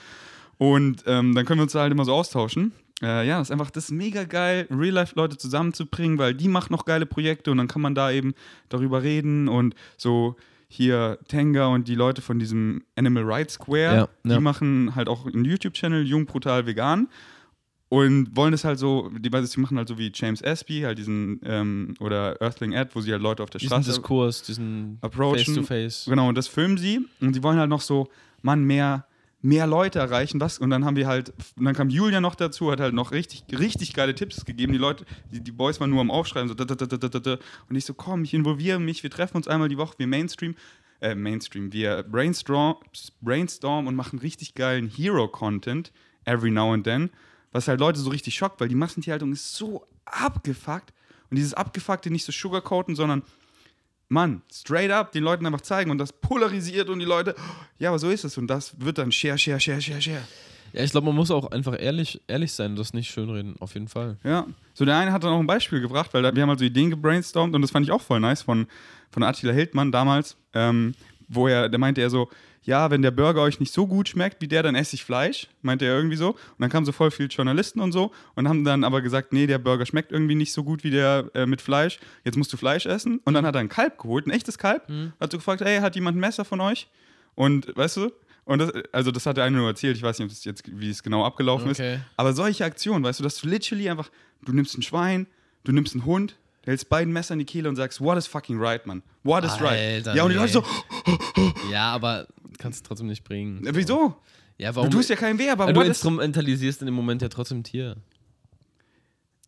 Und 0.57 1.03
ähm, 1.07 1.33
dann 1.33 1.45
können 1.45 1.59
wir 1.59 1.63
uns 1.63 1.71
da 1.71 1.81
halt 1.81 1.93
immer 1.93 2.05
so 2.05 2.13
austauschen. 2.13 2.73
Äh, 3.01 3.25
ja, 3.25 3.39
das 3.39 3.47
ist 3.47 3.51
einfach, 3.51 3.71
das 3.71 3.85
ist 3.85 3.91
mega 3.91 4.25
geil, 4.25 4.67
Real-Life-Leute 4.69 5.37
zusammenzubringen, 5.37 6.17
weil 6.17 6.33
die 6.33 6.49
machen 6.49 6.73
noch 6.73 6.83
geile 6.83 7.05
Projekte 7.05 7.49
und 7.49 7.57
dann 7.57 7.69
kann 7.69 7.81
man 7.81 7.95
da 7.95 8.11
eben 8.11 8.33
darüber 8.67 9.01
reden 9.03 9.47
und 9.47 9.73
so 9.95 10.35
hier 10.69 11.17
Tenga 11.27 11.67
und 11.67 11.87
die 11.87 11.95
Leute 11.95 12.21
von 12.21 12.39
diesem 12.39 12.83
Animal 12.95 13.23
Rights 13.23 13.55
Square, 13.55 13.95
Ja, 13.95 14.09
die 14.23 14.29
ja. 14.29 14.39
machen 14.39 14.95
halt 14.95 15.09
auch 15.09 15.25
einen 15.25 15.43
YouTube-Channel, 15.43 16.05
Jung, 16.05 16.25
Brutal, 16.25 16.65
Vegan 16.67 17.07
und 17.89 18.35
wollen 18.35 18.51
das 18.51 18.63
halt 18.63 18.77
so, 18.77 19.09
die, 19.09 19.31
die 19.31 19.59
machen 19.59 19.77
halt 19.77 19.87
so 19.87 19.97
wie 19.97 20.11
James 20.13 20.41
Espy, 20.41 20.81
halt 20.81 20.99
diesen, 20.99 21.41
ähm, 21.43 21.95
oder 21.99 22.39
Earthling 22.39 22.75
Ad, 22.75 22.91
wo 22.93 23.01
sie 23.01 23.11
halt 23.11 23.21
Leute 23.23 23.41
auf 23.41 23.49
der 23.49 23.59
Diesen 23.59 23.71
Straße 23.71 23.89
Diskurs, 23.89 24.43
diesen 24.43 24.99
approachen. 25.01 25.37
Face-to-Face. 25.39 26.05
Genau, 26.07 26.29
und 26.29 26.37
das 26.37 26.47
filmen 26.47 26.77
sie 26.77 26.99
und 27.19 27.33
sie 27.33 27.41
wollen 27.41 27.57
halt 27.57 27.69
noch 27.69 27.81
so, 27.81 28.07
Mann, 28.43 28.63
mehr, 28.63 29.05
mehr 29.41 29.67
Leute 29.67 29.99
erreichen, 29.99 30.39
was? 30.41 30.59
Und 30.59 30.69
dann 30.69 30.85
haben 30.85 30.95
wir 30.95 31.07
halt, 31.07 31.33
und 31.55 31.65
dann 31.65 31.75
kam 31.75 31.89
Julia 31.89 32.19
noch 32.19 32.35
dazu, 32.35 32.71
hat 32.71 32.79
halt 32.79 32.93
noch 32.93 33.11
richtig, 33.11 33.43
richtig 33.57 33.93
geile 33.93 34.13
Tipps 34.13 34.43
gegeben. 34.45 34.73
Die 34.73 34.79
Leute, 34.79 35.05
die, 35.31 35.41
die 35.41 35.51
Boys 35.51 35.79
waren 35.79 35.89
nur 35.89 36.01
am 36.01 36.11
Aufschreiben, 36.11 36.49
so 36.49 36.53
da, 36.53 36.65
da, 36.65 36.75
da, 36.75 36.85
da, 36.85 37.07
da, 37.07 37.19
da. 37.19 37.37
Und 37.69 37.75
ich 37.75 37.85
so, 37.85 37.93
komm, 37.93 38.23
ich 38.23 38.33
involviere 38.33 38.79
mich, 38.79 39.03
wir 39.03 39.09
treffen 39.09 39.37
uns 39.37 39.47
einmal 39.47 39.69
die 39.69 39.77
Woche, 39.77 39.95
wir 39.97 40.07
Mainstream, 40.07 40.55
äh, 41.01 41.15
Mainstream, 41.15 41.71
wir 41.71 42.03
brainstorm, 42.03 42.75
brainstorm 43.21 43.87
und 43.87 43.95
machen 43.95 44.19
richtig 44.19 44.55
geilen 44.55 44.89
Hero-Content 44.89 45.93
every 46.25 46.51
now 46.51 46.73
and 46.73 46.83
then, 46.83 47.09
was 47.51 47.67
halt 47.67 47.79
Leute 47.79 47.99
so 47.99 48.09
richtig 48.09 48.35
schockt, 48.35 48.59
weil 48.59 48.67
die 48.67 48.75
Massentierhaltung 48.75 49.31
ist 49.31 49.55
so 49.55 49.85
abgefuckt 50.05 50.93
und 51.29 51.37
dieses 51.37 51.53
Abgefuckte 51.53 52.11
nicht 52.11 52.25
so 52.25 52.31
sugarcoaten, 52.31 52.95
sondern 52.95 53.23
Mann, 54.09 54.41
straight 54.51 54.91
up 54.91 55.11
den 55.11 55.23
Leuten 55.23 55.45
einfach 55.45 55.61
zeigen 55.61 55.91
und 55.91 55.99
das 55.99 56.11
polarisiert 56.11 56.89
und 56.89 56.99
die 56.99 57.05
Leute, 57.05 57.35
ja, 57.77 57.89
aber 57.89 57.99
so 57.99 58.09
ist 58.09 58.25
es 58.25 58.37
und 58.37 58.47
das 58.47 58.79
wird 58.79 58.97
dann 58.97 59.11
share, 59.11 59.37
share, 59.37 59.59
share, 59.59 59.81
share, 59.81 60.01
share. 60.01 60.23
Ja, 60.73 60.83
ich 60.83 60.91
glaube, 60.91 61.07
man 61.07 61.15
muss 61.15 61.31
auch 61.31 61.51
einfach 61.51 61.75
ehrlich, 61.79 62.21
ehrlich 62.27 62.51
sein 62.51 62.71
und 62.71 62.79
das 62.79 62.93
nicht 62.93 63.09
schönreden, 63.09 63.55
auf 63.59 63.73
jeden 63.73 63.87
Fall. 63.87 64.17
Ja, 64.23 64.45
so 64.73 64.85
der 64.85 64.97
eine 64.97 65.11
hat 65.11 65.23
dann 65.23 65.31
auch 65.31 65.39
ein 65.39 65.47
Beispiel 65.47 65.81
gebracht, 65.81 66.13
weil 66.13 66.23
wir 66.23 66.41
haben 66.41 66.49
halt 66.49 66.59
so 66.59 66.65
Ideen 66.65 66.89
gebrainstormt 66.89 67.55
und 67.55 67.61
das 67.61 67.71
fand 67.71 67.85
ich 67.85 67.91
auch 67.91 68.01
voll 68.01 68.19
nice 68.19 68.41
von, 68.41 68.67
von 69.11 69.23
Attila 69.23 69.53
Hildmann 69.53 69.91
damals, 69.91 70.37
ähm, 70.53 70.95
wo 71.27 71.47
er, 71.47 71.69
der 71.69 71.79
meinte 71.79 72.01
er 72.01 72.09
so, 72.09 72.29
ja, 72.63 72.91
wenn 72.91 73.01
der 73.01 73.11
Burger 73.11 73.41
euch 73.41 73.59
nicht 73.59 73.73
so 73.73 73.87
gut 73.87 74.09
schmeckt 74.09 74.41
wie 74.41 74.47
der, 74.47 74.63
dann 74.63 74.75
esse 74.75 74.95
ich 74.95 75.03
Fleisch, 75.03 75.47
meinte 75.61 75.85
er 75.85 75.95
irgendwie 75.95 76.17
so. 76.17 76.31
Und 76.31 76.37
dann 76.59 76.69
kamen 76.69 76.85
so 76.85 76.91
voll 76.91 77.09
viele 77.11 77.29
Journalisten 77.29 77.79
und 77.79 77.91
so 77.91 78.11
und 78.35 78.47
haben 78.49 78.63
dann 78.63 78.83
aber 78.83 79.01
gesagt, 79.01 79.33
nee, 79.33 79.47
der 79.47 79.57
Burger 79.59 79.85
schmeckt 79.85 80.11
irgendwie 80.11 80.35
nicht 80.35 80.51
so 80.53 80.63
gut 80.63 80.83
wie 80.83 80.91
der 80.91 81.29
äh, 81.33 81.45
mit 81.45 81.61
Fleisch, 81.61 81.99
jetzt 82.25 82.37
musst 82.37 82.51
du 82.53 82.57
Fleisch 82.57 82.85
essen. 82.85 83.19
Und 83.23 83.33
dann 83.33 83.45
hat 83.45 83.55
er 83.55 83.61
ein 83.61 83.69
Kalb 83.69 83.97
geholt, 83.97 84.27
ein 84.27 84.31
echtes 84.31 84.57
Kalb, 84.57 84.87
hat 85.19 85.31
so 85.31 85.37
gefragt, 85.37 85.61
ey, 85.61 85.79
hat 85.79 85.95
jemand 85.95 86.17
ein 86.17 86.19
Messer 86.19 86.45
von 86.45 86.59
euch? 86.61 86.87
Und 87.35 87.75
weißt 87.75 87.97
du, 87.97 88.11
und 88.45 88.59
das, 88.59 88.71
also 88.91 89.11
das 89.11 89.25
hat 89.25 89.37
der 89.37 89.43
eine 89.43 89.57
nur 89.57 89.67
erzählt, 89.67 89.95
ich 89.95 90.01
weiß 90.03 90.17
nicht, 90.19 90.25
ob 90.25 90.29
das 90.31 90.43
jetzt, 90.43 90.63
wie 90.67 90.89
es 90.89 91.03
genau 91.03 91.23
abgelaufen 91.23 91.69
Okay. 91.69 91.95
ist. 91.95 92.01
Aber 92.17 92.33
solche 92.33 92.65
Aktionen, 92.65 93.03
weißt 93.03 93.19
du, 93.19 93.23
dass 93.23 93.39
du 93.39 93.47
literally 93.47 93.89
einfach, 93.89 94.09
du 94.43 94.53
nimmst 94.53 94.75
ein 94.77 94.81
Schwein, 94.81 95.27
du 95.63 95.71
nimmst 95.71 95.93
einen 95.93 96.03
Hund, 96.05 96.35
du 96.63 96.67
hältst 96.71 96.89
beiden 96.89 97.13
Messer 97.13 97.33
in 97.33 97.39
die 97.39 97.45
Kehle 97.45 97.69
und 97.69 97.75
sagst, 97.75 98.01
what 98.01 98.17
is 98.17 98.27
fucking 98.27 98.59
right, 98.59 98.85
man? 98.85 99.01
What 99.23 99.43
is 99.43 99.59
right? 99.61 99.79
Alter, 100.05 100.15
Ja, 100.15 100.23
und 100.23 100.29
die 100.29 100.35
nee. 100.35 100.41
Leute 100.41 100.53
so, 100.53 100.63
Ja, 101.71 101.91
aber 101.91 102.27
kannst 102.57 102.83
du 102.83 102.87
trotzdem 102.87 103.07
nicht 103.07 103.23
bringen. 103.23 103.65
"Äh, 103.65 103.75
wieso? 103.75 104.15
Ja, 104.57 104.71
Du 104.71 104.77
warum? 104.77 104.91
tust 104.91 105.09
ja 105.09 105.15
keinen 105.15 105.39
weh, 105.39 105.49
aber 105.49 105.67
Weil 105.67 105.73
du 105.73 105.81
instrumentalisierst 105.81 106.81
in 106.81 106.85
dem 106.87 106.95
Moment 106.95 107.21
ja 107.21 107.29
trotzdem 107.29 107.63
Tier. 107.63 107.95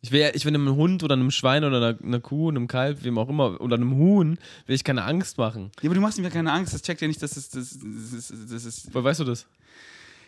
Ich 0.04 0.12
will, 0.12 0.20
ja- 0.22 0.32
ich 0.34 0.46
will 0.46 0.54
einem 0.56 0.74
Hund 0.76 1.04
oder 1.04 1.14
einem 1.14 1.30
Schwein 1.30 1.64
oder 1.64 1.78
einer, 1.78 2.00
einer 2.04 2.20
Kuh, 2.20 2.50
einem 2.50 2.68
Kalb, 2.68 3.04
wem 3.04 3.18
auch 3.20 3.30
immer, 3.30 3.62
oder 3.62 3.76
einem 3.76 3.94
Huhn, 3.96 4.40
will 4.66 4.76
ich 4.76 4.84
keine 4.84 5.04
Angst 5.04 5.38
machen. 5.38 5.72
ja, 5.82 5.90
aber 5.90 5.96
du 5.96 6.02
machst 6.02 6.18
ihm 6.18 6.24
ja 6.24 6.30
keine 6.32 6.52
Angst, 6.52 6.74
das 6.74 6.82
checkt 6.82 7.02
ja 7.02 7.08
nicht, 7.08 7.22
dass 7.22 7.38
es, 7.38 7.50
das, 7.50 7.78
das, 7.80 8.64
das, 8.64 8.88
Woher 8.94 9.04
weißt 9.04 9.20
du 9.20 9.26
das? 9.26 9.46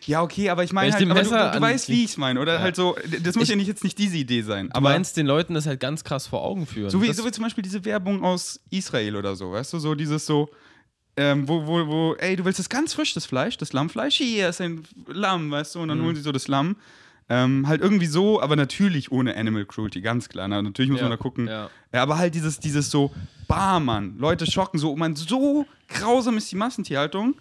Ja, 0.06 0.22
okay, 0.22 0.50
aber 0.50 0.64
ich 0.64 0.72
meine 0.72 0.92
halt, 0.92 1.10
aber 1.10 1.22
du, 1.22 1.30
du, 1.30 1.50
du 1.52 1.60
weißt, 1.60 1.88
wie 1.88 2.04
ich 2.04 2.10
es 2.10 2.16
meine, 2.16 2.40
oder 2.40 2.54
Ja. 2.54 2.60
halt 2.60 2.76
so, 2.76 2.96
das 3.22 3.34
muss 3.36 3.44
Ich- 3.44 3.50
ja 3.50 3.56
nicht, 3.56 3.66
jetzt 3.68 3.84
nicht 3.84 3.98
diese 3.98 4.16
Idee 4.16 4.42
sein, 4.42 4.68
Du 4.68 4.74
aber 4.76 4.90
meinst 4.90 5.16
den 5.16 5.26
Leuten 5.26 5.54
das 5.54 5.66
halt 5.66 5.80
ganz 5.80 6.04
krass 6.04 6.26
vor 6.26 6.42
Augen 6.42 6.66
führen. 6.66 6.90
so 6.90 7.00
wie, 7.02 7.12
so 7.12 7.24
wie 7.24 7.30
zum 7.32 7.44
Beispiel 7.44 7.62
diese 7.62 7.84
Werbung 7.84 8.22
aus 8.24 8.60
Israel 8.70 9.16
oder 9.16 9.34
so, 9.36 9.52
weißt 9.52 9.72
du, 9.72 9.78
so 9.78 9.94
dieses 9.94 10.26
so, 10.26 10.48
ähm, 11.16 11.46
wo, 11.48 11.66
wo, 11.66 11.86
wo, 11.86 12.14
ey, 12.18 12.34
du 12.36 12.44
willst 12.44 12.58
das 12.58 12.68
ganz 12.68 12.92
frisch, 12.92 13.14
das 13.14 13.24
Fleisch, 13.24 13.56
das 13.56 13.72
Lammfleisch? 13.72 14.16
Hier 14.16 14.48
ist 14.48 14.60
ein 14.60 14.82
Lamm, 15.06 15.50
weißt 15.50 15.76
du? 15.76 15.80
Und 15.80 15.88
dann 15.88 15.98
Mhm. 16.00 16.04
holen 16.06 16.16
sie 16.16 16.22
so 16.22 16.32
das 16.32 16.48
Lamm. 16.48 16.76
Ähm, 17.30 17.66
halt 17.68 17.80
irgendwie 17.80 18.04
so, 18.06 18.42
aber 18.42 18.54
natürlich 18.56 19.10
ohne 19.10 19.34
Animal 19.36 19.64
Cruelty, 19.64 20.02
ganz 20.02 20.28
klar. 20.28 20.46
Na, 20.48 20.60
natürlich 20.60 20.90
muss 20.90 21.00
Ja, 21.00 21.04
man 21.08 21.12
da 21.12 21.22
gucken. 21.22 21.46
ja. 21.46 21.70
Ja, 21.92 22.02
aber 22.02 22.18
halt 22.18 22.34
dieses, 22.34 22.58
dieses 22.60 22.90
so, 22.90 23.12
bah, 23.48 23.80
Mann, 23.80 24.16
Leute 24.18 24.44
schocken 24.50 24.78
so, 24.78 24.94
man, 24.96 25.16
so 25.16 25.64
grausam 25.88 26.36
ist 26.36 26.50
die 26.52 26.56
Massentierhaltung. 26.56 27.36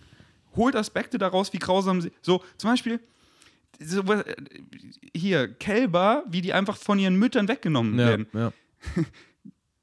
Holt 0.56 0.76
Aspekte 0.76 1.18
daraus, 1.18 1.52
wie 1.54 1.60
grausam 1.60 2.02
sie, 2.02 2.12
so, 2.22 2.44
zum 2.58 2.70
Beispiel, 2.72 3.00
so, 3.80 4.08
was- 4.08 4.24
hier, 5.16 5.48
Kälber, 5.54 6.24
wie 6.30 6.42
die 6.42 6.54
einfach 6.54 6.78
von 6.78 7.00
ihren 7.00 7.16
Müttern 7.16 7.48
weggenommen 7.48 7.98
Ja, 8.00 8.06
werden. 8.08 8.28
ja. 8.34 8.52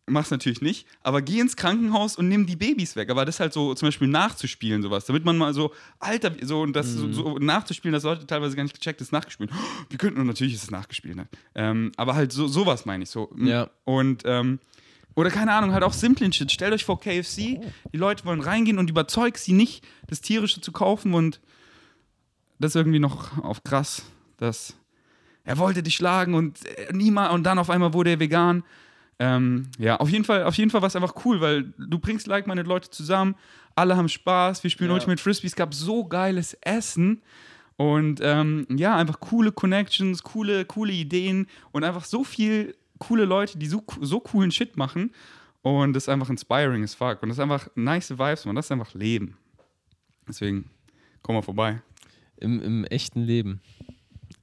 Mach's 0.07 0.33
natürlich 0.33 0.61
nicht, 0.61 0.89
aber 1.05 1.23
geh 1.23 1.39
ins 1.39 1.55
Krankenhaus 1.55 2.17
und 2.17 2.27
nimm 2.27 2.45
die 2.45 2.57
Babys 2.57 2.97
weg. 2.97 3.11
Aber 3.11 3.25
das 3.25 3.39
halt 3.39 3.53
so 3.53 3.75
zum 3.75 3.87
Beispiel 3.87 4.09
nachzuspielen, 4.09 4.83
sowas, 4.83 5.05
damit 5.05 5.25
man 5.25 5.39
mal 5.39 5.55
so, 5.55 5.73
Alter, 6.01 6.33
so 6.43 6.63
und 6.63 6.75
das 6.75 6.89
so, 6.95 7.13
so 7.13 7.39
nachzuspielen, 7.39 7.93
dass 7.93 8.03
Leute 8.03 8.27
teilweise 8.27 8.57
gar 8.57 8.65
nicht 8.65 8.75
gecheckt 8.75 9.01
ist, 9.01 9.13
nachgespielt. 9.13 9.51
Wir 9.89 9.99
könnten, 9.99 10.21
und 10.21 10.27
natürlich 10.27 10.55
ist 10.55 10.65
es 10.65 10.71
nachgespielt, 10.73 11.15
ne? 11.15 11.29
ähm, 11.55 11.93
aber 11.97 12.17
halt 12.17 12.33
so 12.33 12.49
sowas 12.49 12.87
meine 12.87 13.05
ich 13.05 13.11
so. 13.11 13.31
Ja. 13.39 13.71
Und, 13.85 14.23
ähm, 14.27 14.59
oder 15.15 15.31
keine 15.31 15.53
Ahnung, 15.53 15.73
halt 15.73 15.85
auch 15.85 15.93
simplen 15.93 16.33
Shit. 16.33 16.53
Stellt 16.53 16.73
euch 16.73 16.85
vor 16.85 17.01
KFC, 17.01 17.61
die 17.93 17.97
Leute 17.99 18.25
wollen 18.25 18.41
reingehen 18.41 18.79
und 18.79 18.91
überzeugt 18.91 19.39
sie 19.39 19.53
nicht, 19.53 19.87
das 20.07 20.21
Tierische 20.21 20.61
zu 20.61 20.73
kaufen 20.73 21.15
und 21.15 21.41
das 22.59 22.75
irgendwie 22.75 22.99
noch 22.99 23.43
auf 23.43 23.65
krass, 23.65 24.03
dass 24.37 24.75
er 25.45 25.59
wollte 25.59 25.83
dich 25.83 25.97
schlagen 25.97 26.35
und 26.35 26.65
äh, 26.67 26.93
niemand 26.93 27.33
und 27.33 27.45
dann 27.45 27.59
auf 27.59 27.71
einmal 27.71 27.93
wurde 27.95 28.11
er 28.11 28.21
vegan. 28.21 28.63
Ähm, 29.19 29.69
ja, 29.79 29.97
auf 29.97 30.09
jeden 30.09 30.25
Fall, 30.25 30.45
auf 30.45 30.55
jeden 30.55 30.71
Fall 30.71 30.81
war 30.81 30.89
es 30.89 30.97
einfach 30.97 31.15
cool, 31.25 31.41
weil 31.41 31.75
du 31.77 31.99
bringst 31.99 32.27
like-minded 32.27 32.67
Leute 32.67 32.91
zusammen, 32.91 33.35
alle 33.75 33.97
haben 33.97 34.09
Spaß, 34.09 34.63
wir 34.63 34.71
spielen 34.71 34.91
Ja. 34.91 34.95
Ultimate 34.95 35.21
Frisbee, 35.21 35.47
es 35.47 35.57
gab 35.57 35.75
so 35.75 36.05
geiles 36.05 36.55
Essen 36.63 37.23
und 37.77 38.21
ähm, 38.23 38.67
ja, 38.71 38.97
einfach 38.97 39.21
coole 39.21 39.53
Connections, 39.53 40.23
coole, 40.23 40.65
coole 40.65 40.93
Ideen 40.93 41.49
und 41.73 41.85
einfach 41.85 42.05
so 42.05 42.25
viel 42.25 42.75
coole 43.01 43.25
Leute, 43.25 43.59
die 43.59 43.67
so, 43.67 43.83
so 44.01 44.21
coolen 44.21 44.53
Shit 44.53 44.77
machen 44.77 45.13
und 45.63 45.95
das 45.95 46.05
ist 46.05 46.09
einfach 46.09 46.31
inspiring 46.31 46.85
as 46.85 46.95
fuck 46.95 47.23
und 47.23 47.31
das 47.31 47.39
ist 47.39 47.43
einfach 47.43 47.69
nice 47.75 48.11
Vibes, 48.13 48.45
man, 48.45 48.55
das 48.55 48.67
ist 48.67 48.73
einfach 48.73 48.95
Leben. 48.95 49.37
Deswegen, 50.29 50.71
komm 51.23 51.35
mal 51.35 51.43
vorbei. 51.43 51.83
Im, 52.37 52.63
Im 52.63 52.85
echten 52.85 53.23
Leben. 53.23 53.61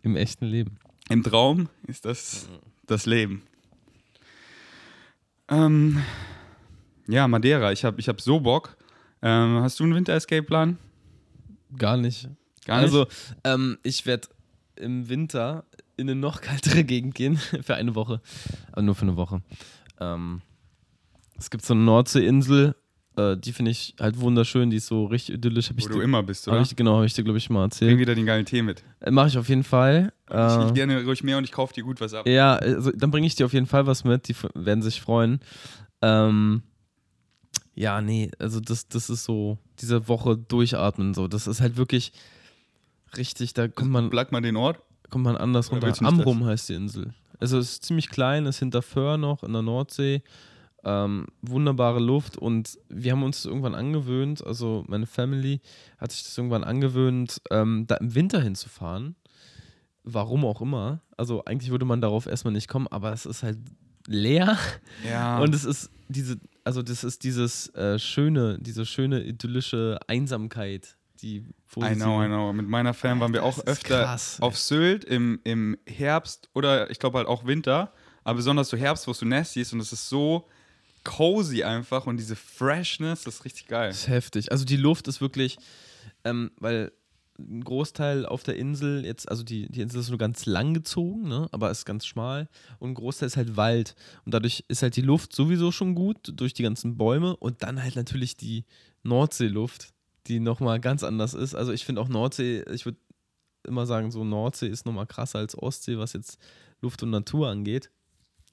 Im 0.02 0.17
echten 0.17 0.46
Leben. 0.46 0.78
Im 1.10 1.24
Traum 1.24 1.70
ist 1.88 2.04
das 2.04 2.50
das 2.86 3.06
Leben. 3.06 3.43
Ähm, 5.50 6.02
ja, 7.08 7.28
Madeira, 7.28 7.72
ich 7.72 7.86
habe 7.86 8.00
ich 8.00 8.10
hab 8.10 8.20
so 8.20 8.39
Bock. 8.39 8.76
Ähm, 9.22 9.60
hast 9.62 9.80
du 9.80 9.84
einen 9.84 9.96
Winter-Escape-Plan? 9.96 10.78
Gar 11.78 11.98
nicht. 11.98 12.30
Gar 12.65 12.82
nicht? 12.82 12.93
Also, 12.93 13.08
ähm, 13.43 13.78
ich 13.84 14.06
werde 14.06 14.28
im 14.76 15.10
Winter 15.10 15.65
in 15.98 16.10
eine 16.10 16.20
noch 16.20 16.42
kältere 16.42 16.84
Gegend 16.84 17.16
gehen 17.16 17.38
für 17.62 17.76
eine 17.76 17.96
Woche. 17.96 18.22
Aber 18.72 18.82
nur 18.84 18.96
für 18.96 19.04
eine 19.04 19.16
Woche. 19.18 19.42
Ähm, 20.00 20.42
es 21.38 21.50
gibt 21.50 21.66
so 21.66 21.74
eine 21.74 21.84
Nordseeinsel, 21.84 22.76
äh, 23.16 23.36
die 23.38 23.52
finde 23.52 23.72
ich 23.72 23.96
halt 24.00 24.20
wunderschön, 24.20 24.70
die 24.70 24.78
ist 24.78 24.88
so 24.88 25.06
richtig 25.06 25.36
idyllisch. 25.36 25.70
Hab 25.70 25.78
ich 25.80 25.86
Wo 25.86 25.90
dir- 25.90 25.96
du 25.96 26.02
immer 26.02 26.22
bist, 26.24 26.48
hab 26.48 26.54
oder? 26.54 26.62
ich, 26.62 26.76
genau, 26.76 26.96
habe 26.96 27.06
ich 27.08 27.14
dir, 27.14 27.24
glaube 27.24 27.38
ich, 27.40 27.50
mal 27.50 27.60
Bring 27.62 27.66
erzählt. 27.72 27.98
wieder 28.00 28.16
den 28.16 28.26
geilen 28.26 28.46
Tee 28.46 28.62
mit. 28.62 28.84
Äh, 29.00 29.12
Mache 29.12 29.28
ich 29.30 29.38
auf 29.38 29.50
jeden 29.50 29.64
Fall. 29.64 30.14
Ich, 30.30 30.36
Äh, 30.36 30.68
ich 30.68 30.74
gerne 30.76 31.04
ruhig 31.04 31.24
mehr 31.24 31.38
und 31.38 31.44
ich 31.44 31.52
kaufe 31.52 31.74
dir 31.74 31.84
gut 31.84 32.00
was 32.00 32.14
ab. 32.14 32.28
Ja, 32.28 32.56
also 32.56 32.92
dann 32.92 33.12
bringe 33.12 33.26
ich 33.28 33.36
dir 33.36 33.46
auf 33.46 33.54
jeden 33.54 33.66
Fall 33.68 33.86
was 33.88 34.04
mit. 34.04 34.28
Die 34.30 34.36
werden 34.54 34.82
sich 34.84 35.02
freuen. 35.02 35.40
Ähm, 36.04 36.62
ja, 37.76 38.02
nee, 38.02 38.32
also 38.40 38.60
das, 38.60 38.88
das 38.88 39.10
ist 39.10 39.24
so, 39.24 39.58
diese 39.80 40.08
Woche 40.08 40.38
durchatmen, 40.38 41.14
so. 41.14 41.28
Das 41.28 41.46
ist 41.48 41.62
halt 41.62 41.78
wirklich 41.78 42.12
richtig, 43.16 43.54
da 43.54 43.68
kommt 43.68 43.92
man, 43.92 44.10
Plug 44.10 44.28
mal 44.32 44.42
den 44.42 44.56
Ort. 44.56 44.80
Kommt 45.10 45.24
man 45.24 45.38
anders 45.38 45.72
runter. 45.72 45.93
Amrum 46.02 46.46
heißt 46.46 46.70
die 46.70 46.74
Insel. 46.74 47.13
Also 47.39 47.58
es 47.60 47.74
ist 47.74 47.86
ziemlich 47.86 48.10
klein, 48.10 48.46
ist 48.46 48.60
hinter 48.60 48.82
Föhr 48.82 49.17
noch 49.17 49.43
in 49.43 49.54
der 49.54 49.62
Nordsee. 49.62 50.22
Ähm, 50.84 51.28
wunderbare 51.41 52.00
Luft 52.00 52.38
und 52.38 52.78
wir 52.88 53.12
haben 53.12 53.24
uns 53.24 53.38
das 53.38 53.46
irgendwann 53.48 53.76
angewöhnt, 53.76 54.46
also 54.46 54.86
meine 54.88 55.06
Family 55.08 55.60
hat 55.98 56.12
sich 56.12 56.24
das 56.24 56.38
irgendwann 56.38 56.63
angewöhnt, 56.63 57.41
ähm, 57.52 57.86
da 57.88 57.96
im 57.96 58.13
Winter 58.15 58.39
hinzufahren. 58.41 59.15
Warum 60.04 60.46
auch 60.46 60.62
immer. 60.62 61.02
Also 61.17 61.43
eigentlich 61.43 61.72
würde 61.72 61.84
man 61.84 62.00
darauf 62.00 62.28
erstmal 62.28 62.54
nicht 62.54 62.70
kommen, 62.70 62.88
aber 62.88 63.12
es 63.12 63.26
ist 63.26 63.43
halt 63.43 63.58
leer 64.08 64.58
Ja. 65.06 65.39
und 65.39 65.54
es 65.54 65.65
ist 65.65 65.89
diese, 66.08 66.38
also 66.63 66.82
das 66.82 67.04
ist 67.04 67.24
dieses 67.24 67.67
äh, 67.76 68.00
schöne, 68.00 68.58
diese 68.60 68.86
schöne 68.86 69.24
idyllische 69.24 70.00
Einsamkeit, 70.08 70.96
die 71.21 71.45
wo 71.69 71.84
I 71.84 71.95
know, 71.95 72.23
I 72.23 72.27
know. 72.27 72.53
Mit 72.53 72.67
meiner 72.67 72.93
Fam 72.93 73.19
waren 73.19 73.34
wir 73.34 73.41
Das 73.41 73.60
auch 73.60 73.65
öfter 73.65 74.03
krass, 74.03 74.38
auf 74.41 74.58
Sylt 74.58 75.03
im, 75.03 75.39
im 75.43 75.77
Herbst 75.86 76.49
oder 76.53 76.89
ich 76.89 76.99
glaube 76.99 77.17
halt 77.17 77.27
auch 77.27 77.45
Winter, 77.45 77.93
aber 78.23 78.38
besonders 78.38 78.69
so 78.69 78.77
Herbst, 78.77 79.08
wo 79.08 79.12
es 79.12 79.19
so 79.19 79.25
nasty 79.25 79.62
ist 79.62 79.73
und 79.73 79.80
es 79.80 79.91
ist 79.91 80.10
so 80.10 80.47
cozy 81.03 81.63
einfach 81.63 82.06
und 82.06 82.17
diese 82.17 82.36
Freshness, 82.36 83.23
das 83.23 83.36
ist 83.36 83.45
richtig 83.45 83.67
geil. 83.67 83.89
Das 83.89 83.99
ist 83.99 84.08
heftig. 84.08 84.51
Also 84.51 84.65
die 84.65 84.77
Luft 84.77 85.08
ist 85.08 85.21
wirklich, 85.21 85.58
ähm, 86.23 86.51
weil 86.60 86.91
ein 87.39 87.63
Großteil 87.63 88.25
auf 88.25 88.43
der 88.43 88.58
Insel 88.58 89.06
jetzt, 89.06 89.30
also 89.30 89.43
die, 89.43 89.71
die 89.71 89.82
Insel 89.82 90.01
ist 90.01 90.10
nur 90.10 90.17
ganz 90.17 90.45
lang 90.45 90.73
gezogen, 90.73 91.27
ne? 91.27 91.47
aber 91.51 91.69
ist 91.69 91.86
ganz 91.86 92.06
schmal 92.06 92.49
und 92.80 92.91
ein 92.91 92.95
Großteil 92.95 93.27
ist 93.27 93.38
halt 93.38 93.56
Wald 93.56 93.95
und 94.25 94.34
dadurch 94.34 94.65
ist 94.67 94.82
halt 94.82 94.95
die 94.95 95.01
Luft 95.01 95.34
sowieso 95.34 95.71
schon 95.71 95.95
gut 95.95 96.17
durch 96.36 96.53
die 96.53 96.63
ganzen 96.63 96.97
Bäume 96.97 97.36
und 97.38 97.63
dann 97.63 97.82
halt 97.82 97.95
natürlich 97.95 98.38
die 98.38 98.65
Nordseeluft, 99.03 99.93
die 100.28 100.40
nochmal 100.40 100.80
ganz 100.80 101.04
anders 101.04 101.34
ist. 101.34 101.56
Also 101.56 101.72
ich 101.72 101.86
finde 101.86 102.02
auch 102.02 102.10
Nordsee, 102.10 102.63
ich 102.72 102.86
würde 102.86 103.00
immer 103.66 103.86
sagen, 103.86 104.12
so 104.12 104.24
Nordsee 104.24 104.68
ist 104.68 104.86
nochmal 104.86 105.08
krasser 105.08 105.40
als 105.40 105.58
Ostsee, 105.58 105.98
was 105.98 106.13
jetzt 106.13 106.38
Luft 106.82 107.04
und 107.04 107.10
Natur 107.10 107.50
angeht. 107.50 107.92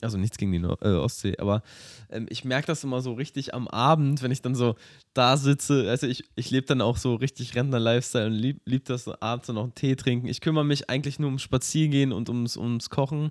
Also 0.01 0.19
nichts 0.19 0.37
gegen 0.37 0.53
die 0.53 0.59
Nor 0.59 0.77
äh, 0.83 0.89
Ostsee, 0.89 1.39
aber 1.39 1.63
ähm, 2.11 2.27
ich 2.29 2.45
merke 2.45 2.67
das 2.67 2.85
immer 2.85 3.01
so 3.01 3.15
richtig 3.15 3.55
am 3.55 3.69
Abend, 3.69 4.23
wenn 4.23 4.33
ich 4.33 4.43
dann 4.43 4.55
so 4.55 4.75
da 5.15 5.37
sitze. 5.37 5.89
Also 5.89 6.07
ich, 6.07 6.25
ich 6.37 6.51
lebe 6.51 6.67
dann 6.67 6.81
auch 6.81 6.99
so 6.99 7.15
richtig 7.15 7.55
Rentner-Lifestyle 7.55 8.27
und 8.27 8.33
lieb, 8.33 8.61
lieb 8.67 8.85
das 8.85 9.09
abends 9.09 9.49
noch 9.49 9.63
einen 9.63 9.75
Tee 9.75 9.97
trinken. 9.97 10.27
Ich 10.27 10.41
kümmere 10.41 10.65
mich 10.65 10.91
eigentlich 10.91 11.19
nur 11.19 11.29
ums 11.29 11.43
Spaziergehen 11.43 12.13
und 12.13 12.29
ums, 12.29 12.57
ums 12.57 12.91
Kochen. 12.91 13.31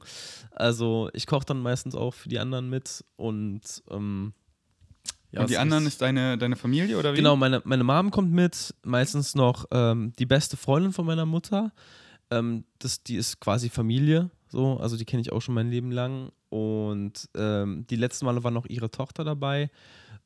Also 0.51 1.09
ich 1.13 1.27
koche 1.27 1.45
dann 1.45 1.61
meistens 1.61 1.95
auch 1.95 2.13
für 2.13 2.29
die 2.29 2.39
anderen 2.39 2.69
mit 2.69 3.03
und 3.17 3.61
ähm, 3.91 4.33
ja, 5.33 5.41
und 5.41 5.49
die 5.49 5.57
anderen 5.57 5.83
ist- 5.85 5.93
ist 5.93 6.01
deine, 6.01 6.37
deine 6.37 6.55
Familie 6.55 6.97
oder 6.97 7.11
wie? 7.13 7.17
Genau, 7.17 7.35
meine, 7.35 7.61
meine 7.65 7.83
Mom 7.83 8.11
kommt 8.11 8.31
mit, 8.31 8.73
meistens 8.83 9.35
noch 9.35 9.65
ähm, 9.71 10.13
die 10.19 10.25
beste 10.25 10.55
Freundin 10.57 10.93
von 10.93 11.05
meiner 11.05 11.25
Mutter. 11.25 11.71
Ähm, 12.31 12.63
das, 12.79 13.03
die 13.03 13.15
ist 13.15 13.39
quasi 13.39 13.69
Familie, 13.69 14.29
so, 14.47 14.77
also 14.77 14.95
die 14.97 15.05
kenne 15.05 15.21
ich 15.21 15.31
auch 15.31 15.41
schon 15.41 15.55
mein 15.55 15.69
Leben 15.69 15.91
lang. 15.91 16.31
Und 16.49 17.27
ähm, 17.35 17.85
die 17.89 17.95
letzten 17.95 18.25
Male 18.25 18.43
war 18.43 18.51
noch 18.51 18.67
ihre 18.67 18.89
Tochter 18.91 19.23
dabei. 19.23 19.69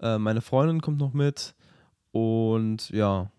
Äh, 0.01 0.17
meine 0.17 0.41
Freundin 0.41 0.81
kommt 0.81 0.97
noch 0.99 1.13
mit. 1.13 1.55
Und 2.11 2.89
ja, 2.89 3.31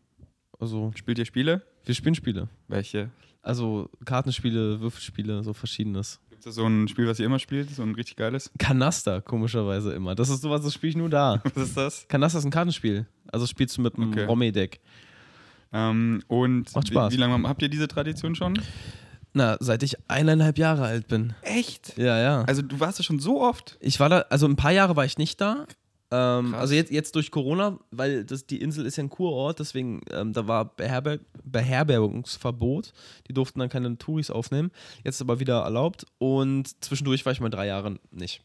also 0.58 0.90
Spielt 0.96 1.18
ihr 1.18 1.24
Spiele? 1.26 1.62
wir 1.84 1.94
spielen 1.94 2.14
Spiele. 2.14 2.48
Welche? 2.68 3.10
Also 3.42 3.88
Kartenspiele, 4.04 4.80
Würfelspiele, 4.80 5.42
so 5.42 5.52
verschiedenes. 5.54 6.20
Es 6.48 6.54
so 6.56 6.66
ein 6.66 6.88
Spiel, 6.88 7.06
was 7.06 7.18
ihr 7.18 7.26
immer 7.26 7.38
spielt? 7.38 7.70
So 7.70 7.82
ein 7.82 7.94
richtig 7.94 8.16
geiles? 8.16 8.50
Kanaster, 8.58 9.20
komischerweise 9.20 9.92
immer. 9.92 10.14
Das 10.14 10.28
ist 10.28 10.42
sowas, 10.42 10.62
das 10.62 10.74
spiele 10.74 10.90
ich 10.90 10.96
nur 10.96 11.08
da. 11.10 11.40
Was 11.54 11.68
ist 11.68 11.76
das? 11.76 12.06
Kanaster 12.08 12.38
ist 12.38 12.44
ein 12.44 12.50
Kartenspiel. 12.50 13.06
Also 13.30 13.46
spielst 13.46 13.76
du 13.76 13.82
mit 13.82 13.96
einem 13.96 14.10
Okay. 14.10 14.24
Romy-Deck. 14.24 14.80
Ähm, 15.72 16.22
und 16.28 16.74
Macht 16.74 16.88
Spaß. 16.88 17.12
Wie, 17.12 17.16
wie 17.16 17.20
lange 17.20 17.46
habt 17.48 17.60
ihr 17.62 17.68
diese 17.68 17.88
Tradition 17.88 18.34
schon? 18.34 18.58
Na, 19.34 19.56
seit 19.60 19.82
ich 19.82 19.96
eineinhalb 20.08 20.56
Jahre 20.58 20.84
alt 20.84 21.06
bin. 21.08 21.34
Echt? 21.42 21.96
Ja, 21.98 22.18
ja. 22.18 22.42
Also 22.44 22.62
du 22.62 22.80
warst 22.80 22.98
ja 22.98 23.04
schon 23.04 23.18
so 23.18 23.42
oft. 23.42 23.76
Ich 23.80 24.00
war 24.00 24.08
da, 24.08 24.20
also 24.30 24.46
ein 24.46 24.56
paar 24.56 24.72
Jahre 24.72 24.96
war 24.96 25.04
ich 25.04 25.18
nicht 25.18 25.40
da. 25.40 25.66
Ähm, 26.10 26.54
also 26.54 26.74
jetzt, 26.74 26.90
jetzt 26.90 27.14
durch 27.14 27.30
Corona, 27.30 27.78
weil 27.90 28.24
das, 28.24 28.46
die 28.46 28.60
Insel 28.60 28.86
ist 28.86 28.96
ja 28.96 29.04
ein 29.04 29.10
Kurort, 29.10 29.58
deswegen 29.58 30.00
ähm, 30.10 30.32
da 30.32 30.46
war 30.46 30.64
Beherber 30.64 31.18
Beherbergungsverbot. 31.44 32.92
Die 33.28 33.34
durften 33.34 33.60
dann 33.60 33.68
keine 33.68 33.96
Touris 33.98 34.30
aufnehmen. 34.30 34.70
Jetzt 35.04 35.16
ist 35.16 35.22
aber 35.22 35.38
wieder 35.38 35.60
erlaubt 35.60 36.06
und 36.18 36.82
zwischendurch 36.82 37.26
war 37.26 37.32
ich 37.32 37.40
mal 37.40 37.50
drei 37.50 37.66
Jahre 37.66 37.98
nicht. 38.10 38.42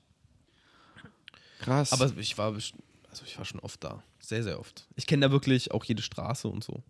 Krass. 1.60 1.94
Aber 1.94 2.12
ich 2.18 2.38
war, 2.38 2.54
also 2.54 3.24
ich 3.26 3.38
war 3.38 3.46
schon 3.46 3.62
oft 3.62 3.82
da. 3.84 4.04
Sehr, 4.20 4.44
sehr 4.44 4.60
oft. 4.60 4.86
Ich 4.96 5.08
kenne 5.08 5.26
da 5.28 5.32
wirklich 5.32 5.72
auch 5.72 5.86
jede 5.86 6.02
Straße 6.02 6.50
und 6.50 6.64
so. 6.64 6.84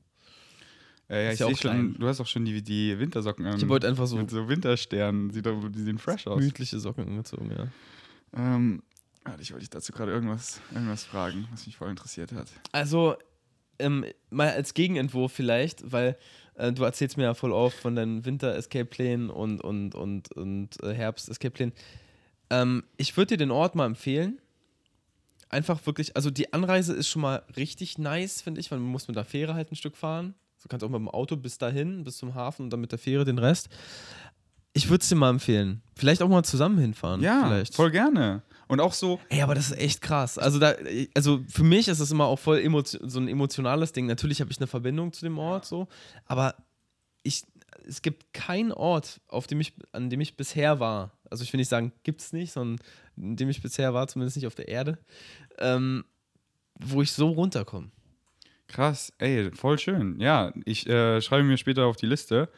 äh, 1.09 1.25
ja, 1.25 1.29
ist 1.29 1.33
ich 1.36 1.39
ja 1.41 1.47
auch 1.47 1.57
schon, 1.57 1.99
du 1.99 2.07
hast 2.07 2.19
auch 2.19 2.27
schon 2.27 2.45
die, 2.45 2.63
die 2.63 2.97
Wintersocken 2.97 3.45
an. 3.45 3.57
Ich 3.57 3.67
heute 3.67 3.88
einfach 3.88 4.07
so 4.07 4.17
mit 4.17 4.31
so 4.31 4.49
Wintersternen. 4.49 5.29
Sieht 5.29 5.45
doch, 5.45 5.69
die 5.69 5.83
sehen 5.83 5.99
fresh 5.99 6.25
aus. 6.25 6.39
gemütliche 6.39 6.79
Socken 6.79 7.07
angezogen, 7.07 7.51
ja. 7.51 7.67
Ähm, 8.36 8.81
warte, 9.25 9.41
ich 9.41 9.51
wollte 9.51 9.62
dich 9.62 9.69
dazu 9.69 9.91
gerade 9.91 10.12
irgendwas, 10.12 10.59
irgendwas 10.73 11.03
fragen, 11.03 11.47
was 11.51 11.65
mich 11.65 11.77
voll 11.77 11.89
interessiert 11.89 12.31
hat. 12.33 12.47
Also, 12.71 13.15
ähm, 13.79 14.05
mal 14.29 14.49
als 14.49 14.73
Gegenentwurf 14.73 15.31
vielleicht, 15.31 15.91
weil 15.91 16.17
äh, 16.55 16.71
du 16.71 16.83
erzählst 16.83 17.17
mir 17.17 17.23
ja 17.23 17.33
voll 17.33 17.51
oft 17.51 17.77
von 17.77 17.95
deinen 17.95 18.25
Winter-Escape-Plänen 18.25 19.29
und, 19.29 19.62
und, 19.62 19.95
und, 19.95 20.31
und 20.33 20.83
äh, 20.83 20.93
Herbst-Escape-Plänen. 20.93 21.73
Ähm, 22.49 22.83
ich 22.97 23.15
würde 23.17 23.29
dir 23.29 23.38
den 23.38 23.51
Ort 23.51 23.75
mal 23.75 23.86
empfehlen. 23.86 24.39
einfach 25.49 25.86
wirklich, 25.86 26.15
also 26.15 26.29
die 26.29 26.53
Anreise 26.53 26.93
ist 26.93 27.07
schon 27.07 27.21
mal 27.21 27.43
richtig 27.55 27.97
nice, 27.97 28.41
finde 28.41 28.59
ich, 28.62 28.71
weil 28.71 28.79
man 28.79 28.89
muss 28.89 29.07
mit 29.07 29.17
der 29.17 29.25
Fähre 29.25 29.53
halt 29.53 29.71
ein 29.71 29.75
Stück 29.75 29.97
fahren. 29.97 30.36
Du 30.62 30.69
kannst 30.69 30.83
auch 30.83 30.89
mit 30.89 30.99
dem 30.99 31.09
Auto 31.09 31.36
bis 31.36 31.57
dahin, 31.57 32.03
bis 32.03 32.17
zum 32.17 32.36
Hafen 32.36 32.63
und 32.63 32.69
dann 32.69 32.79
mit 32.79 32.91
der 32.91 32.99
Fähre 32.99 33.25
den 33.25 33.38
Rest. 33.38 33.69
Ich 34.73 34.89
würde 34.89 35.01
es 35.01 35.09
dir 35.09 35.15
mal 35.15 35.29
empfehlen. 35.29 35.81
Vielleicht 35.95 36.21
auch 36.21 36.29
mal 36.29 36.43
zusammen 36.43 36.77
hinfahren. 36.77 37.21
Ja, 37.21 37.47
vielleicht. 37.47 37.75
voll 37.75 37.91
gerne. 37.91 38.41
Und 38.73 38.79
auch 38.79 38.93
so, 38.93 39.19
Ey, 39.29 39.43
aber 39.43 39.53
das 39.53 39.69
ist 39.69 39.77
echt 39.77 40.01
krass. 40.01 40.39
Also, 40.39 40.57
da, 40.57 40.73
also 41.13 41.43
für 41.47 41.63
mich 41.63 41.88
ist 41.88 42.01
das 42.01 42.09
immer 42.09 42.25
auch 42.25 42.39
voll 42.39 42.59
so 42.83 43.19
ein 43.19 43.27
emotionales 43.27 43.91
Ding. 43.91 44.07
Natürlich 44.07 44.41
habe 44.41 44.49
ich 44.49 44.57
eine 44.57 44.65
Verbindung 44.65 45.13
zu 45.13 45.23
dem 45.23 45.38
Ort 45.38 45.65
so, 45.65 45.88
aber 46.25 46.55
ich, 47.21 47.43
es 47.88 48.01
gibt 48.01 48.33
keinen 48.33 48.71
Ort, 48.71 49.21
auf 49.27 49.45
dem 49.45 49.62
ich, 49.62 49.73
an 49.91 50.09
dem 50.09 50.21
ich 50.21 50.36
bisher 50.38 50.79
war. 50.79 51.12
Also 51.29 51.43
ich 51.43 51.53
will 51.53 51.59
nicht 51.59 51.69
sagen, 51.69 51.91
gibt 52.01 52.21
es 52.21 52.33
nicht, 52.33 52.51
sondern 52.51 52.83
in 53.15 53.36
dem 53.36 53.47
ich 53.47 53.62
bisher 53.62 53.93
war, 53.93 54.07
zumindest 54.07 54.38
nicht 54.38 54.47
auf 54.47 54.55
der 54.55 54.69
Erde, 54.69 54.97
ähm, 55.59 56.03
wo 56.79 57.03
ich 57.03 57.12
so 57.12 57.29
runterkomme. 57.29 57.91
krass, 58.67 59.13
ey, 59.19 59.51
voll 59.51 59.77
schön. 59.77 60.19
Ja, 60.19 60.51
ich 60.65 60.88
äh, 60.89 61.21
schreibe 61.21 61.43
mir 61.43 61.57
später 61.57 61.86
auf 61.86 61.95
die 61.97 62.07
Liste 62.07 62.49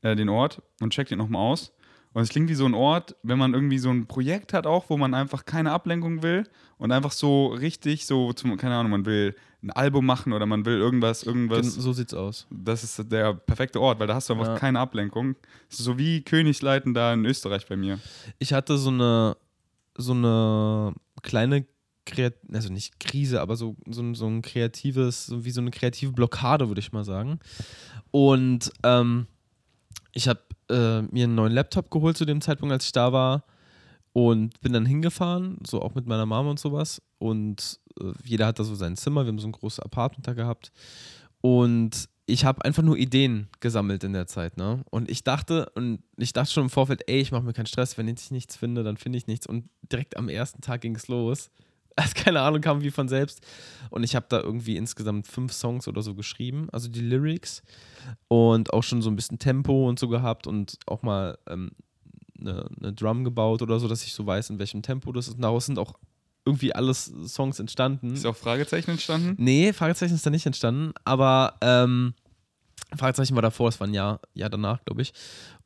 äh, 0.00 0.16
den 0.16 0.30
Ort 0.30 0.62
und 0.80 0.94
check 0.94 1.08
den 1.08 1.18
nochmal 1.18 1.42
aus. 1.42 1.74
Und 2.18 2.24
es 2.24 2.30
klingt 2.30 2.48
wie 2.48 2.54
so 2.54 2.64
ein 2.66 2.74
Ort, 2.74 3.14
wenn 3.22 3.38
man 3.38 3.54
irgendwie 3.54 3.78
so 3.78 3.90
ein 3.90 4.06
Projekt 4.06 4.52
hat 4.52 4.66
auch, 4.66 4.90
wo 4.90 4.96
man 4.96 5.14
einfach 5.14 5.44
keine 5.44 5.70
Ablenkung 5.70 6.20
will 6.24 6.42
und 6.76 6.90
einfach 6.90 7.12
so 7.12 7.46
richtig 7.46 8.06
so, 8.06 8.32
zum, 8.32 8.56
keine 8.56 8.74
Ahnung, 8.74 8.90
man 8.90 9.06
will 9.06 9.36
ein 9.62 9.70
Album 9.70 10.04
machen 10.04 10.32
oder 10.32 10.44
man 10.44 10.64
will 10.64 10.78
irgendwas, 10.78 11.22
irgendwas. 11.22 11.60
Gen- 11.74 11.80
So 11.80 11.92
sieht's 11.92 12.14
aus. 12.14 12.48
Das 12.50 12.82
ist 12.82 13.12
der 13.12 13.34
perfekte 13.34 13.80
Ort, 13.80 14.00
weil 14.00 14.08
da 14.08 14.16
hast 14.16 14.28
du 14.28 14.32
einfach 14.32 14.48
Ja. 14.48 14.58
keine 14.58 14.80
Ablenkung. 14.80 15.36
So 15.68 15.96
wie 15.96 16.22
Königsleiten 16.22 16.92
da 16.92 17.12
in 17.14 17.24
Österreich 17.24 17.66
bei 17.68 17.76
mir. 17.76 18.00
Ich 18.40 18.52
hatte 18.52 18.78
so 18.78 18.90
eine, 18.90 19.36
so 19.96 20.12
eine 20.12 20.94
kleine, 21.22 21.66
Kreat 22.04 22.34
also 22.52 22.72
nicht 22.72 22.98
Krise, 22.98 23.40
aber 23.40 23.54
so, 23.54 23.76
so, 23.88 24.00
ein- 24.02 24.14
so 24.16 24.26
ein 24.26 24.42
kreatives, 24.42 25.26
so 25.26 25.44
wie 25.44 25.52
so 25.52 25.60
eine 25.60 25.70
kreative 25.70 26.10
Blockade, 26.10 26.66
würde 26.68 26.80
ich 26.80 26.90
mal 26.90 27.04
sagen. 27.04 27.38
Und 28.10 28.72
ähm, 28.82 29.26
ich 30.12 30.26
habe 30.26 30.40
äh, 30.68 31.02
mir 31.02 31.24
einen 31.24 31.34
neuen 31.34 31.52
Laptop 31.52 31.90
geholt 31.90 32.16
zu 32.16 32.24
dem 32.24 32.40
Zeitpunkt, 32.40 32.72
als 32.72 32.86
ich 32.86 32.92
da 32.92 33.12
war. 33.12 33.44
Und 34.12 34.60
bin 34.60 34.72
dann 34.72 34.86
hingefahren, 34.86 35.58
so 35.64 35.80
auch 35.80 35.94
mit 35.94 36.06
meiner 36.06 36.26
Mama 36.26 36.50
und 36.50 36.58
sowas. 36.58 37.02
Und 37.18 37.78
äh, 38.00 38.12
jeder 38.24 38.46
hat 38.46 38.58
da 38.58 38.64
so 38.64 38.74
sein 38.74 38.96
Zimmer. 38.96 39.24
Wir 39.24 39.28
haben 39.28 39.38
so 39.38 39.46
ein 39.46 39.52
großes 39.52 39.80
Apartment 39.80 40.26
da 40.26 40.32
gehabt. 40.32 40.72
Und 41.40 42.08
ich 42.26 42.44
habe 42.44 42.64
einfach 42.64 42.82
nur 42.82 42.96
Ideen 42.96 43.48
gesammelt 43.60 44.04
in 44.04 44.12
der 44.12 44.26
Zeit, 44.26 44.58
ne? 44.58 44.84
Und 44.90 45.10
ich 45.10 45.24
dachte, 45.24 45.70
und 45.74 46.02
ich 46.16 46.34
dachte 46.34 46.52
schon 46.52 46.64
im 46.64 46.70
Vorfeld, 46.70 47.02
ey, 47.06 47.20
ich 47.20 47.32
mache 47.32 47.42
mir 47.42 47.54
keinen 47.54 47.66
Stress, 47.66 47.96
wenn 47.96 48.06
ich 48.06 48.30
nichts 48.30 48.54
finde, 48.54 48.82
dann 48.82 48.98
finde 48.98 49.16
ich 49.16 49.26
nichts. 49.26 49.46
Und 49.46 49.70
direkt 49.90 50.16
am 50.16 50.28
ersten 50.28 50.60
Tag 50.60 50.82
ging 50.82 50.94
es 50.94 51.08
los. 51.08 51.50
Also 51.98 52.12
keine 52.14 52.40
Ahnung, 52.42 52.60
kam 52.60 52.82
wie 52.82 52.92
von 52.92 53.08
selbst. 53.08 53.44
Und 53.90 54.04
ich 54.04 54.14
habe 54.14 54.26
da 54.28 54.40
irgendwie 54.40 54.76
insgesamt 54.76 55.26
fünf 55.26 55.52
Songs 55.52 55.88
oder 55.88 56.00
so 56.00 56.14
geschrieben, 56.14 56.68
also 56.70 56.88
die 56.88 57.00
Lyrics. 57.00 57.62
Und 58.28 58.72
auch 58.72 58.84
schon 58.84 59.02
so 59.02 59.10
ein 59.10 59.16
bisschen 59.16 59.40
Tempo 59.40 59.88
und 59.88 59.98
so 59.98 60.08
gehabt 60.08 60.46
und 60.46 60.78
auch 60.86 61.02
mal 61.02 61.38
ähm, 61.48 61.72
eine, 62.40 62.68
eine 62.80 62.92
Drum 62.92 63.24
gebaut 63.24 63.62
oder 63.62 63.80
so, 63.80 63.88
dass 63.88 64.04
ich 64.04 64.14
so 64.14 64.24
weiß, 64.24 64.50
in 64.50 64.60
welchem 64.60 64.82
Tempo 64.82 65.10
das 65.10 65.26
ist. 65.26 65.34
Und 65.34 65.42
daraus 65.42 65.66
sind 65.66 65.78
auch 65.78 65.94
irgendwie 66.44 66.72
alles 66.72 67.12
Songs 67.26 67.58
entstanden. 67.58 68.14
Ist 68.14 68.26
auch 68.26 68.36
Fragezeichen 68.36 68.92
entstanden? 68.92 69.34
Nee, 69.36 69.72
Fragezeichen 69.72 70.14
ist 70.14 70.24
da 70.24 70.30
nicht 70.30 70.46
entstanden, 70.46 70.92
aber 71.04 71.54
ähm, 71.60 72.14
Fragezeichen 72.96 73.34
war 73.34 73.42
davor, 73.42 73.68
es 73.68 73.80
war 73.80 73.88
ein 73.88 73.94
Jahr, 73.94 74.20
Jahr 74.34 74.50
danach, 74.50 74.84
glaube 74.84 75.02
ich. 75.02 75.12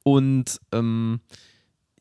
Und 0.02 0.60
ähm, 0.72 1.20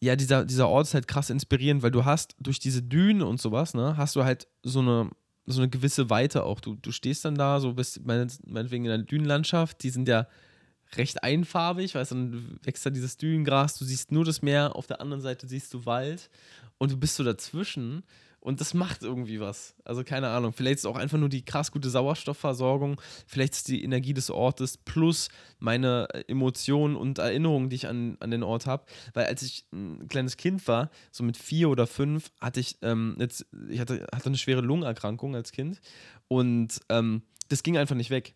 ja, 0.01 0.15
dieser, 0.15 0.45
dieser 0.45 0.67
Ort 0.67 0.87
ist 0.87 0.93
halt 0.95 1.07
krass 1.07 1.29
inspirierend, 1.29 1.83
weil 1.83 1.91
du 1.91 2.05
hast 2.05 2.35
durch 2.39 2.59
diese 2.59 2.81
Dünen 2.81 3.21
und 3.21 3.39
sowas, 3.39 3.73
ne, 3.73 3.97
hast 3.97 4.15
du 4.15 4.23
halt 4.23 4.47
so 4.63 4.79
eine, 4.79 5.11
so 5.45 5.61
eine 5.61 5.69
gewisse 5.69 6.09
Weite 6.09 6.43
auch. 6.43 6.59
Du, 6.59 6.75
du 6.75 6.91
stehst 6.91 7.23
dann 7.23 7.35
da, 7.35 7.59
so 7.59 7.73
bist 7.73 8.03
mein- 8.05 8.31
meinetwegen 8.45 8.85
in 8.85 8.89
der 8.89 8.97
Dünenlandschaft, 8.99 9.83
die 9.83 9.91
sind 9.91 10.07
ja 10.07 10.27
recht 10.97 11.23
einfarbig, 11.23 11.95
weißt 11.95 12.11
du, 12.11 12.15
dann 12.15 12.59
wächst 12.63 12.85
da 12.85 12.89
dieses 12.89 13.17
Dünengras, 13.17 13.77
du 13.77 13.85
siehst 13.85 14.11
nur 14.11 14.25
das 14.25 14.41
Meer, 14.41 14.75
auf 14.75 14.87
der 14.87 15.01
anderen 15.01 15.21
Seite 15.21 15.47
siehst 15.47 15.73
du 15.73 15.85
Wald 15.85 16.29
und 16.79 16.91
du 16.91 16.97
bist 16.97 17.15
so 17.15 17.23
dazwischen 17.23 18.03
und 18.41 18.59
das 18.59 18.73
macht 18.73 19.03
irgendwie 19.03 19.39
was. 19.39 19.75
Also 19.85 20.03
keine 20.03 20.29
Ahnung, 20.29 20.51
vielleicht 20.51 20.77
ist 20.77 20.81
es 20.81 20.85
auch 20.85 20.97
einfach 20.97 21.17
nur 21.17 21.29
die 21.29 21.45
krass 21.45 21.71
gute 21.71 21.89
Sauerstoffversorgung, 21.89 22.99
vielleicht 23.27 23.53
ist 23.53 23.67
die 23.67 23.83
Energie 23.83 24.13
des 24.13 24.29
Ortes 24.29 24.77
plus 24.77 25.29
meine 25.59 26.07
Emotionen 26.27 26.95
und 26.95 27.19
Erinnerungen, 27.19 27.69
die 27.69 27.75
ich 27.77 27.87
an, 27.87 28.17
an 28.19 28.31
den 28.31 28.43
Ort 28.43 28.65
habe. 28.65 28.85
Weil 29.13 29.27
als 29.27 29.43
ich 29.43 29.65
ein 29.71 30.07
kleines 30.07 30.37
Kind 30.37 30.67
war, 30.67 30.89
so 31.11 31.23
mit 31.23 31.37
vier 31.37 31.69
oder 31.69 31.87
fünf, 31.87 32.31
hatte 32.41 32.59
ich, 32.59 32.77
ähm, 32.81 33.15
jetzt, 33.19 33.45
ich 33.69 33.79
hatte, 33.79 34.07
hatte 34.13 34.25
eine 34.25 34.37
schwere 34.37 34.61
Lungenerkrankung 34.61 35.35
als 35.35 35.51
Kind 35.51 35.79
und 36.27 36.79
ähm, 36.89 37.21
das 37.49 37.63
ging 37.63 37.77
einfach 37.77 37.95
nicht 37.95 38.09
weg. 38.09 38.33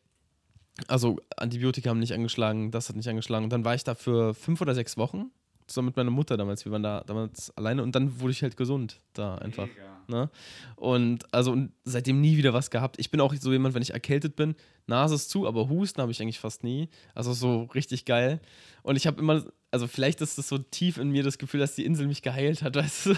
Also 0.87 1.17
Antibiotika 1.37 1.89
haben 1.89 1.99
nicht 1.99 2.13
angeschlagen, 2.13 2.69
das 2.69 2.89
hat 2.89 2.95
nicht 2.95 3.07
angeschlagen. 3.07 3.45
Und 3.45 3.53
dann 3.53 3.63
war 3.63 3.75
ich 3.75 3.85
da 3.85 3.95
für 3.95 4.33
fünf 4.33 4.61
oder 4.61 4.75
sechs 4.75 4.97
Wochen, 4.97 5.31
zusammen 5.67 5.87
mit 5.87 5.97
meiner 5.97 6.11
Mutter 6.11 6.37
damals. 6.37 6.63
Wir 6.65 6.71
waren 6.71 6.83
da 6.83 7.03
damals 7.05 7.55
alleine 7.57 7.81
und 7.83 7.95
dann 7.95 8.19
wurde 8.19 8.31
ich 8.31 8.43
halt 8.43 8.55
gesund 8.57 9.01
da 9.13 9.35
einfach. 9.35 9.67
Ne? 10.07 10.29
Und 10.75 11.25
also 11.33 11.51
und 11.51 11.71
seitdem 11.83 12.21
nie 12.21 12.37
wieder 12.37 12.53
was 12.53 12.69
gehabt. 12.69 12.99
Ich 12.99 13.09
bin 13.09 13.19
auch 13.21 13.33
so 13.33 13.51
jemand, 13.51 13.73
wenn 13.73 13.81
ich 13.81 13.91
erkältet 13.93 14.35
bin, 14.35 14.55
Nase 14.85 15.15
ist 15.15 15.31
zu, 15.31 15.47
aber 15.47 15.67
Husten 15.67 15.99
habe 16.01 16.11
ich 16.11 16.21
eigentlich 16.21 16.39
fast 16.39 16.63
nie. 16.63 16.89
Also 17.15 17.33
so 17.33 17.63
richtig 17.73 18.05
geil. 18.05 18.39
Und 18.83 18.95
ich 18.97 19.07
habe 19.07 19.19
immer, 19.19 19.43
also 19.71 19.87
vielleicht 19.87 20.21
ist 20.21 20.37
das 20.37 20.47
so 20.47 20.59
tief 20.59 20.97
in 20.99 21.09
mir 21.09 21.23
das 21.23 21.39
Gefühl, 21.39 21.59
dass 21.59 21.73
die 21.73 21.85
Insel 21.85 22.05
mich 22.07 22.21
geheilt 22.21 22.61
hat, 22.61 22.75
weißt 22.75 23.05
du? 23.07 23.13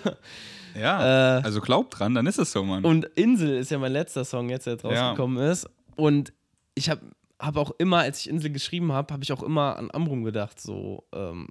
Ja. 0.79 1.39
Äh, 1.39 1.41
also 1.43 1.59
glaub 1.59 1.89
dran, 1.91 2.15
dann 2.15 2.25
ist 2.25 2.37
es 2.39 2.53
so, 2.53 2.63
Mann. 2.63 2.85
und 2.85 3.03
Insel 3.15 3.57
ist 3.57 3.69
ja 3.71 3.79
mein 3.79 3.91
letzter 3.91 4.23
Song 4.23 4.49
jetzt, 4.49 4.65
der 4.65 4.73
jetzt 4.73 4.83
Ja. 4.83 5.09
rausgekommen 5.09 5.45
ist. 5.49 5.67
Und 5.97 6.31
ich 6.75 6.89
habe 6.89 7.01
hab 7.39 7.57
auch 7.57 7.71
immer, 7.79 7.97
als 7.97 8.21
ich 8.21 8.29
Insel 8.29 8.51
geschrieben 8.51 8.93
habe, 8.93 9.13
habe 9.13 9.23
ich 9.23 9.33
auch 9.33 9.43
immer 9.43 9.75
an 9.75 9.89
Amrum 9.91 10.23
gedacht. 10.23 10.61
So, 10.61 11.03
ähm, 11.13 11.47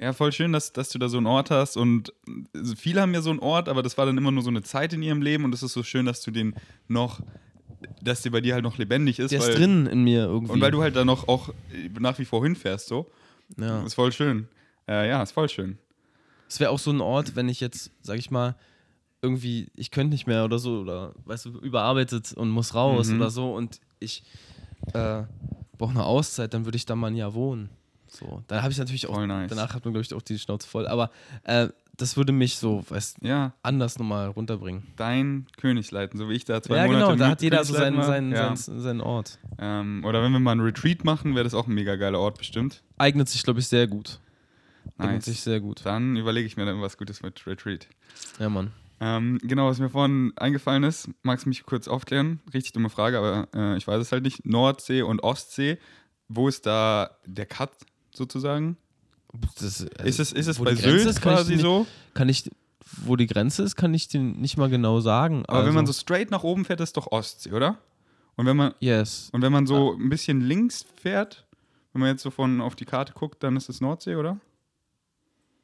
Ja, 0.00 0.14
voll 0.14 0.32
schön, 0.32 0.52
dass, 0.52 0.72
dass 0.72 0.88
du 0.88 0.98
da 0.98 1.08
so 1.08 1.18
einen 1.18 1.26
Ort 1.26 1.50
hast. 1.50 1.76
Und 1.76 2.12
äh, 2.54 2.74
viele 2.76 3.02
haben 3.02 3.12
ja 3.12 3.20
so 3.20 3.30
einen 3.30 3.38
Ort, 3.40 3.68
aber 3.68 3.82
das 3.82 3.98
war 3.98 4.06
dann 4.06 4.16
immer 4.16 4.30
nur 4.30 4.42
so 4.42 4.48
eine 4.48 4.62
Zeit 4.62 4.92
in 4.94 5.02
ihrem 5.02 5.20
Leben. 5.20 5.44
Und 5.44 5.52
es 5.54 5.62
ist 5.62 5.74
so 5.74 5.82
schön, 5.82 6.06
dass 6.06 6.22
du 6.22 6.30
den 6.30 6.54
noch, 6.88 7.20
dass 8.02 8.22
der 8.22 8.30
bei 8.30 8.40
dir 8.40 8.54
halt 8.54 8.64
noch 8.64 8.78
lebendig 8.78 9.18
ist. 9.18 9.30
der 9.30 9.40
weil, 9.40 9.50
ist 9.50 9.58
drin 9.58 9.86
in 9.86 10.02
mir 10.02 10.24
irgendwie. 10.24 10.52
Und 10.52 10.60
weil 10.62 10.70
du 10.70 10.80
halt 10.80 10.96
da 10.96 11.04
noch 11.04 11.28
auch 11.28 11.50
nach 11.98 12.18
wie 12.18 12.24
vor 12.24 12.42
hinfährst, 12.42 12.88
so. 12.88 13.10
ja. 13.58 13.82
Ist 13.82 13.94
voll 13.94 14.10
schön. 14.12 14.48
Äh, 14.88 15.08
ja, 15.08 15.22
ist 15.22 15.32
voll 15.32 15.48
schön. 15.48 15.76
Es 16.48 16.58
wäre 16.60 16.70
auch 16.70 16.78
so 16.78 16.90
ein 16.90 17.00
Ort, 17.02 17.36
wenn 17.36 17.48
ich 17.48 17.60
jetzt, 17.60 17.92
sag 18.00 18.18
ich 18.18 18.30
mal, 18.30 18.56
irgendwie, 19.22 19.70
ich 19.76 19.90
könnte 19.90 20.12
nicht 20.14 20.26
mehr 20.26 20.44
oder 20.46 20.58
so, 20.58 20.80
oder 20.80 21.14
weißt 21.26 21.44
du, 21.44 21.50
überarbeitet 21.58 22.32
und 22.32 22.48
muss 22.48 22.74
raus 22.74 23.08
Mhm. 23.08 23.16
oder 23.20 23.30
so 23.30 23.54
und 23.54 23.80
ich 23.98 24.24
äh, 24.94 25.24
brauche 25.76 25.90
eine 25.90 26.04
Auszeit, 26.04 26.54
dann 26.54 26.64
würde 26.64 26.76
ich 26.76 26.86
da 26.86 26.96
mal 26.96 27.08
ein 27.08 27.16
Jahr 27.16 27.34
wohnen. 27.34 27.68
So, 28.10 28.42
dann 28.48 28.62
habe 28.62 28.72
ich 28.72 28.78
natürlich 28.78 29.06
auch, 29.06 29.14
Voll 29.14 29.26
nice. 29.26 29.48
danach 29.50 29.74
hat 29.74 29.84
man, 29.84 29.94
glaube 29.94 30.04
ich, 30.04 30.12
auch 30.14 30.22
die 30.22 30.38
Schnauze 30.38 30.66
voll. 30.68 30.86
Aber 30.86 31.10
äh, 31.44 31.68
das 31.96 32.16
würde 32.16 32.32
mich 32.32 32.56
so, 32.56 32.84
weißt 32.88 33.18
Ja, 33.22 33.52
anders 33.62 33.98
nochmal 33.98 34.28
runterbringen. 34.28 34.86
dein 34.96 35.46
Königsleiten, 35.58 36.18
so 36.18 36.28
wie 36.28 36.34
ich 36.34 36.44
da 36.44 36.62
zwei 36.62 36.76
ja, 36.76 36.86
Monate 36.86 37.00
genau, 37.02 37.12
im 37.12 37.18
da 37.18 37.28
hat 37.28 37.42
jeder 37.42 37.62
so 37.64 37.74
seinen, 37.74 38.02
seinen. 38.02 38.32
Ja. 38.32 38.56
seinen, 38.56 38.80
seinen 38.80 39.00
Ort. 39.00 39.38
Ähm, 39.58 40.04
oder 40.04 40.22
wenn 40.22 40.32
wir 40.32 40.40
mal 40.40 40.52
einen 40.52 40.62
Retreat 40.62 41.04
machen, 41.04 41.34
wäre 41.34 41.44
das 41.44 41.54
auch 41.54 41.66
ein 41.66 41.74
mega 41.74 41.96
geiler 41.96 42.18
Ort 42.18 42.38
bestimmt. 42.38 42.82
Eignet 42.98 43.28
sich, 43.28 43.42
glaube 43.42 43.60
ich, 43.60 43.68
sehr 43.68 43.86
gut. 43.86 44.18
Eignet 44.98 45.16
Nice. 45.16 45.24
sich 45.26 45.40
sehr 45.42 45.60
gut. 45.60 45.82
Dann 45.84 46.16
überlege 46.16 46.46
ich 46.46 46.56
mir 46.56 46.64
dann 46.64 46.80
was 46.80 46.96
Gutes 46.98 47.22
mit 47.22 47.46
Retreat. 47.46 47.86
Ja, 48.38 48.48
Mann. 48.48 48.72
Ähm, 49.02 49.38
genau, 49.42 49.68
was 49.68 49.78
mir 49.78 49.88
vorhin 49.88 50.32
eingefallen 50.36 50.82
ist, 50.84 51.08
magst 51.22 51.44
du 51.46 51.48
mich 51.48 51.64
kurz 51.64 51.88
aufklären? 51.88 52.40
Richtig 52.52 52.72
dumme 52.72 52.90
Frage, 52.90 53.18
aber 53.18 53.48
äh, 53.54 53.76
ich 53.76 53.86
weiß 53.86 54.00
es 54.00 54.12
halt 54.12 54.24
nicht. 54.24 54.44
Nordsee 54.44 55.02
und 55.02 55.22
Ostsee, 55.22 55.78
wo 56.28 56.48
ist 56.48 56.66
da 56.66 57.10
der 57.24 57.46
Cut 57.46 57.70
sozusagen? 58.14 58.76
Das, 59.60 59.82
also, 59.82 59.86
ist 60.04 60.18
es, 60.18 60.32
ist 60.32 60.46
es 60.48 60.58
bei 60.58 60.74
Sylt 60.74 61.06
ist, 61.06 61.20
quasi 61.20 61.52
nicht- 61.52 61.62
so? 61.62 61.86
Kann 62.14 62.28
ich, 62.28 62.50
wo 63.04 63.14
die 63.16 63.26
Grenze 63.26 63.62
ist, 63.62 63.76
kann 63.76 63.94
ich 63.94 64.08
dir 64.08 64.20
nicht 64.20 64.56
mal 64.56 64.68
genau 64.68 65.00
sagen. 65.00 65.44
Aber 65.46 65.64
wenn 65.66 65.74
man 65.74 65.86
so 65.86 65.90
Also- 65.90 66.00
straight 66.00 66.30
nach 66.30 66.42
oben 66.42 66.64
fährt, 66.64 66.80
ist 66.80 66.96
doch 66.96 67.12
Ostsee, 67.12 67.52
oder? 67.52 67.78
Und 68.36 68.46
wenn 68.46 68.56
man, 68.56 68.74
Yes. 68.80 69.28
und 69.32 69.42
wenn 69.42 69.52
man 69.52 69.64
Ah. 69.64 69.66
so 69.68 69.92
ein 69.94 70.08
bisschen 70.08 70.40
links 70.40 70.84
fährt, 71.00 71.46
wenn 71.92 72.00
man 72.00 72.10
jetzt 72.10 72.22
so 72.22 72.30
von 72.30 72.60
auf 72.60 72.74
die 72.74 72.84
Karte 72.86 73.12
guckt, 73.12 73.42
dann 73.42 73.56
ist 73.56 73.68
es 73.68 73.80
Nordsee, 73.80 74.16
oder? 74.16 74.38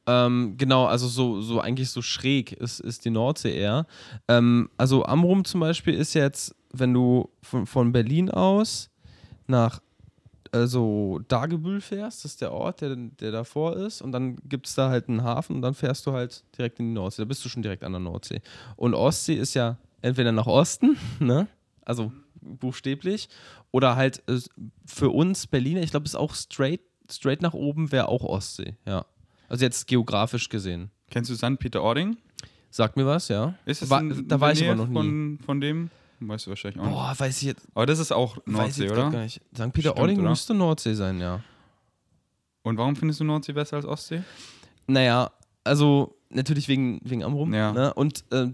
Ähm, 0.05 0.55
genau, 0.57 0.85
also 0.85 1.07
so, 1.07 1.41
so 1.41 1.59
eigentlich 1.59 1.89
so 1.89 2.01
schräg 2.01 2.53
ist, 2.53 2.79
ist 2.79 3.03
die 3.03 3.09
Nordsee 3.09 3.53
eher. 3.57 3.85
Ähm, 4.29 4.69
also 4.77 5.05
Amrum 5.05 5.43
zum 5.43 5.59
Beispiel 5.59 5.95
ist 5.95 6.13
jetzt, 6.13 6.55
wenn 6.71 6.93
du 6.93 7.29
von, 7.41 7.65
von 7.65 7.91
Berlin 7.91 8.29
aus 8.31 8.89
nach 9.47 9.81
also 10.57 11.19
Dagebüll 11.27 11.81
fährst, 11.81 12.23
das 12.23 12.31
ist 12.33 12.41
der 12.41 12.51
Ort, 12.51 12.81
der, 12.81 12.95
der 12.95 13.31
davor 13.31 13.75
ist, 13.77 14.01
und 14.01 14.11
dann 14.11 14.37
gibt 14.47 14.67
es 14.67 14.75
da 14.75 14.89
halt 14.89 15.07
einen 15.09 15.23
Hafen 15.23 15.55
und 15.57 15.61
dann 15.61 15.73
fährst 15.73 16.05
du 16.05 16.11
halt 16.13 16.43
direkt 16.57 16.79
in 16.79 16.87
die 16.87 16.93
Nordsee. 16.93 17.21
Da 17.21 17.25
bist 17.25 17.43
du 17.45 17.49
schon 17.49 17.63
direkt 17.63 17.83
an 17.83 17.91
der 17.93 17.99
Nordsee. 18.01 18.41
Und 18.75 18.93
Ostsee 18.93 19.35
ist 19.35 19.53
ja 19.53 19.77
entweder 20.01 20.31
nach 20.31 20.47
Osten, 20.47 20.97
ne? 21.19 21.47
Also 21.85 22.11
buchstäblich, 22.41 23.29
oder 23.71 23.95
halt 23.95 24.21
äh, 24.29 24.39
für 24.85 25.09
uns 25.09 25.47
Berliner, 25.47 25.81
ich 25.81 25.91
glaube, 25.91 26.05
es 26.05 26.11
ist 26.11 26.15
auch 26.19 26.33
straight, 26.35 26.81
straight 27.09 27.41
nach 27.41 27.53
oben 27.53 27.91
wäre 27.91 28.07
auch 28.09 28.23
Ostsee, 28.23 28.75
ja. 28.85 29.05
Also 29.49 29.63
jetzt 29.63 29.87
geografisch 29.87 30.49
gesehen. 30.49 30.91
Kennst 31.09 31.29
du 31.29 31.35
St. 31.35 31.57
Peter-Ording? 31.59 32.17
Sagt 32.69 32.97
mir 32.97 33.05
was, 33.05 33.29
ja. 33.29 33.55
Ist 33.65 33.81
es 33.81 33.89
War- 33.89 34.03
da 34.03 34.41
war 34.41 34.51
ich 34.51 34.63
aber 34.65 34.75
noch 34.75 34.87
nie. 34.87 34.93
Von, 34.93 35.39
von 35.45 35.61
dem? 35.61 35.89
Weißt 36.19 36.45
du 36.47 36.49
wahrscheinlich 36.49 36.79
auch 36.81 36.85
nicht. 36.85 36.93
Boah, 36.95 37.13
weiß 37.17 37.37
ich 37.37 37.43
jetzt, 37.43 37.67
Aber 37.75 37.85
das 37.85 37.99
ist 37.99 38.11
auch 38.11 38.37
Nordsee, 38.45 38.89
oder? 38.89 39.09
gar 39.11 39.21
nicht. 39.23 39.41
St. 39.55 39.71
Peter-Ording 39.73 40.21
müsste 40.21 40.53
Nordsee 40.53 40.93
sein, 40.93 41.19
ja. 41.19 41.41
Und 42.63 42.77
warum 42.77 42.95
findest 42.95 43.19
du 43.19 43.23
Nordsee 43.23 43.53
besser 43.53 43.77
als 43.77 43.85
Ostsee? 43.85 44.23
Naja, 44.87 45.31
also 45.63 46.15
natürlich 46.29 46.67
wegen, 46.67 46.99
wegen 47.03 47.23
Amrum. 47.23 47.53
Ja. 47.53 47.71
Ne? 47.71 47.93
Und 47.93 48.23
äh, 48.31 48.47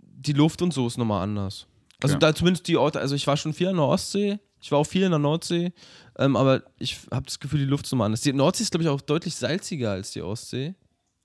die 0.00 0.32
Luft 0.32 0.60
und 0.62 0.74
so 0.74 0.86
ist 0.86 0.98
nochmal 0.98 1.22
anders. 1.22 1.66
Also 2.02 2.14
Ja. 2.14 2.18
da 2.18 2.34
zumindest 2.34 2.66
die 2.68 2.76
Orte, 2.76 3.00
also 3.00 3.14
ich 3.14 3.26
war 3.26 3.36
schon 3.36 3.54
viel 3.54 3.68
an 3.68 3.76
der 3.76 3.84
Ostsee, 3.86 4.38
ich 4.60 4.70
war 4.72 4.78
auch 4.80 4.86
viel 4.86 5.02
in 5.02 5.10
der 5.10 5.18
Nordsee, 5.18 5.72
ähm, 6.18 6.34
aber 6.36 6.62
ich 6.78 6.98
habe 7.12 7.24
das 7.24 7.38
Gefühl, 7.40 7.60
die 7.60 7.64
Luft 7.66 7.86
ist 7.86 7.92
nochmal 7.92 8.06
anders. 8.06 8.20
Die 8.22 8.32
Nordsee 8.32 8.62
ist, 8.64 8.70
glaube 8.70 8.82
ich, 8.84 8.88
auch 8.90 9.00
deutlich 9.00 9.34
salziger 9.34 9.92
als 9.92 10.10
die 10.10 10.22
Ostsee. 10.22 10.74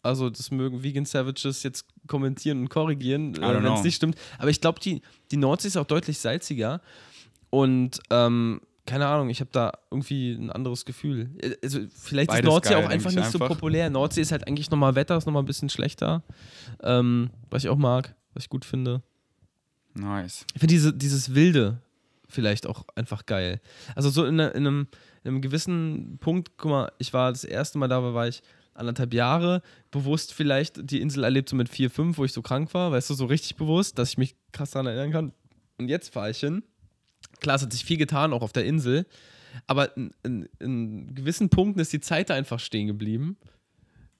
Also 0.04 0.30
das 0.30 0.52
mögen 0.52 0.82
Vegan 0.84 1.06
Savages 1.06 1.64
jetzt 1.64 1.86
kommentieren 2.12 2.60
und 2.60 2.70
korrigieren, 2.70 3.34
äh, 3.36 3.64
wenn 3.64 3.74
es 3.74 3.84
nicht 3.84 3.96
stimmt. 3.96 4.18
Aber 4.38 4.50
ich 4.50 4.60
glaube, 4.62 4.80
die, 4.80 5.02
die 5.32 5.38
Nordsee 5.38 5.70
ist 5.70 5.78
auch 5.78 5.86
deutlich 5.88 6.20
salziger. 6.20 6.82
Und 7.50 8.00
ähm, 8.10 8.62
keine 8.86 9.08
Ahnung, 9.08 9.30
ich 9.30 9.40
habe 9.40 9.50
da 9.54 9.72
irgendwie 9.90 10.34
ein 10.34 10.50
anderes 10.52 10.86
Gefühl. 10.86 11.30
Äh, 11.42 11.56
Also 11.64 11.80
vielleicht 11.96 12.30
Beides 12.30 12.46
ist 12.46 12.50
Nordsee 12.52 12.74
geil, 12.74 12.86
auch 12.86 12.90
einfach 12.90 13.12
nicht 13.12 13.20
ich 13.26 13.32
so 13.32 13.38
einfach. 13.40 13.48
populär. 13.56 13.90
Nordsee 13.90 14.22
ist 14.22 14.32
halt 14.32 14.48
eigentlich 14.48 14.70
nochmal 14.70 14.96
Wetter, 14.96 15.18
ist 15.18 15.26
nochmal 15.26 15.44
ein 15.44 15.48
bisschen 15.48 15.70
schlechter. 15.70 16.24
Ähm, 16.84 17.30
was 17.50 17.64
ich 17.64 17.70
auch 17.70 17.78
mag, 17.78 18.14
was 18.34 18.44
ich 18.44 18.50
gut 18.50 18.66
finde. 18.66 19.02
Nice. 19.94 20.46
Ich 20.54 20.60
finde 20.60 20.74
diese, 20.74 20.94
dieses 20.94 21.34
Wilde 21.36 21.82
vielleicht 22.28 22.66
auch 22.68 22.86
einfach 22.96 23.26
geil. 23.26 23.60
Also 23.96 24.10
so 24.10 24.26
in, 24.26 24.40
in, 24.40 24.56
einem, 24.68 24.88
in 25.24 25.30
einem 25.30 25.42
gewissen 25.42 26.18
Punkt, 26.20 26.52
guck 26.58 26.72
mal, 26.72 26.92
ich 26.98 27.14
war 27.14 27.32
das 27.32 27.44
erste 27.44 27.78
Mal 27.78 27.88
da, 27.88 28.02
war 28.14 28.28
ich 28.28 28.42
anderthalb 28.74 29.14
Jahre, 29.14 29.62
bewusst 29.92 30.34
vielleicht 30.34 30.90
die 30.90 31.02
Insel 31.02 31.24
erlebt 31.24 31.50
so 31.50 31.56
mit 31.56 31.70
vier, 31.70 31.90
fünf, 31.90 32.18
wo 32.18 32.26
ich 32.26 32.34
so 32.34 32.42
krank 32.42 32.74
war, 32.74 32.92
weißt 32.92 33.10
du, 33.10 33.14
so 33.14 33.26
richtig 33.26 33.56
bewusst, 33.56 33.98
dass 33.98 34.12
ich 34.12 34.18
mich 34.18 34.36
krass 34.52 34.72
daran 34.72 34.88
erinnern 34.88 35.12
kann. 35.12 35.34
Und 35.78 35.90
jetzt 35.90 36.14
fahre 36.14 36.32
ich 36.32 36.40
hin. 36.40 36.64
Klar, 37.40 37.56
es 37.56 37.62
hat 37.62 37.72
sich 37.74 37.86
viel 37.86 37.98
getan, 37.98 38.34
auch 38.34 38.42
auf 38.42 38.54
der 38.54 38.66
Insel, 38.66 39.06
aber 39.68 39.96
in, 39.98 40.12
in, 40.24 40.50
in 40.60 41.16
gewissen 41.16 41.50
Punkten 41.50 41.80
ist 41.80 41.92
die 41.94 42.00
Zeit 42.02 42.30
da 42.30 42.36
einfach 42.36 42.60
stehen 42.60 42.88
geblieben. 42.88 43.38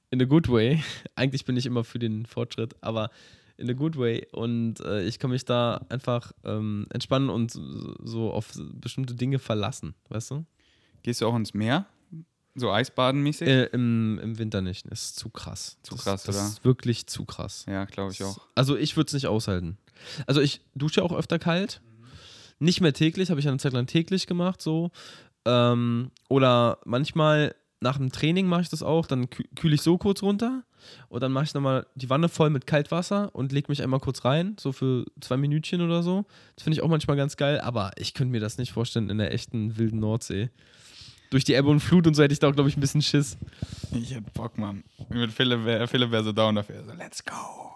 In 0.10 0.22
a 0.22 0.26
good 0.26 0.50
way. 0.50 0.84
Eigentlich 1.16 1.46
bin 1.46 1.56
ich 1.58 1.66
immer 1.66 1.84
für 1.84 2.00
den 2.00 2.26
Fortschritt, 2.26 2.76
aber 2.82 3.10
in 3.58 3.70
a 3.70 3.74
good 3.74 3.98
way. 3.98 4.28
Und 4.34 4.80
äh, 4.82 5.04
ich 5.04 5.20
kann 5.20 5.30
mich 5.32 5.46
da 5.46 5.86
einfach 5.90 6.32
ähm, 6.44 6.88
entspannen 6.92 7.30
und 7.30 7.52
so- 7.52 7.96
so 8.04 8.32
auf 8.32 8.52
bestimmte 8.74 9.16
Dinge 9.16 9.40
verlassen, 9.40 9.94
weißt 10.10 10.32
du? 10.32 10.46
Gehst 11.04 11.22
du 11.22 11.28
auch 11.28 11.36
ins 11.36 11.54
Meer? 11.54 11.86
So 12.56 12.70
Eisbaden-mäßig? 12.72 13.48
Äh, 13.48 13.64
im, 13.68 14.20
Im 14.22 14.38
Winter 14.38 14.62
nicht. 14.62 14.90
Das 14.92 15.04
ist 15.06 15.16
zu 15.20 15.30
krass. 15.30 15.78
Zu 15.84 15.96
das, 15.96 16.04
krass, 16.04 16.24
das 16.24 16.36
oder? 16.36 16.46
ist 16.48 16.66
wirklich 16.66 17.08
zu 17.08 17.26
krass. 17.26 17.66
ja, 17.68 17.86
glaube 17.86 18.12
ich 18.12 18.24
auch. 18.24 18.38
Also 18.56 18.76
ich 18.76 18.98
würde 18.98 19.08
es 19.08 19.14
nicht 19.14 19.28
aushalten. 19.28 19.78
Also 20.28 20.42
ich 20.42 20.62
dusche 20.76 21.04
auch 21.04 21.14
öfter 21.14 21.40
kalt. 21.40 21.82
Nicht 22.60 22.82
mehr 22.82 22.94
täglich, 22.94 23.30
habe 23.30 23.40
ich 23.40 23.48
eine 23.48 23.58
Zeit 23.58 23.74
lang 23.74 23.88
täglich 23.88 24.28
gemacht, 24.28 24.62
so. 24.62 24.92
Ähm, 25.46 26.12
oder 26.30 26.78
manchmal 26.86 27.56
nach 27.80 27.98
dem 27.98 28.12
Training 28.12 28.46
mache 28.48 28.62
ich 28.62 28.70
das 28.70 28.84
auch, 28.84 29.08
dann 29.08 29.26
kü- 29.26 29.48
kühle 29.56 29.74
ich 29.74 29.82
so 29.82 29.98
kurz 29.98 30.22
runter 30.22 30.64
und 31.10 31.24
dann 31.24 31.32
mache 31.32 31.46
ich 31.46 31.54
nochmal 31.56 31.88
die 31.96 32.12
Wanne 32.12 32.30
voll 32.30 32.52
mit 32.52 32.68
Kaltwasser 32.68 33.34
und 33.34 33.52
lege 33.52 33.72
mich 33.72 33.82
einmal 33.82 34.00
kurz 34.00 34.24
rein, 34.24 34.56
so 34.60 34.72
für 34.72 35.06
zwei 35.20 35.38
Minütchen 35.38 35.82
oder 35.82 36.04
so. 36.04 36.26
Das 36.56 36.64
finde 36.64 36.76
ich 36.78 36.84
auch 36.84 36.90
manchmal 36.90 37.18
ganz 37.18 37.38
geil, 37.38 37.60
aber 37.60 37.90
ich 37.98 38.14
könnte 38.14 38.32
mir 38.32 38.40
das 38.40 38.60
nicht 38.60 38.72
vorstellen 38.72 39.10
in 39.10 39.18
der 39.18 39.34
echten 39.34 39.78
wilden 39.80 40.00
Nordsee. 40.00 40.52
Durch 41.32 41.44
die 41.46 41.54
Ebbe 41.54 41.70
und 41.70 41.80
Flut 41.80 42.06
und 42.08 42.14
so 42.14 42.22
hätte 42.24 42.34
ich 42.34 42.40
da 42.40 42.50
auch, 42.50 42.54
glaube 42.54 42.70
ich, 42.70 42.78
ein 42.78 42.82
bisschen 42.82 43.02
Schiss. 43.02 43.38
Ich 43.94 44.12
hätte 44.14 44.30
Bock, 44.34 44.58
Mann. 44.58 44.84
Mit 45.10 45.32
Philipp 45.32 45.64
wäre 45.66 45.88
Philipp 45.88 46.12
wär 46.12 46.24
so 46.24 46.32
down 46.34 46.56
dafür. 46.56 46.84
So, 46.84 46.92
let's 46.94 47.24
go. 47.24 47.72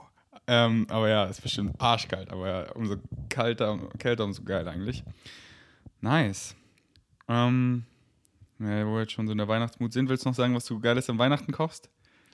Ähm, 0.47 0.85
aber 0.89 1.07
ja, 1.09 1.23
ist 1.25 1.41
bestimmt 1.41 1.73
arschkalt. 1.79 2.29
Aber 2.31 2.47
ja, 2.47 2.71
umso 2.73 2.97
kalter, 3.29 3.79
kälter, 3.97 4.25
umso 4.25 4.43
geil 4.43 4.67
eigentlich. 4.67 5.03
Nice. 6.01 6.53
Ähm, 7.29 7.83
ja, 8.59 8.85
wo 8.85 8.93
wir 8.95 9.01
jetzt 9.01 9.13
schon 9.13 9.25
so 9.25 9.31
in 9.31 9.37
der 9.37 9.47
Weihnachtsmut 9.47 9.93
sind, 9.93 10.09
willst 10.09 10.25
du 10.25 10.29
noch 10.29 10.35
sagen, 10.35 10.53
was 10.53 10.65
du 10.65 10.79
Geiles 10.79 11.09
am 11.09 11.17
Weihnachten 11.17 11.51
kochst? 11.51 11.89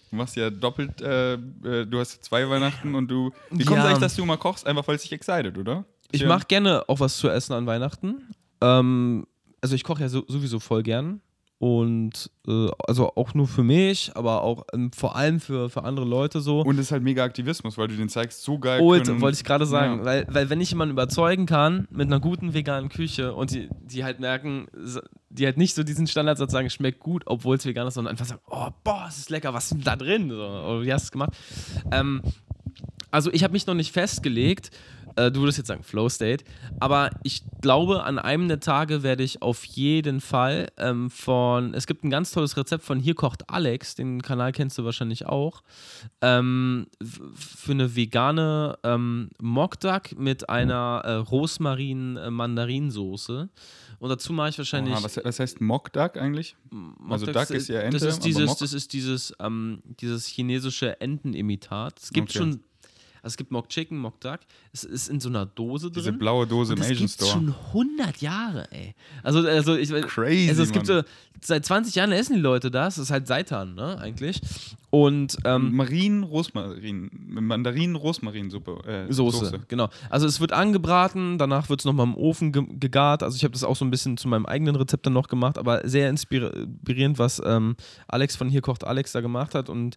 Du 0.10 0.18
machst 0.18 0.36
ja 0.36 0.50
doppelt, 0.50 1.02
äh, 1.02 1.36
äh, 1.36 1.86
du 1.86 2.00
hast 2.00 2.24
zwei 2.26 2.50
Weihnachten 2.50 2.96
und 2.96 3.08
du. 3.10 3.32
Wie 3.52 3.64
kommt 3.64 3.78
es 3.80 3.84
Ja. 3.84 3.90
eigentlich, 3.92 4.00
dass 4.00 4.16
du 4.16 4.26
mal 4.26 4.38
kochst? 4.38 4.66
Einfach 4.68 4.86
weil 4.88 4.96
es 4.96 5.04
dich 5.04 5.14
excited, 5.14 5.58
oder? 5.58 5.86
Ich 6.12 6.22
Ja. 6.22 6.28
mache 6.28 6.46
gerne 6.48 6.84
auch 6.90 7.00
was 7.00 7.16
zu 7.18 7.30
essen 7.30 7.54
an 7.54 7.66
Weihnachten. 7.68 8.34
Ähm, 8.60 9.26
also 9.62 9.76
ich 9.76 9.84
koche 9.84 10.02
ja 10.02 10.10
so, 10.10 10.24
sowieso 10.28 10.60
voll 10.60 10.84
gern. 10.84 11.22
Und 11.60 12.32
äh, 12.48 12.70
also 12.88 13.14
auch 13.16 13.36
nur 13.36 13.48
für 13.48 13.62
mich, 13.62 14.12
aber 14.16 14.42
auch 14.42 14.66
ähm, 14.74 14.92
vor 14.92 15.16
allem 15.16 15.40
für, 15.40 15.70
für 15.70 15.84
andere 15.84 16.08
Leute 16.08 16.42
so. 16.42 16.62
Und 16.62 16.80
es 16.80 16.88
ist 16.88 16.92
halt 16.92 17.04
mega 17.04 17.24
Aktivismus, 17.24 17.78
weil 17.78 17.88
du 17.88 17.96
den 17.96 18.10
zeigst, 18.10 18.42
so 18.42 18.58
geil. 18.58 18.82
Und 18.82 19.06
können- 19.06 19.22
wollte 19.22 19.36
ich 19.38 19.44
gerade 19.44 19.68
sagen, 19.68 20.00
Ja. 20.00 20.06
weil, 20.06 20.26
weil 20.32 20.50
wenn 20.50 20.60
ich 20.60 20.72
jemanden 20.72 20.94
überzeugen 20.94 21.46
kann 21.46 21.88
mit 21.92 22.08
einer 22.08 22.20
guten 22.20 22.56
veganen 22.56 22.90
Küche 22.90 23.36
und 23.36 23.52
die, 23.52 23.70
die 23.84 24.04
halt 24.04 24.20
merken, 24.20 24.66
die 25.30 25.46
halt 25.46 25.58
nicht 25.58 25.76
so 25.76 25.84
diesen 25.84 26.08
Standardsatz 26.08 26.52
sagen, 26.52 26.72
schmeckt 26.72 27.00
gut, 27.00 27.22
obwohl 27.28 27.58
es 27.58 27.66
vegan 27.68 27.86
ist, 27.86 27.94
sondern 27.94 28.10
einfach 28.14 28.26
sagen, 28.26 28.42
oh, 28.50 28.70
boah, 28.84 29.06
es 29.08 29.20
ist 29.20 29.30
lecker, 29.30 29.54
was 29.54 29.66
ist 29.66 29.74
denn 29.76 29.84
da 29.84 29.96
drin? 29.96 30.30
So, 30.32 30.38
oder 30.38 30.82
wie 30.82 30.92
hast 30.92 31.04
du 31.04 31.06
es 31.06 31.12
gemacht? 31.12 31.34
Ähm, 31.92 32.24
also 33.12 33.32
ich 33.32 33.44
habe 33.44 33.54
mich 33.54 33.68
noch 33.68 33.76
nicht 33.76 33.92
festgelegt, 33.92 34.72
äh, 35.16 35.32
du 35.32 35.42
würdest 35.42 35.58
jetzt 35.58 35.68
sagen 35.68 35.84
Flow 35.84 36.10
State, 36.10 36.44
aber 36.80 37.10
ich 37.24 37.44
glaube, 37.62 38.04
an 38.04 38.20
einem 38.20 38.48
der 38.48 38.60
Tage 38.60 39.04
werde 39.04 39.24
ich 39.24 39.42
auf 39.42 39.64
jeden 39.66 40.22
Fall 40.22 40.68
ähm, 40.78 41.10
von, 41.10 41.74
es 41.74 41.88
gibt 41.88 42.04
ein 42.04 42.10
ganz 42.10 42.32
tolles 42.32 42.58
Rezept 42.58 42.84
von 42.84 43.00
Hier 43.00 43.16
kocht 43.16 43.50
Alex, 43.50 43.96
den 43.96 44.22
Kanal 44.22 44.52
kennst 44.52 44.78
du 44.78 44.86
wahrscheinlich 44.86 45.26
auch, 45.26 45.64
ähm, 46.22 46.88
für 47.36 47.72
eine 47.72 47.96
vegane 47.96 48.78
ähm, 48.84 49.30
Mock 49.42 49.80
Duck 49.80 50.18
mit 50.18 50.50
einer 50.50 51.02
äh, 51.04 51.14
Rosmarin-Mandarinsoße. 51.16 53.50
Und 54.00 54.10
dazu 54.10 54.34
mache 54.34 54.50
ich 54.50 54.58
wahrscheinlich. 54.58 54.96
Oha, 54.96 55.04
was, 55.04 55.20
was 55.24 55.40
heißt 55.40 55.62
Mock 55.62 55.94
Duck 55.94 56.18
eigentlich? 56.18 56.56
Mock 56.72 57.12
also 57.12 57.28
Duck 57.28 57.52
ist 57.52 57.68
ja 57.68 57.82
Ente, 57.82 58.00
das 58.00 58.16
ist 58.16 58.26
dieses, 58.26 58.56
das 58.58 58.74
ist 58.74 58.94
dieses, 58.94 59.34
ähm, 59.40 59.84
dieses 60.00 60.26
chinesische 60.26 61.00
Entenimitat. 61.02 62.00
Es 62.02 62.10
gibt 62.12 62.30
Okay. 62.30 62.40
schon, 62.40 62.64
also 63.24 63.34
es 63.34 63.38
gibt 63.38 63.52
Mock 63.52 63.70
Chicken, 63.70 63.98
Mock 63.98 64.20
Duck. 64.20 64.40
Es 64.74 64.84
ist 64.84 65.08
in 65.08 65.20
so 65.20 65.30
einer 65.30 65.46
Dose 65.46 65.92
drin. 65.92 66.04
Diese 66.04 66.14
blaue 66.14 66.48
Dose 66.48 66.74
im 66.74 66.80
das 66.80 66.90
Asian 66.90 67.08
Store. 67.08 67.32
schon 67.32 67.56
100 67.68 68.18
Jahre, 68.18 68.68
ey. 68.72 68.96
Also, 69.22 69.48
also 69.48 69.76
ich 69.76 69.90
Crazy, 69.90 70.50
Also 70.50 70.64
es 70.64 70.72
gibt 70.72 70.88
so, 70.88 71.04
seit 71.40 71.66
20 71.66 71.94
Jahren 71.94 72.12
essen 72.12 72.36
die 72.36 72.42
Leute 72.42 72.72
das. 72.72 72.96
Das 72.96 73.06
ist 73.06 73.12
halt 73.12 73.28
Seitan, 73.28 73.76
ne, 73.76 73.98
eigentlich. 74.00 74.42
Und 74.92 75.38
ähm, 75.46 75.74
Marien, 75.74 76.24
Rosmarin, 76.24 77.10
Mandarinen, 77.14 77.96
Rosmarinsuppe. 77.96 79.08
Äh, 79.08 79.12
Soße, 79.12 79.62
genau. 79.70 79.88
Also 80.10 80.28
es 80.28 80.42
wird 80.42 80.52
angebraten, 80.52 81.38
danach 81.38 81.70
wird 81.70 81.80
es 81.80 81.86
nochmal 81.86 82.08
im 82.08 82.16
Ofen 82.16 82.52
ge 82.52 82.66
gegart. 82.68 83.24
Also 83.24 83.38
ich 83.38 83.46
habe 83.46 83.54
das 83.54 83.64
auch 83.64 83.78
so 83.78 83.86
ein 83.86 83.90
bisschen 83.90 84.18
zu 84.18 84.28
meinem 84.28 84.46
eigenen 84.46 84.76
Rezept 84.76 85.06
dann 85.06 85.14
noch 85.14 85.30
gemacht, 85.30 85.58
aber 85.58 85.88
sehr 85.88 86.14
inspir- 86.14 86.54
inspirierend, 86.54 87.20
was 87.20 87.42
ähm, 87.46 87.78
Alex 88.10 88.36
von 88.36 88.50
Hier 88.50 88.60
kocht 88.60 88.84
Alex 88.84 89.14
da 89.14 89.22
gemacht 89.22 89.56
hat. 89.56 89.70
Und 89.70 89.96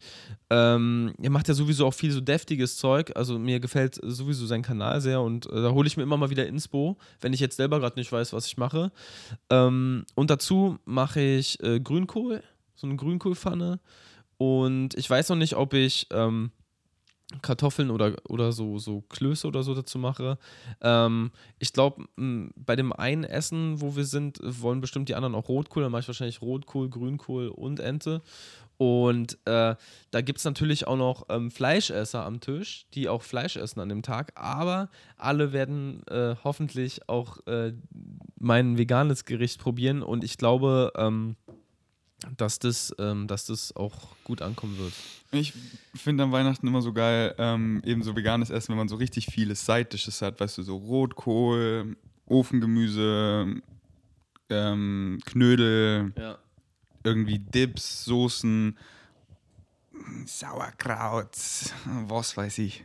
ähm, 0.49 1.12
er 1.20 1.30
macht 1.30 1.49
ja 1.49 1.55
sowieso 1.55 1.86
auch 1.86 1.95
viel 1.95 2.12
so 2.12 2.20
deftiges 2.20 2.76
Zeug. 2.76 3.11
Also 3.16 3.36
mir 3.36 3.59
gefällt 3.59 3.99
sowieso 4.01 4.47
sein 4.47 4.62
Kanal 4.62 5.01
sehr 5.01 5.20
und 5.20 5.47
äh, 5.47 5.61
da 5.61 5.72
hole 5.72 5.88
ich 5.88 5.97
mir 5.97 6.05
immer 6.05 6.18
mal 6.18 6.30
wieder 6.30 6.47
Inspo, 6.47 6.99
wenn 7.20 7.32
ich 7.32 7.40
jetzt 7.40 7.57
selber 7.57 7.80
gerade 7.80 7.99
nicht 7.99 8.12
weiß, 8.12 8.32
was 8.32 8.47
ich 8.47 8.59
mache. 8.59 8.92
Ähm, 9.51 10.05
und 10.14 10.30
dazu 10.30 10.78
mache 10.84 11.20
ich 11.20 11.61
äh, 11.64 11.80
Grünkohl, 11.80 12.45
so 12.76 12.86
eine 12.86 12.95
Grünkohlpfanne. 12.95 13.80
Und 14.45 14.95
ich 14.95 15.09
weiß 15.09 15.30
noch 15.30 15.36
nicht, 15.36 15.57
ob 15.57 15.72
ich 15.72 16.07
ähm, 16.11 16.51
Kartoffeln 17.40 17.90
oder, 17.90 18.14
oder 18.28 18.53
so, 18.53 18.78
so 18.78 19.01
Klöße 19.01 19.49
oder 19.49 19.62
so 19.62 19.74
dazu 19.74 19.99
mache. 19.99 20.38
Ähm, 20.82 21.30
ich 21.59 21.72
glaube, 21.72 22.05
bei 22.55 22.76
dem 22.76 22.92
einen 22.92 23.24
Essen, 23.24 23.80
wo 23.80 23.97
wir 23.97 24.05
sind, 24.05 24.38
wollen 24.42 24.82
bestimmt 24.82 25.09
die 25.09 25.14
anderen 25.14 25.34
auch 25.34 25.49
Rotkohl. 25.49 25.82
Dann 25.82 25.92
mache 25.92 26.03
ich 26.03 26.09
wahrscheinlich 26.09 26.42
Rotkohl, 26.42 26.90
Grünkohl 26.90 27.49
und 27.49 27.80
Ente. 27.80 28.20
Und 28.76 29.38
äh, 29.47 29.76
da 30.11 30.20
gibt 30.20 30.40
es 30.40 30.45
natürlich 30.45 30.86
auch 30.86 30.97
noch 30.97 31.26
ähm, 31.30 31.51
Fleischesser 31.51 32.26
am 32.26 32.40
Tisch, 32.40 32.86
die 32.92 33.09
auch 33.09 33.22
Fleisch 33.22 33.57
essen 33.57 33.80
an 33.80 33.88
dem 33.88 34.03
Tag. 34.03 34.32
Aber 34.34 34.90
alle 35.16 35.55
werden 35.55 36.07
äh, 36.09 36.34
hoffentlich 36.45 37.09
auch 37.09 37.38
äh, 37.47 37.72
mein 38.38 38.76
veganes 38.76 39.24
Gericht 39.24 39.59
probieren. 39.59 40.03
Und 40.03 40.22
ich 40.22 40.36
glaube, 40.36 40.92
ähm, 40.97 41.36
dass, 42.36 42.58
das, 42.58 42.94
ähm, 42.98 43.26
dass 43.26 43.46
das 43.46 43.74
auch 43.76 44.16
gut 44.24 44.42
ankommen 44.42 44.78
wird. 44.78 44.92
Ich 45.32 45.52
finde 45.94 46.22
am 46.24 46.32
Weihnachten 46.32 46.66
immer 46.66 46.82
so 46.82 46.92
geil, 46.92 47.34
ähm, 47.38 47.82
eben 47.84 48.02
so 48.02 48.14
veganes 48.16 48.50
Essen, 48.50 48.70
wenn 48.70 48.78
man 48.78 48.88
so 48.88 48.96
richtig 48.96 49.26
vieles 49.26 49.64
Side-Dishes 49.66 50.22
hat, 50.22 50.38
weißt 50.40 50.58
du, 50.58 50.62
so 50.62 50.76
Rotkohl, 50.76 51.96
Ofengemüse, 52.26 53.56
ähm, 54.50 55.18
Knödel, 55.24 56.12
Ja. 56.16 56.38
irgendwie 57.02 57.38
Dips, 57.38 58.04
Soßen. 58.04 58.76
Sauerkraut, 60.26 61.28
was 62.09 62.36
weiß 62.36 62.59
ich. 62.59 62.84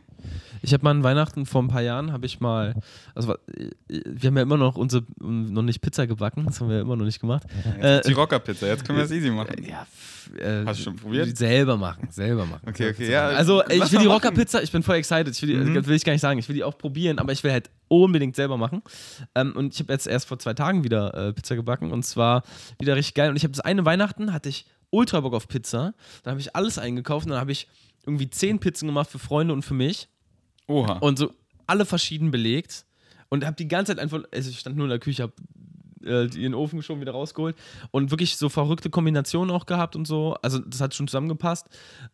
Ich 0.60 0.74
habe 0.74 0.84
mal 0.84 0.90
an 0.90 1.02
Weihnachten 1.02 1.46
vor 1.46 1.62
ein 1.62 1.68
paar 1.68 1.80
Jahren, 1.80 2.12
habe 2.12 2.26
ich 2.26 2.40
mal, 2.40 2.74
also 3.14 3.32
äh, 3.56 3.70
wir 3.88 4.28
haben 4.28 4.36
ja 4.36 4.42
immer 4.42 4.58
noch 4.58 4.76
unsere, 4.76 5.02
noch 5.18 5.62
nicht 5.62 5.80
Pizza 5.80 6.06
gebacken, 6.06 6.44
das 6.44 6.60
haben 6.60 6.68
wir 6.68 6.76
ja 6.76 6.82
immer 6.82 6.96
noch 6.96 7.06
nicht 7.06 7.20
gemacht. 7.20 7.44
Jetzt 7.80 8.08
die 8.08 8.12
Rockerpizza, 8.12 8.66
jetzt 8.66 8.84
können 8.84 8.98
wir 8.98 9.06
es 9.06 9.10
easy 9.12 9.30
machen. 9.30 9.64
Ja, 9.64 9.86
äh, 10.38 10.66
Hast 10.66 10.80
du 10.80 10.84
schon 10.84 10.96
probiert? 10.96 11.34
Selber 11.38 11.78
machen, 11.78 12.08
selber 12.10 12.44
machen. 12.44 12.68
Okay, 12.68 12.90
okay, 12.90 13.10
ja. 13.10 13.28
Also 13.28 13.64
ich 13.66 13.90
will 13.92 14.00
die. 14.00 14.06
Rockerpizza, 14.06 14.60
ich 14.62 14.70
bin 14.70 14.82
voll 14.82 14.96
excited. 14.96 15.28
Ich 15.34 15.40
will 15.40 15.48
die, 15.48 15.56
Mhm. 15.70 15.74
das 15.74 15.86
will 15.86 15.96
ich 15.96 16.04
gar 16.04 16.12
nicht 16.12 16.20
sagen, 16.20 16.38
ich 16.38 16.48
will 16.48 16.56
die 16.56 16.64
auch 16.64 16.76
probieren, 16.76 17.18
aber 17.18 17.32
ich 17.32 17.42
will 17.42 17.52
halt 17.52 17.70
unbedingt 17.88 18.36
selber 18.36 18.58
machen. 18.58 18.82
Ähm, 19.34 19.52
und 19.56 19.72
ich 19.72 19.80
habe 19.80 19.92
jetzt 19.92 20.06
erst 20.06 20.28
vor 20.28 20.38
zwei 20.38 20.52
Tagen 20.52 20.84
wieder 20.84 21.14
äh, 21.14 21.32
Pizza 21.32 21.56
gebacken 21.56 21.92
und 21.92 22.02
zwar 22.04 22.42
wieder 22.78 22.94
richtig 22.94 23.14
geil. 23.14 23.30
Und 23.30 23.36
ich 23.36 23.42
habe 23.44 23.52
das 23.52 23.60
eine 23.60 23.86
Weihnachten, 23.86 24.34
hatte 24.34 24.50
ich 24.50 24.66
ultra 24.90 25.20
Bock 25.20 25.34
auf 25.34 25.48
Pizza. 25.48 25.94
Dann 26.22 26.32
habe 26.32 26.40
ich 26.40 26.54
alles 26.54 26.78
eingekauft 26.78 27.26
und 27.26 27.30
dann 27.30 27.40
habe 27.40 27.52
ich 27.52 27.68
irgendwie 28.04 28.30
zehn 28.30 28.58
Pizzen 28.58 28.86
gemacht 28.86 29.10
für 29.10 29.18
Freunde 29.18 29.54
und 29.54 29.62
für 29.62 29.74
mich. 29.74 30.08
Oha. 30.66 30.98
Und 30.98 31.18
so 31.18 31.32
alle 31.66 31.84
verschieden 31.84 32.30
belegt. 32.30 32.84
Und 33.28 33.44
habe 33.44 33.56
die 33.56 33.68
ganze 33.68 33.94
Zeit 33.94 34.02
einfach, 34.02 34.24
also 34.32 34.50
ich 34.50 34.58
stand 34.58 34.76
nur 34.76 34.86
in 34.86 34.90
der 34.90 34.98
Küche, 34.98 35.22
habe 35.22 35.34
äh, 36.04 36.26
den 36.26 36.54
Ofen 36.54 36.78
geschoben, 36.78 37.00
wieder 37.00 37.12
rausgeholt. 37.12 37.56
Und 37.92 38.10
wirklich 38.10 38.36
so 38.36 38.48
verrückte 38.48 38.90
Kombinationen 38.90 39.54
auch 39.54 39.66
gehabt 39.66 39.94
und 39.94 40.06
so. 40.06 40.36
Also 40.42 40.58
das 40.58 40.80
hat 40.80 40.94
schon 40.94 41.06
zusammengepasst. 41.06 41.68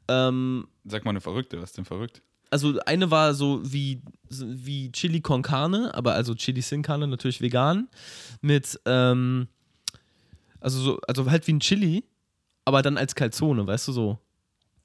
Ähm, 0.08 0.68
Sag 0.84 1.04
mal 1.04 1.10
eine 1.10 1.22
Verrückte, 1.22 1.56
was 1.60 1.70
ist 1.70 1.78
denn 1.78 1.84
verrückt? 1.86 2.22
also 2.50 2.78
eine 2.86 3.10
war 3.10 3.34
so 3.34 3.60
wie, 3.64 4.02
wie 4.30 4.92
Chili 4.92 5.20
con 5.20 5.42
Carne, 5.42 5.92
aber 5.94 6.14
also 6.14 6.34
Chili 6.34 6.62
sin 6.62 6.82
Carne, 6.82 7.06
natürlich 7.06 7.40
vegan. 7.40 7.88
Mit, 8.40 8.80
ähm, 8.86 9.48
also 10.60 10.80
so, 10.80 11.00
also 11.06 11.30
halt 11.30 11.46
wie 11.46 11.54
ein 11.54 11.60
Chili, 11.60 12.04
aber 12.66 12.82
dann 12.82 12.98
als 12.98 13.14
Calzone, 13.14 13.66
weißt 13.66 13.88
du, 13.88 13.92
so 13.92 14.18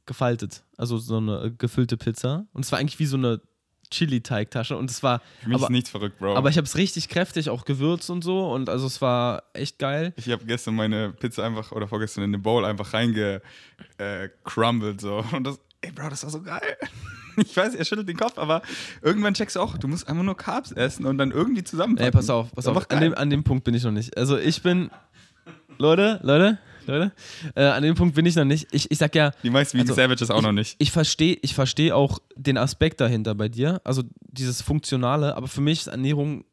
gefaltet. 0.05 0.63
Also 0.77 0.97
so 0.97 1.17
eine 1.17 1.45
äh, 1.45 1.51
gefüllte 1.51 1.97
Pizza. 1.97 2.45
Und 2.53 2.63
es 2.63 2.71
war 2.71 2.79
eigentlich 2.79 2.99
wie 2.99 3.05
so 3.05 3.17
eine 3.17 3.41
Chili-Teigtasche 3.89 4.77
und 4.77 4.89
es 4.89 5.03
war, 5.03 5.19
Für 5.41 5.49
mich 5.49 5.55
aber, 5.55 5.65
ist 5.65 5.71
nichts 5.71 5.89
verrückt, 5.89 6.17
Bro. 6.19 6.37
aber 6.37 6.47
ich 6.47 6.55
habe 6.55 6.65
es 6.65 6.77
richtig 6.77 7.09
kräftig 7.09 7.49
auch 7.49 7.65
gewürzt 7.65 8.09
und 8.09 8.23
so 8.23 8.49
und 8.49 8.69
also 8.69 8.87
es 8.87 9.01
war 9.01 9.43
echt 9.51 9.79
geil. 9.79 10.13
Ich 10.15 10.29
habe 10.29 10.45
gestern 10.45 10.75
meine 10.75 11.11
Pizza 11.11 11.43
einfach 11.43 11.73
oder 11.73 11.89
vorgestern 11.89 12.23
in 12.23 12.31
den 12.31 12.41
Bowl 12.41 12.63
einfach 12.63 12.93
reingecrumbled 12.93 14.97
äh, 14.97 15.01
so. 15.01 15.25
Und 15.33 15.45
das, 15.45 15.59
ey 15.81 15.91
Bro, 15.91 16.09
das 16.09 16.23
war 16.23 16.29
so 16.29 16.41
geil. 16.41 16.77
Ich 17.37 17.55
weiß, 17.55 17.75
er 17.75 17.85
schüttelt 17.85 18.09
den 18.09 18.17
Kopf, 18.17 18.37
aber 18.37 18.61
irgendwann 19.01 19.33
checkst 19.33 19.55
du 19.55 19.61
auch, 19.61 19.77
du 19.77 19.87
musst 19.87 20.05
einfach 20.09 20.21
nur 20.21 20.35
Carbs 20.35 20.73
essen 20.73 21.05
und 21.05 21.17
dann 21.17 21.31
irgendwie 21.31 21.63
zusammenpacken. 21.63 22.07
Ey, 22.07 22.11
pass 22.11 22.29
auf, 22.29 22.53
pass 22.53 22.67
auf. 22.67 22.91
An 22.91 22.99
dem, 22.99 23.13
an 23.13 23.29
dem 23.29 23.45
Punkt 23.45 23.63
bin 23.63 23.73
ich 23.73 23.85
noch 23.85 23.91
nicht. 23.91 24.17
Also 24.17 24.37
ich 24.37 24.61
bin, 24.61 24.91
Leute, 25.77 26.19
Leute, 26.23 26.59
Leute, 26.87 27.11
äh, 27.55 27.63
an 27.63 27.83
dem 27.83 27.95
Punkt 27.95 28.15
bin 28.15 28.25
ich 28.25 28.35
noch 28.35 28.45
nicht. 28.45 28.67
Ich, 28.71 28.89
ich 28.89 28.97
sag 28.97 29.15
ja, 29.15 29.31
Die 29.43 29.49
meisten 29.49 29.79
also, 29.79 29.93
Savages 29.93 30.29
auch 30.29 30.37
ich, 30.37 30.43
noch 30.43 30.51
nicht. 30.51 30.75
Ich 30.79 30.91
verstehe 30.91 31.37
ich 31.41 31.53
versteh 31.53 31.91
auch 31.91 32.19
den 32.35 32.57
Aspekt 32.57 33.01
dahinter 33.01 33.35
bei 33.35 33.49
dir, 33.49 33.81
also 33.83 34.03
dieses 34.21 34.61
Funktionale, 34.61 35.35
aber 35.35 35.47
für 35.47 35.61
mich 35.61 35.81
ist 35.81 35.87
Ernährung, 35.87 36.45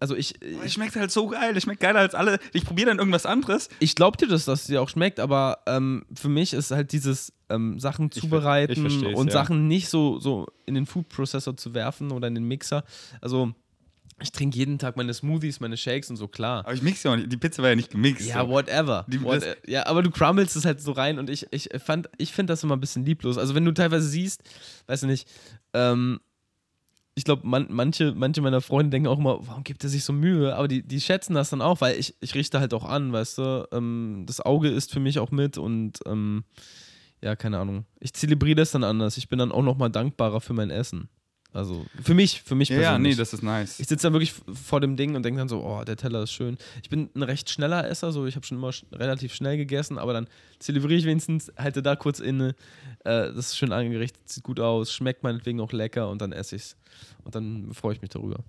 also 0.00 0.14
ich, 0.14 0.40
Es 0.40 0.66
ich, 0.66 0.72
schmeckt 0.74 0.96
halt 0.96 1.10
so 1.10 1.26
geil. 1.26 1.56
Es 1.56 1.64
schmeckt 1.64 1.80
geiler 1.80 2.00
als 2.00 2.14
alle. 2.14 2.38
Ich 2.52 2.64
probiere 2.64 2.88
dann 2.88 2.98
irgendwas 2.98 3.26
anderes. 3.26 3.68
ich 3.80 3.94
glaube 3.94 4.16
dir, 4.16 4.28
dass 4.28 4.44
das 4.44 4.66
dir 4.66 4.80
auch 4.80 4.88
schmeckt, 4.88 5.18
aber 5.18 5.58
ähm, 5.66 6.04
für 6.14 6.28
mich 6.28 6.52
ist 6.52 6.70
halt 6.70 6.92
dieses 6.92 7.32
ähm, 7.48 7.80
Sachen 7.80 8.10
zubereiten 8.10 8.86
ich 8.86 9.16
und 9.16 9.26
ja. 9.26 9.32
Sachen 9.32 9.66
nicht 9.66 9.88
so, 9.88 10.18
so 10.20 10.46
in 10.66 10.74
den 10.74 10.86
Food 10.86 11.08
Processor 11.08 11.56
zu 11.56 11.74
werfen 11.74 12.12
oder 12.12 12.28
in 12.28 12.34
den 12.34 12.44
Mixer. 12.44 12.84
Also 13.20 13.54
ich 14.20 14.32
trinke 14.32 14.56
jeden 14.58 14.78
Tag 14.78 14.96
meine 14.96 15.14
Smoothies, 15.14 15.60
meine 15.60 15.76
Shakes 15.76 16.10
und 16.10 16.16
so, 16.16 16.28
klar. 16.28 16.60
Aber 16.64 16.74
ich 16.74 16.82
mixe 16.82 17.06
ja 17.08 17.14
auch 17.14 17.16
nicht. 17.18 17.30
Die 17.32 17.36
Pizza 17.36 17.62
war 17.62 17.70
ja 17.70 17.76
nicht 17.76 17.90
gemixt. 17.90 18.26
Ja, 18.26 18.42
so. 18.42 18.48
whatever. 18.48 19.04
Die- 19.08 19.22
What, 19.22 19.44
ja, 19.66 19.86
aber 19.86 20.02
du 20.02 20.10
crumblest 20.10 20.56
es 20.56 20.64
halt 20.64 20.80
so 20.80 20.92
rein 20.92 21.18
und 21.18 21.30
ich, 21.30 21.46
ich 21.52 21.68
fand, 21.84 22.08
ich 22.18 22.32
finde 22.32 22.52
das 22.52 22.62
immer 22.64 22.76
ein 22.76 22.80
bisschen 22.80 23.04
lieblos. 23.04 23.38
Also 23.38 23.54
wenn 23.54 23.64
du 23.64 23.72
teilweise 23.72 24.08
siehst, 24.08 24.42
weiß 24.86 25.02
ich 25.04 25.08
nicht, 25.08 25.28
ähm, 25.74 26.20
ich 27.14 27.24
glaube, 27.24 27.46
man, 27.46 27.66
manche, 27.68 28.12
manche 28.14 28.40
meiner 28.40 28.60
Freunde 28.60 28.90
denken 28.90 29.08
auch 29.08 29.18
immer, 29.18 29.38
warum 29.46 29.64
gibt 29.64 29.82
er 29.82 29.90
sich 29.90 30.04
so 30.04 30.12
Mühe? 30.12 30.54
Aber 30.54 30.68
die, 30.68 30.82
die 30.86 31.00
schätzen 31.00 31.34
das 31.34 31.50
dann 31.50 31.60
auch, 31.62 31.80
weil 31.80 31.98
ich, 31.98 32.14
ich 32.20 32.34
richte 32.36 32.60
halt 32.60 32.72
auch 32.74 32.84
an, 32.84 33.12
weißt 33.12 33.38
du, 33.38 33.68
ähm, 33.72 34.22
das 34.26 34.40
Auge 34.40 34.68
ist 34.68 34.92
für 34.92 35.00
mich 35.00 35.18
auch 35.18 35.32
mit 35.32 35.58
und 35.58 35.98
ähm, 36.06 36.44
ja, 37.20 37.34
keine 37.34 37.58
Ahnung. 37.58 37.86
Ich 37.98 38.12
zelebriere 38.14 38.54
das 38.54 38.70
dann 38.70 38.84
anders. 38.84 39.16
Ich 39.16 39.28
bin 39.28 39.40
dann 39.40 39.50
auch 39.50 39.62
nochmal 39.64 39.90
dankbarer 39.90 40.40
für 40.40 40.52
mein 40.52 40.70
Essen. 40.70 41.08
Also 41.52 41.86
für 42.02 42.12
mich, 42.12 42.42
für 42.42 42.54
mich 42.54 42.68
ja, 42.68 42.76
ja, 42.76 42.82
persönlich. 42.82 43.14
nee, 43.14 43.18
das 43.18 43.32
ist 43.32 43.42
nice. 43.42 43.80
Ich 43.80 43.88
sitze 43.88 44.04
dann 44.04 44.12
wirklich 44.12 44.34
vor 44.52 44.80
dem 44.80 44.96
Ding 44.96 45.16
und 45.16 45.22
denke 45.22 45.38
dann 45.38 45.48
so, 45.48 45.64
oh, 45.64 45.82
der 45.82 45.96
Teller 45.96 46.22
ist 46.22 46.32
schön. 46.32 46.58
Ich 46.82 46.90
bin 46.90 47.08
ein 47.14 47.22
recht 47.22 47.48
schneller 47.48 47.88
Esser, 47.88 48.12
so 48.12 48.26
ich 48.26 48.36
habe 48.36 48.44
schon 48.44 48.58
immer 48.58 48.70
sch 48.70 48.84
relativ 48.92 49.32
schnell 49.32 49.56
gegessen, 49.56 49.98
aber 49.98 50.12
dann 50.12 50.28
zelebriere 50.58 50.98
ich 50.98 51.06
wenigstens, 51.06 51.50
halte 51.56 51.82
da 51.82 51.96
kurz 51.96 52.20
inne, 52.20 52.54
äh, 53.04 53.32
das 53.32 53.46
ist 53.46 53.56
schön 53.56 53.72
angerichtet, 53.72 54.28
sieht 54.28 54.44
gut 54.44 54.60
aus, 54.60 54.92
schmeckt 54.92 55.22
meinetwegen 55.22 55.60
auch 55.60 55.72
lecker 55.72 56.10
und 56.10 56.20
dann 56.20 56.32
esse 56.32 56.56
ich's. 56.56 56.76
Und 57.24 57.34
dann 57.34 57.72
freue 57.72 57.94
ich 57.94 58.02
mich 58.02 58.10
darüber. 58.10 58.44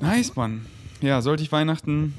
Nice, 0.00 0.34
Mann. 0.34 0.66
Ja, 1.00 1.22
sollte 1.22 1.42
ich 1.42 1.52
Weihnachten, 1.52 2.14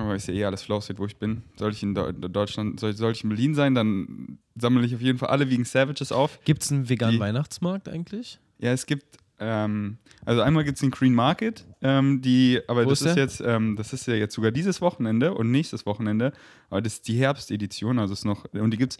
aber 0.00 0.14
ist 0.16 0.28
ja 0.28 0.34
eh 0.34 0.44
alles 0.44 0.62
Flowstate, 0.62 0.98
wo 0.98 1.06
ich 1.06 1.16
bin. 1.16 1.42
Sollte 1.56 1.76
ich 1.76 1.82
in 1.82 1.94
Deu- 1.96 2.12
Deutschland, 2.12 2.80
soll, 2.80 2.94
sollte 2.94 3.18
ich 3.18 3.24
in 3.24 3.30
Berlin 3.30 3.54
sein, 3.54 3.74
dann 3.74 4.38
sammle 4.56 4.84
ich 4.86 4.94
auf 4.94 5.00
jeden 5.00 5.18
Fall 5.18 5.28
alle 5.30 5.48
Vegan 5.50 5.64
Savages 5.64 6.12
auf. 6.12 6.38
Gibt 6.44 6.62
es 6.62 6.72
einen 6.72 6.88
veganen 6.88 7.14
Die- 7.16 7.20
Weihnachtsmarkt 7.20 7.88
eigentlich? 7.88 8.38
Ja, 8.58 8.72
es 8.72 8.86
gibt, 8.86 9.18
ähm, 9.38 9.98
also 10.24 10.40
einmal 10.42 10.64
gibt 10.64 10.76
es 10.76 10.80
den 10.80 10.90
Green 10.90 11.14
Market, 11.14 11.64
ähm, 11.80 12.20
die, 12.22 12.60
aber 12.66 12.84
Wo 12.84 12.90
das 12.90 13.02
ist 13.02 13.06
ist 13.10 13.16
jetzt, 13.16 13.40
ähm, 13.46 13.76
das 13.76 13.92
ist 13.92 14.06
ja 14.06 14.14
jetzt 14.14 14.34
sogar 14.34 14.50
dieses 14.50 14.80
Wochenende 14.80 15.32
und 15.34 15.50
nächstes 15.50 15.86
Wochenende, 15.86 16.32
aber 16.70 16.82
das 16.82 16.94
ist 16.94 17.08
die 17.08 17.16
Herbstedition, 17.18 17.98
also 18.00 18.12
ist 18.14 18.24
noch, 18.24 18.44
und 18.52 18.70
die 18.72 18.76
gibt's, 18.78 18.98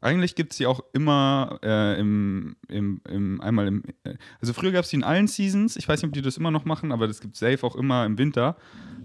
eigentlich 0.00 0.34
gibt 0.34 0.52
es 0.52 0.58
die 0.58 0.66
auch 0.66 0.80
immer 0.92 1.58
äh, 1.62 1.98
im, 1.98 2.56
im, 2.68 3.00
im, 3.08 3.40
einmal 3.40 3.66
im, 3.66 3.82
äh, 4.04 4.14
also 4.40 4.52
früher 4.52 4.70
gab 4.72 4.84
es 4.84 4.90
die 4.90 4.96
in 4.96 5.04
allen 5.04 5.26
Seasons, 5.26 5.76
ich 5.76 5.88
weiß 5.88 6.02
nicht, 6.02 6.08
ob 6.08 6.14
die 6.14 6.22
das 6.22 6.36
immer 6.36 6.50
noch 6.50 6.64
machen, 6.64 6.92
aber 6.92 7.06
das 7.08 7.20
gibt 7.20 7.36
safe 7.36 7.64
auch 7.64 7.74
immer 7.76 8.04
im 8.06 8.18
Winter. 8.18 8.56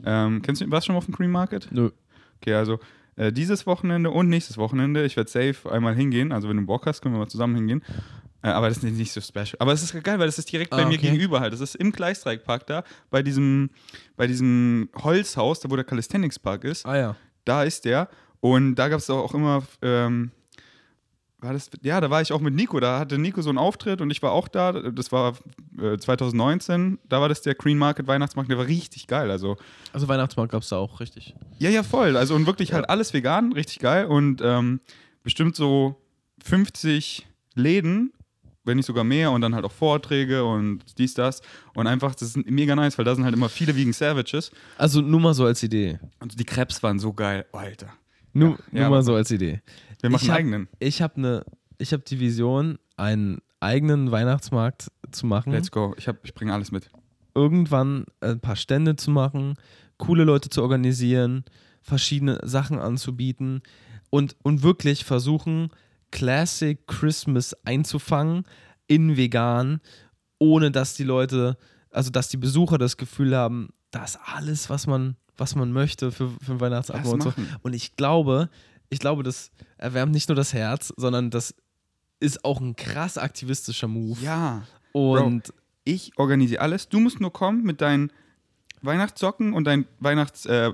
Ähm, 0.06 0.42
kennst 0.42 0.62
du, 0.62 0.70
warst 0.72 0.86
du 0.86 0.88
schon 0.88 0.94
mal 0.94 1.00
auf 1.00 1.06
dem 1.06 1.16
Green 1.16 1.32
Market? 1.32 1.68
Nö. 1.72 1.90
Okay, 2.42 2.54
also 2.54 2.80
äh, 3.16 3.32
dieses 3.32 3.66
Wochenende 3.66 4.12
und 4.12 4.30
nächstes 4.30 4.58
Wochenende, 4.58 5.06
ich 5.06 5.16
werde 5.18 5.30
safe 5.30 5.72
einmal 5.72 5.96
hingehen, 5.96 6.32
also 6.32 6.50
wenn 6.50 6.58
du 6.58 6.66
Bock 6.66 6.86
hast, 6.86 7.02
können 7.02 7.16
wir 7.16 7.20
mal 7.20 7.28
zusammen 7.28 7.56
hingehen. 7.56 7.84
Äh, 8.44 8.50
aber 8.50 8.68
das 8.68 8.78
ist 8.78 8.84
nicht, 8.84 9.12
so 9.12 9.22
special. 9.22 9.56
Aber 9.60 9.72
es 9.72 9.82
ist 9.82 9.94
geil, 10.04 10.20
weil 10.20 10.26
das 10.26 10.38
ist 10.38 10.52
direkt 10.52 10.72
bei 10.72 10.84
Ah, 10.84 10.88
mir 10.88 10.98
okay. 10.98 11.10
gegenüber 11.12 11.40
halt. 11.40 11.54
Das 11.54 11.62
ist 11.62 11.76
im 11.76 11.92
Gleisdreieckpark 11.92 12.68
da, 12.68 12.84
bei 13.10 13.24
diesem, 13.24 13.70
bei 14.18 14.28
diesem 14.28 14.90
Holzhaus, 14.96 15.62
da 15.62 15.72
wo 15.72 15.76
der 15.76 15.86
Calisthenics 15.86 16.40
Park 16.40 16.66
ist. 16.66 16.86
Ah 16.86 16.98
ja. 16.98 17.16
Da 17.46 17.64
ist 17.64 17.86
der. 17.86 18.10
Und 18.42 18.76
da 18.76 18.90
gab 18.90 19.00
es 19.00 19.10
auch 19.10 19.34
immer, 19.34 19.64
ähm, 19.82 20.32
war 21.44 21.54
das, 21.54 21.70
ja, 21.82 22.00
da 22.02 22.10
war 22.10 22.22
ich 22.22 22.32
auch 22.32 22.40
mit 22.42 22.54
Nico. 22.54 22.80
Da 22.80 23.00
hatte 23.00 23.18
Nico 23.18 23.42
so 23.42 23.50
einen 23.50 23.58
Auftritt 23.58 24.02
und 24.02 24.10
ich 24.12 24.22
war 24.24 24.32
auch 24.32 24.48
da. 24.48 24.72
Das 24.72 25.12
war 25.12 25.34
äh, 25.82 25.98
2019. 25.98 27.00
Da 27.10 27.22
war 27.22 27.30
das 27.30 27.42
der 27.42 27.56
Green 27.56 27.78
Market 27.78 28.08
Weihnachtsmarkt. 28.08 28.50
Der 28.50 28.58
war 28.58 28.68
richtig 28.68 29.08
geil. 29.08 29.30
Also, 29.30 29.58
Also 29.92 30.08
Weihnachtsmarkt 30.08 30.52
gab 30.52 30.62
es 30.64 30.70
da 30.70 30.78
auch, 30.78 31.00
richtig. 31.00 31.36
ja, 31.60 31.70
ja, 31.70 31.84
voll. 31.84 32.18
Also 32.18 32.34
und 32.36 32.46
wirklich 32.48 32.74
halt 32.74 32.90
alles 32.90 33.14
vegan, 33.14 33.54
richtig 33.54 33.80
geil. 33.80 34.06
Und 34.06 34.42
ähm, 34.44 34.80
bestimmt 35.24 35.56
so 35.56 36.02
50 36.44 37.28
Läden, 37.56 38.12
wenn 38.66 38.78
nicht 38.78 38.86
sogar 38.86 39.04
mehr, 39.04 39.32
und 39.32 39.42
dann 39.42 39.56
halt 39.56 39.66
auch 39.66 39.72
Vorträge 39.72 40.44
und 40.46 40.84
dies, 40.98 41.14
das. 41.14 41.42
Und 41.76 41.88
einfach, 41.88 42.16
das 42.16 42.36
ist 42.36 42.50
mega 42.50 42.76
nice, 42.76 42.98
weil 42.98 43.06
da 43.06 43.16
sind 43.16 43.24
halt 43.26 43.36
immer 43.36 43.50
viele 43.50 43.76
Vegan 43.76 43.94
Savages. 43.94 44.52
Also 44.78 45.02
nur 45.02 45.20
mal 45.20 45.34
so 45.34 45.46
als 45.46 45.62
Idee. 45.64 46.00
Und 46.20 46.40
die 46.40 46.46
Krebs 46.46 46.82
waren 46.84 47.00
so 47.00 47.14
geil. 47.14 47.46
Oh, 47.54 47.58
Alter. 47.58 47.90
Nur, 48.34 48.52
Ja, 48.52 48.58
nur 48.72 48.82
ja, 48.82 48.90
mal 48.90 49.04
so 49.04 49.16
als 49.16 49.30
Idee. 49.32 49.62
Wir 50.04 50.10
machen 50.10 50.24
Ich 50.26 50.30
einen 50.30 50.34
hab- 50.34 50.40
eigenen. 50.40 50.68
Ich 50.80 51.02
habe 51.02 51.16
eine, 51.16 51.46
ich 51.78 51.94
habe 51.94 52.04
die 52.04 52.20
Vision, 52.20 52.78
einen 52.98 53.40
eigenen 53.60 54.12
Weihnachtsmarkt 54.12 54.92
zu 55.12 55.26
machen. 55.26 55.54
Let's 55.54 55.72
go. 55.72 55.96
Ich, 55.98 56.08
hab- 56.08 56.24
ich 56.24 56.34
bringe 56.34 56.54
alles 56.54 56.72
mit. 56.72 56.90
irgendwann 57.36 58.06
ein 58.22 58.40
paar 58.40 58.56
Stände 58.56 58.96
zu 58.96 59.10
machen, 59.12 59.56
coole 59.98 60.24
Leute 60.24 60.50
zu 60.50 60.62
organisieren, 60.62 61.44
verschiedene 61.82 62.40
Sachen 62.44 62.78
anzubieten 62.80 63.62
und, 64.10 64.36
und 64.44 64.62
wirklich 64.62 65.04
versuchen, 65.06 65.70
Classic 66.12 66.86
Christmas 66.86 67.56
einzufangen 67.66 68.44
in 68.88 69.18
vegan, 69.18 69.80
ohne 70.38 70.70
dass 70.70 70.94
die 70.96 71.04
Leute, 71.06 71.58
also 71.90 72.12
dass 72.12 72.30
die 72.30 72.38
Besucher 72.38 72.78
das 72.78 72.98
Gefühl 72.98 73.36
haben, 73.36 73.70
das 73.92 74.12
ist 74.16 74.20
alles, 74.36 74.70
was 74.70 74.86
man, 74.86 75.16
was 75.38 75.56
man 75.56 75.72
möchte 75.72 76.12
für, 76.12 76.30
für 76.30 76.60
Weihnachtsabend 76.60 77.08
und 77.08 77.22
so. 77.24 77.34
Und 77.64 77.74
ich 77.74 77.96
glaube, 77.96 78.50
ich 78.94 79.00
glaube, 79.00 79.24
das 79.24 79.52
erwärmt 79.78 80.14
nicht 80.14 80.30
nur 80.30 80.36
das 80.36 80.54
Herz, 80.54 80.94
sondern 80.98 81.30
das 81.30 81.54
ist 82.20 82.46
auch 82.46 82.62
ein 82.62 82.76
krass 82.76 83.18
aktivistischer 83.18 83.88
Move. 83.88 84.20
Ja. 84.22 84.64
Und 84.94 85.54
Ich 85.86 86.18
organisiere 86.18 86.62
alles. 86.62 86.88
Du 86.88 87.00
musst 87.00 87.20
nur 87.20 87.34
kommen 87.34 87.64
mit 87.64 87.82
deinen 87.82 88.12
Weihnachtssocken 88.82 89.54
und 89.54 89.66
deinen 89.66 89.86
Weihnachts 90.00 90.46
äh, 90.46 90.72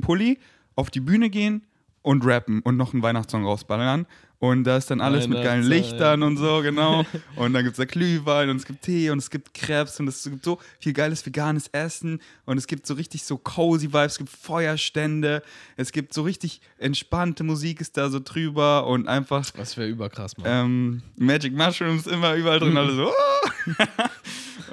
Pulli 0.00 0.38
auf 0.74 0.90
die 0.90 1.00
Bühne 1.00 1.28
gehen 1.28 1.66
und 2.02 2.24
rappen 2.24 2.60
und 2.62 2.76
noch 2.76 2.94
einen 2.94 3.02
Weihnachtssong 3.02 3.44
rausballern. 3.44 4.06
Und 4.40 4.62
da 4.64 4.76
ist 4.76 4.88
dann 4.88 5.00
alles 5.00 5.26
mit 5.26 5.42
geilen 5.42 5.64
Weihnachtszeit. 5.64 5.90
Lichtern 5.92 6.22
und 6.22 6.36
so, 6.36 6.62
genau. 6.62 7.04
Und 7.34 7.54
dann 7.54 7.64
gibt 7.64 7.72
es 7.72 7.78
da 7.78 7.84
Glühwein 7.84 8.48
und 8.50 8.56
es 8.56 8.66
gibt 8.66 8.82
Tee 8.82 9.10
und 9.10 9.18
es 9.18 9.30
gibt 9.30 9.52
Krebs 9.52 9.98
und 9.98 10.06
es 10.06 10.22
gibt 10.22 10.44
so 10.44 10.60
viel 10.78 10.92
geiles 10.92 11.26
veganes 11.26 11.66
Essen 11.72 12.20
und 12.44 12.56
es 12.56 12.68
gibt 12.68 12.86
so 12.86 12.94
richtig 12.94 13.24
so 13.24 13.36
cozy 13.36 13.88
Vibes, 13.88 14.12
es 14.12 14.18
gibt 14.18 14.30
Feuerstände, 14.30 15.42
es 15.76 15.90
gibt 15.90 16.14
so 16.14 16.22
richtig 16.22 16.60
entspannte 16.78 17.42
Musik 17.42 17.80
ist 17.80 17.96
da 17.96 18.10
so 18.10 18.20
drüber 18.20 18.86
und 18.86 19.08
einfach 19.08 19.50
Das 19.50 19.76
wäre 19.76 19.88
überkrass, 19.88 20.36
Mann. 20.38 20.46
ähm, 20.46 21.02
Magic 21.16 21.52
Mushrooms 21.52 22.06
immer 22.06 22.34
überall 22.34 22.60
drin, 22.60 22.76
alle 22.76 22.94
so. 22.94 23.10
oh. 23.10 23.72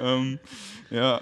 ähm, 0.00 0.38
ja. 0.90 1.20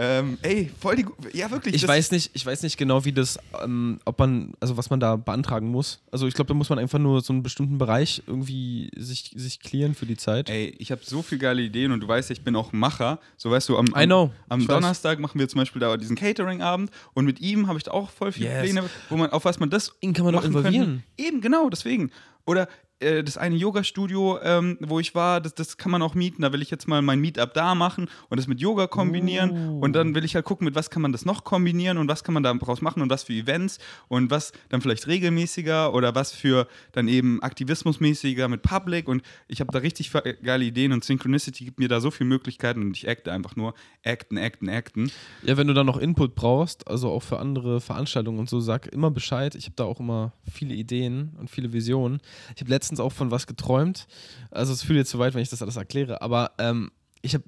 Ähm, 0.00 0.38
ey, 0.42 0.70
voll 0.80 0.94
die. 0.94 1.06
Ja, 1.32 1.50
wirklich. 1.50 1.74
Ich 1.74 1.86
weiß 1.86 2.12
nicht, 2.12 2.30
ich 2.32 2.46
weiß 2.46 2.62
nicht 2.62 2.76
genau, 2.76 3.04
wie 3.04 3.12
das, 3.12 3.36
ähm, 3.60 3.98
ob 4.04 4.16
man, 4.20 4.52
also 4.60 4.76
was 4.76 4.90
man 4.90 5.00
da 5.00 5.16
beantragen 5.16 5.68
muss. 5.72 6.00
Also 6.12 6.28
ich 6.28 6.34
glaube, 6.34 6.46
da 6.46 6.54
muss 6.54 6.70
man 6.70 6.78
einfach 6.78 7.00
nur 7.00 7.20
so 7.20 7.32
einen 7.32 7.42
bestimmten 7.42 7.78
Bereich 7.78 8.22
irgendwie 8.28 8.92
sich, 8.96 9.32
sich 9.34 9.58
clearen 9.58 9.96
für 9.96 10.06
die 10.06 10.16
Zeit. 10.16 10.50
Ey, 10.50 10.72
ich 10.78 10.92
habe 10.92 11.00
so 11.04 11.20
viele 11.20 11.40
geile 11.40 11.62
Ideen 11.62 11.90
und 11.90 11.98
du 11.98 12.06
weißt 12.06 12.30
ja, 12.30 12.34
ich 12.34 12.42
bin 12.42 12.54
auch 12.54 12.72
Macher. 12.72 13.18
So 13.36 13.50
weißt 13.50 13.68
du, 13.70 13.76
am, 13.76 13.86
I 13.96 14.06
know. 14.06 14.30
am 14.48 14.60
Ich 14.60 14.68
weiß. 14.68 14.74
Donnerstag 14.76 15.18
machen 15.18 15.40
wir 15.40 15.48
zum 15.48 15.58
Beispiel 15.58 15.80
da 15.80 15.96
diesen 15.96 16.14
Catering-Abend 16.14 16.92
und 17.14 17.24
mit 17.24 17.40
ihm 17.40 17.66
habe 17.66 17.78
ich 17.78 17.82
da 17.82 17.90
auch 17.90 18.10
voll 18.10 18.30
viele 18.30 18.50
Yes. 18.50 18.62
Pläne, 18.62 18.84
wo 19.08 19.16
man, 19.16 19.30
auf 19.30 19.44
was 19.44 19.58
man 19.58 19.68
das 19.68 19.92
Ihn 20.00 20.12
kann 20.12 20.24
man 20.24 20.32
doch 20.32 20.44
involvieren. 20.44 21.02
Könnte. 21.16 21.28
Eben, 21.28 21.40
genau, 21.40 21.68
deswegen. 21.70 22.12
Oder 22.46 22.68
äh, 23.00 23.22
das 23.22 23.36
eine 23.36 23.56
Yoga-Studio, 23.56 24.38
ähm, 24.42 24.78
wo 24.80 25.00
ich 25.00 25.14
war, 25.14 25.40
das, 25.40 25.54
das 25.54 25.76
kann 25.76 25.92
man 25.92 26.02
auch 26.02 26.14
mieten. 26.14 26.42
Da 26.42 26.52
will 26.52 26.62
ich 26.62 26.70
jetzt 26.70 26.88
mal 26.88 27.02
mein 27.02 27.20
Meetup 27.20 27.54
da 27.54 27.74
machen 27.74 28.08
und 28.28 28.36
das 28.38 28.46
mit 28.46 28.60
Yoga 28.60 28.86
kombinieren. 28.86 29.50
Oh. 29.50 29.78
Und 29.80 29.92
dann 29.94 30.14
will 30.14 30.24
ich 30.24 30.34
halt 30.34 30.44
gucken, 30.44 30.64
mit 30.64 30.74
was 30.74 30.90
kann 30.90 31.02
man 31.02 31.12
das 31.12 31.24
noch 31.24 31.44
kombinieren 31.44 31.98
und 31.98 32.08
was 32.08 32.24
kann 32.24 32.34
man 32.34 32.42
daraus 32.42 32.80
machen 32.80 33.02
und 33.02 33.10
was 33.10 33.24
für 33.24 33.32
Events 33.32 33.78
und 34.08 34.30
was 34.30 34.52
dann 34.68 34.80
vielleicht 34.80 35.06
regelmäßiger 35.06 35.94
oder 35.94 36.14
was 36.14 36.32
für 36.32 36.66
dann 36.92 37.08
eben 37.08 37.42
aktivismusmäßiger 37.42 38.48
mit 38.48 38.62
Public. 38.62 39.08
Und 39.08 39.22
ich 39.46 39.60
habe 39.60 39.72
da 39.72 39.78
richtig 39.78 40.10
fe- 40.10 40.36
geile 40.42 40.64
Ideen 40.64 40.92
und 40.92 41.04
Synchronicity 41.04 41.64
gibt 41.64 41.78
mir 41.78 41.88
da 41.88 42.00
so 42.00 42.10
viele 42.10 42.28
Möglichkeiten 42.28 42.82
und 42.82 42.96
ich 42.96 43.08
acte 43.08 43.32
einfach 43.32 43.56
nur. 43.56 43.74
Acten, 44.04 44.38
acten, 44.38 44.68
acten. 44.70 45.10
Ja, 45.42 45.56
wenn 45.56 45.66
du 45.66 45.74
da 45.74 45.84
noch 45.84 45.98
Input 45.98 46.34
brauchst, 46.34 46.88
also 46.88 47.10
auch 47.10 47.22
für 47.22 47.38
andere 47.38 47.80
Veranstaltungen 47.80 48.38
und 48.38 48.48
so, 48.48 48.60
sag 48.60 48.86
immer 48.86 49.10
Bescheid. 49.10 49.54
Ich 49.54 49.66
habe 49.66 49.74
da 49.76 49.84
auch 49.84 50.00
immer 50.00 50.32
viele 50.50 50.74
Ideen 50.74 51.36
und 51.38 51.50
viele 51.50 51.72
Visionen. 51.72 52.20
Ich 52.54 52.62
habe 52.62 52.70
letztens 52.70 52.87
auch 53.00 53.12
von 53.12 53.30
was 53.30 53.46
geträumt. 53.46 54.06
Also 54.50 54.72
es 54.72 54.82
fühlt 54.82 54.98
jetzt 54.98 55.10
zu 55.10 55.18
weit, 55.18 55.34
wenn 55.34 55.42
ich 55.42 55.50
das 55.50 55.62
alles 55.62 55.76
erkläre, 55.76 56.22
aber 56.22 56.52
ähm, 56.58 56.90
ich 57.22 57.34
habe 57.34 57.44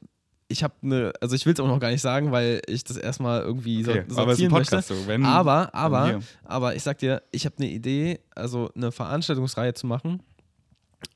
ich 0.49 0.65
habe 0.65 0.75
eine, 0.83 1.13
also 1.21 1.37
ich 1.37 1.47
will 1.47 1.53
es 1.53 1.61
auch 1.61 1.69
noch 1.69 1.79
gar 1.79 1.91
nicht 1.91 2.01
sagen, 2.01 2.33
weil 2.33 2.61
ich 2.67 2.83
das 2.83 2.97
erstmal 2.97 3.43
irgendwie 3.43 3.87
Okay, 3.89 4.05
so, 4.09 4.21
aber 4.21 4.33
sortieren 4.33 4.51
Podcast 4.51 4.91
möchte. 4.91 5.05
so. 5.05 5.09
Wenn, 5.09 5.25
aber, 5.25 5.73
aber, 5.75 6.07
hier. 6.07 6.21
aber 6.45 6.75
ich 6.75 6.83
sag 6.83 6.99
dir, 6.99 7.23
ich 7.31 7.47
habe 7.47 7.55
eine 7.59 7.69
Idee, 7.69 8.19
also 8.35 8.69
eine 8.75 8.91
Veranstaltungsreihe 8.91 9.75
zu 9.75 9.87
machen, 9.87 10.23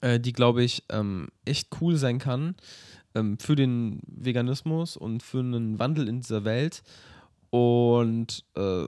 äh, 0.00 0.20
die, 0.20 0.32
glaube 0.32 0.62
ich, 0.62 0.84
ähm, 0.88 1.28
echt 1.44 1.68
cool 1.80 1.96
sein 1.96 2.20
kann 2.20 2.54
ähm, 3.16 3.38
für 3.38 3.56
den 3.56 4.00
Veganismus 4.06 4.96
und 4.96 5.22
für 5.22 5.40
einen 5.40 5.80
Wandel 5.80 6.08
in 6.08 6.20
dieser 6.20 6.44
Welt. 6.44 6.84
Und 7.50 8.44
äh, 8.56 8.86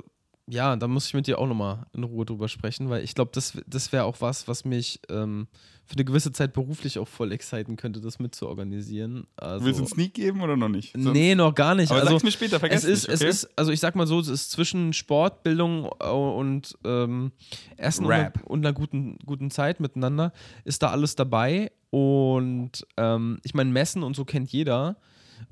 ja, 0.49 0.77
da 0.77 0.87
muss 0.89 1.07
ich 1.09 1.15
mit 1.15 1.27
dir 1.27 1.39
auch 1.39 1.47
nochmal 1.47 1.87
in 1.93 2.05
Ruhe 2.05 2.25
drüber 2.25 2.49
sprechen, 2.49 2.89
weil 2.89 3.03
ich 3.03 3.15
glaube, 3.15 3.31
das, 3.35 3.59
das 3.67 3.93
wäre 3.93 4.05
auch 4.05 4.21
was, 4.21 4.47
was 4.47 4.65
mich 4.65 5.01
ähm, 5.09 5.49
für 5.85 5.95
eine 5.95 6.05
gewisse 6.05 6.33
Zeit 6.33 6.53
beruflich 6.53 6.99
auch 6.99 7.07
voll 7.09 7.33
exciten 7.33 7.77
könnte, 7.77 8.01
das 8.01 8.19
mitzuorganisieren. 8.19 9.27
Also, 9.37 9.65
Willst 9.65 9.79
du 9.81 9.85
einen 9.85 9.93
Sneak 9.93 10.15
geben 10.15 10.41
oder 10.41 10.57
noch 10.57 10.69
nicht? 10.69 10.93
Sonst- 10.93 11.13
nee, 11.13 11.35
noch 11.35 11.55
gar 11.55 11.75
nicht. 11.75 11.91
Aber 11.91 12.01
also, 12.01 12.13
sag's 12.13 12.25
mir 12.25 12.31
später, 12.33 12.61
vergiss 12.61 12.85
es 12.85 13.05
ist, 13.05 13.09
nicht, 13.09 13.17
okay? 13.21 13.29
es 13.29 13.45
ist, 13.45 13.51
also 13.59 13.73
ich 13.73 13.81
sag 13.81 13.95
mal 13.97 14.07
so, 14.07 14.19
es 14.21 14.29
ist 14.29 14.51
zwischen 14.51 14.93
Sport, 14.93 15.43
Bildung 15.43 15.89
äh, 16.01 16.09
und 16.11 16.77
ähm, 16.85 17.33
Essen 17.77 18.05
und 18.07 18.13
einer, 18.13 18.25
Rap. 18.25 18.43
und 18.45 18.65
einer 18.65 18.73
guten, 18.73 19.19
guten 19.25 19.51
Zeit 19.51 19.81
miteinander, 19.81 20.33
ist 20.65 20.83
da 20.83 20.91
alles 20.91 21.15
dabei. 21.17 21.71
Und 21.91 22.87
ähm, 22.97 23.39
ich 23.45 23.55
meine, 23.55 23.71
Messen 23.71 24.03
und 24.03 24.15
so 24.17 24.25
kennt 24.25 24.51
jeder. 24.53 24.97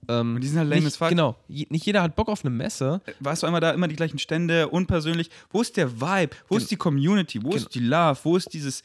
Ähm, 0.09 0.35
Und 0.37 0.41
die 0.43 0.49
sind 0.49 0.59
halt 0.59 0.69
lame 0.69 0.81
nicht, 0.81 0.87
as 0.89 0.97
fuck. 0.97 1.09
Genau, 1.09 1.37
je, 1.49 1.67
nicht 1.71 1.85
jeder 1.87 2.03
hat 2.03 2.15
Bock 2.17 2.29
auf 2.29 2.45
eine 2.45 2.51
Messe. 2.55 3.01
warst 3.21 3.43
du 3.43 3.47
einmal 3.47 3.61
da, 3.61 3.71
immer 3.71 3.89
die 3.89 3.97
gleichen 3.97 4.19
Stände, 4.19 4.69
unpersönlich. 4.69 5.31
Wo 5.51 5.61
ist 5.63 5.77
der 5.77 6.01
Vibe? 6.01 6.37
Wo 6.49 6.57
ist 6.57 6.71
die 6.71 6.77
Community? 6.77 7.43
Wo 7.43 7.53
ist 7.55 7.75
die 7.75 7.81
Love? 7.81 8.19
Wo 8.23 8.37
ist 8.37 8.53
dieses. 8.53 8.83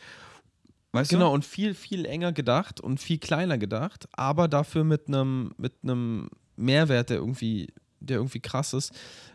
Weißt 0.91 1.11
Genau, 1.11 1.27
du? 1.29 1.35
und 1.35 1.45
viel, 1.45 1.75
viel 1.75 2.05
enger 2.05 2.31
gedacht 2.31 2.81
und 2.81 2.99
viel 2.99 3.19
kleiner 3.19 3.57
gedacht, 3.59 4.07
aber 4.13 4.47
dafür 4.47 4.83
mit 4.83 5.07
einem 5.07 5.51
mit 5.57 5.73
einem 5.83 6.29
Mehrwert, 6.55 7.11
der 7.11 7.17
irgendwie, 7.17 7.67
der 7.99 8.17
irgendwie 8.17 8.39
krass 8.39 8.73
ist, 8.73 8.91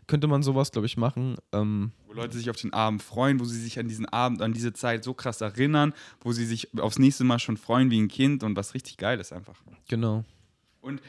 könnte 0.08 0.26
man 0.26 0.42
sowas, 0.42 0.72
glaube 0.72 0.86
ich, 0.86 0.96
machen. 0.96 1.36
Ähm, 1.52 1.92
Wo 2.08 2.12
Leute 2.14 2.36
sich 2.36 2.50
auf 2.50 2.56
den 2.56 2.72
Abend 2.72 3.02
freuen, 3.04 3.38
wo 3.38 3.44
sie 3.44 3.60
sich 3.60 3.78
an 3.78 3.86
diesen 3.86 4.06
Abend, 4.06 4.42
an 4.42 4.52
diese 4.52 4.72
Zeit 4.72 5.04
so 5.04 5.14
krass 5.14 5.40
erinnern, 5.42 5.94
wo 6.20 6.32
sie 6.32 6.44
sich 6.44 6.76
aufs 6.80 6.98
nächste 6.98 7.22
Mal 7.22 7.38
schon 7.38 7.56
freuen 7.56 7.88
wie 7.92 8.00
ein 8.00 8.08
Kind 8.08 8.42
und 8.42 8.56
was 8.56 8.74
richtig 8.74 8.96
geil 8.96 9.20
ist 9.20 9.32
einfach. 9.32 9.62
genau. 9.88 10.24
Und 10.80 11.00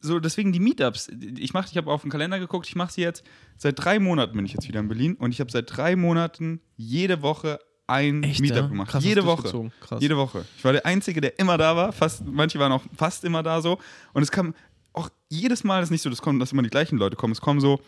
so 0.00 0.20
deswegen 0.20 0.52
die 0.52 0.60
Meetups. 0.60 1.08
Ich 1.38 1.52
mache, 1.52 1.68
ich 1.70 1.76
habe 1.76 1.90
auf 1.90 2.02
den 2.02 2.10
Kalender 2.10 2.38
geguckt, 2.38 2.66
ich 2.68 2.76
mache 2.76 2.92
sie 2.92 3.00
jetzt 3.02 3.24
seit 3.56 3.82
drei 3.82 3.98
Monaten 3.98 4.36
bin 4.36 4.46
ich 4.46 4.52
jetzt 4.52 4.68
wieder 4.68 4.80
in 4.80 4.88
Berlin 4.88 5.14
und 5.14 5.32
ich 5.32 5.40
habe 5.40 5.50
seit 5.50 5.76
drei 5.76 5.96
Monaten 5.96 6.60
jede 6.76 7.22
Woche 7.22 7.58
ein 7.86 8.22
Echt, 8.22 8.40
Meetup 8.40 8.56
ja? 8.56 8.66
gemacht. 8.66 8.90
Krass, 8.90 9.04
jede 9.04 9.24
Woche. 9.24 9.70
Jede 9.98 10.16
Woche. 10.16 10.44
Ich 10.56 10.64
war 10.64 10.72
der 10.72 10.84
Einzige, 10.84 11.20
der 11.20 11.38
immer 11.38 11.56
da 11.56 11.74
war. 11.74 11.92
Fast, 11.92 12.22
manche 12.24 12.58
waren 12.58 12.70
auch 12.70 12.82
fast 12.94 13.24
immer 13.24 13.42
da 13.42 13.60
so. 13.60 13.78
Und 14.12 14.22
es 14.22 14.30
kam 14.30 14.54
auch 14.92 15.10
jedes 15.28 15.64
Mal 15.64 15.82
ist 15.82 15.90
nicht 15.90 16.02
so, 16.02 16.10
dass, 16.10 16.20
kommen, 16.20 16.38
dass 16.38 16.52
immer 16.52 16.62
die 16.62 16.70
gleichen 16.70 16.98
Leute 16.98 17.16
kommen. 17.16 17.32
Es 17.32 17.40
kommen 17.40 17.60
so, 17.60 17.80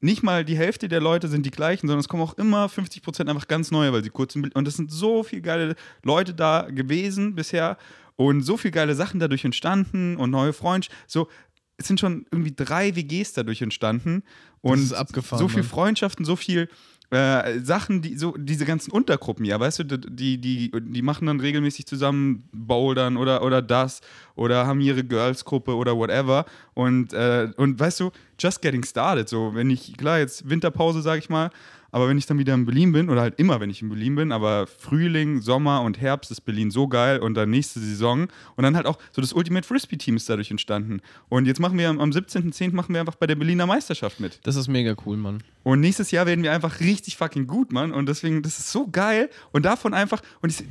nicht 0.00 0.22
mal 0.22 0.44
die 0.44 0.56
Hälfte 0.56 0.88
der 0.88 1.00
Leute 1.00 1.28
sind 1.28 1.44
die 1.44 1.50
gleichen, 1.50 1.88
sondern 1.88 2.00
es 2.00 2.08
kommen 2.08 2.22
auch 2.22 2.34
immer 2.34 2.66
50% 2.66 3.28
einfach 3.28 3.48
ganz 3.48 3.70
neue, 3.70 3.92
weil 3.92 4.02
sie 4.02 4.10
kurz. 4.10 4.36
Und 4.36 4.68
es 4.68 4.76
sind 4.76 4.90
so 4.90 5.22
viele 5.22 5.42
geile 5.42 5.76
Leute 6.02 6.34
da 6.34 6.68
gewesen 6.70 7.34
bisher 7.34 7.76
und 8.18 8.42
so 8.42 8.56
viele 8.56 8.72
geile 8.72 8.96
Sachen 8.96 9.20
dadurch 9.20 9.44
entstanden 9.44 10.16
und 10.16 10.30
neue 10.30 10.52
Freundschaften. 10.52 11.04
So, 11.06 11.28
es 11.76 11.86
sind 11.86 12.00
schon 12.00 12.26
irgendwie 12.32 12.52
drei 12.54 12.96
WGs 12.96 13.32
dadurch 13.32 13.62
entstanden. 13.62 14.24
Und 14.60 14.82
ist 14.82 14.92
abgefahren, 14.92 15.38
so 15.38 15.46
viel. 15.46 15.62
Freundschaften, 15.62 16.24
so 16.24 16.34
viel 16.34 16.68
äh, 17.10 17.60
Sachen, 17.60 18.02
die 18.02 18.18
so 18.18 18.34
diese 18.36 18.64
ganzen 18.64 18.90
Untergruppen, 18.90 19.44
ja, 19.44 19.58
weißt 19.58 19.78
du, 19.78 19.84
die, 19.84 20.40
die, 20.40 20.72
die 20.72 21.02
machen 21.02 21.26
dann 21.26 21.38
regelmäßig 21.38 21.86
zusammen 21.86 22.48
Bouldern 22.52 23.16
oder, 23.16 23.44
oder 23.44 23.62
das 23.62 24.00
oder 24.34 24.66
haben 24.66 24.80
ihre 24.80 25.04
Girls-Gruppe 25.04 25.76
oder 25.76 25.96
whatever. 25.96 26.44
Und, 26.74 27.12
äh, 27.12 27.52
und 27.56 27.78
weißt 27.78 28.00
du, 28.00 28.10
just 28.40 28.60
getting 28.60 28.82
started. 28.82 29.28
So, 29.28 29.54
wenn 29.54 29.70
ich, 29.70 29.96
klar, 29.96 30.18
jetzt 30.18 30.50
Winterpause, 30.50 31.02
sag 31.02 31.18
ich 31.20 31.30
mal, 31.30 31.50
aber 31.90 32.08
wenn 32.08 32.18
ich 32.18 32.26
dann 32.26 32.38
wieder 32.38 32.54
in 32.54 32.66
Berlin 32.66 32.92
bin, 32.92 33.08
oder 33.08 33.22
halt 33.22 33.38
immer, 33.38 33.60
wenn 33.60 33.70
ich 33.70 33.82
in 33.82 33.88
Berlin 33.88 34.14
bin, 34.14 34.32
aber 34.32 34.66
Frühling, 34.66 35.40
Sommer 35.40 35.82
und 35.82 36.00
Herbst 36.00 36.30
ist 36.30 36.42
Berlin 36.42 36.70
so 36.70 36.88
geil 36.88 37.20
und 37.20 37.34
dann 37.34 37.50
nächste 37.50 37.80
Saison. 37.80 38.28
Und 38.56 38.62
dann 38.62 38.76
halt 38.76 38.86
auch 38.86 38.98
so 39.12 39.20
das 39.20 39.32
Ultimate 39.32 39.66
Frisbee-Team 39.66 40.16
ist 40.16 40.28
dadurch 40.28 40.50
entstanden. 40.50 41.00
Und 41.28 41.46
jetzt 41.46 41.60
machen 41.60 41.78
wir 41.78 41.88
am, 41.88 42.00
am 42.00 42.10
17.10. 42.10 42.74
machen 42.74 42.92
wir 42.92 43.00
einfach 43.00 43.16
bei 43.16 43.26
der 43.26 43.36
Berliner 43.36 43.66
Meisterschaft 43.66 44.20
mit. 44.20 44.38
Das 44.42 44.56
ist 44.56 44.68
mega 44.68 44.94
cool, 45.06 45.16
Mann. 45.16 45.42
Und 45.62 45.80
nächstes 45.80 46.10
Jahr 46.10 46.26
werden 46.26 46.42
wir 46.42 46.52
einfach 46.52 46.80
richtig 46.80 47.16
fucking 47.16 47.46
gut, 47.46 47.72
Mann. 47.72 47.92
Und 47.92 48.06
deswegen, 48.08 48.42
das 48.42 48.58
ist 48.58 48.70
so 48.70 48.88
geil. 48.88 49.30
Und 49.52 49.64
davon 49.64 49.94
einfach, 49.94 50.20
und 50.42 50.50
ich, 50.50 50.64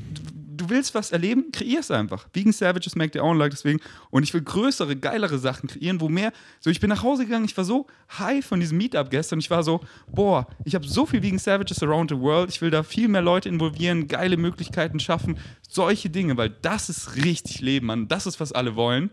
du 0.57 0.69
willst 0.69 0.93
was 0.95 1.11
erleben, 1.11 1.51
kreer 1.51 1.79
es 1.79 1.91
einfach. 1.91 2.27
Vegan 2.33 2.51
Savages 2.51 2.95
make 2.95 3.11
their 3.11 3.23
own 3.23 3.37
like, 3.37 3.51
deswegen. 3.51 3.79
Und 4.09 4.23
ich 4.23 4.33
will 4.33 4.41
größere, 4.41 4.95
geilere 4.95 5.37
Sachen 5.37 5.67
kreieren, 5.67 6.01
wo 6.01 6.09
mehr, 6.09 6.31
so 6.59 6.69
ich 6.69 6.79
bin 6.79 6.89
nach 6.89 7.03
Hause 7.03 7.25
gegangen, 7.25 7.45
ich 7.45 7.55
war 7.55 7.63
so 7.63 7.87
high 8.17 8.45
von 8.45 8.59
diesem 8.59 8.77
Meetup 8.77 9.09
gestern. 9.09 9.39
Ich 9.39 9.49
war 9.49 9.63
so, 9.63 9.81
boah, 10.07 10.47
ich 10.65 10.75
habe 10.75 10.87
so 10.87 11.05
viel 11.05 11.21
Vegan 11.21 11.39
Savages 11.39 11.81
around 11.81 12.09
the 12.09 12.19
world. 12.19 12.49
Ich 12.49 12.61
will 12.61 12.71
da 12.71 12.83
viel 12.83 13.07
mehr 13.07 13.21
Leute 13.21 13.49
involvieren, 13.49 14.07
geile 14.07 14.37
Möglichkeiten 14.37 14.99
schaffen, 14.99 15.37
solche 15.69 16.09
Dinge, 16.09 16.37
weil 16.37 16.49
das 16.49 16.89
ist 16.89 17.15
richtig 17.15 17.61
Leben, 17.61 17.87
Mann. 17.87 18.07
Das 18.07 18.25
ist, 18.25 18.39
was 18.39 18.51
alle 18.51 18.75
wollen. 18.75 19.11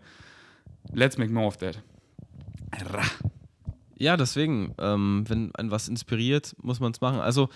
Let's 0.92 1.18
make 1.18 1.32
more 1.32 1.46
of 1.46 1.56
that. 1.58 1.78
Ra. 2.92 3.04
Ja, 4.04 4.18
deswegen, 4.18 4.74
ähm, 4.76 5.24
wenn 5.28 5.54
ein 5.54 5.70
was 5.70 5.88
inspiriert, 5.88 6.54
muss 6.62 6.78
man 6.78 6.92
es 6.92 7.00
machen. 7.00 7.20
Also, 7.20 7.48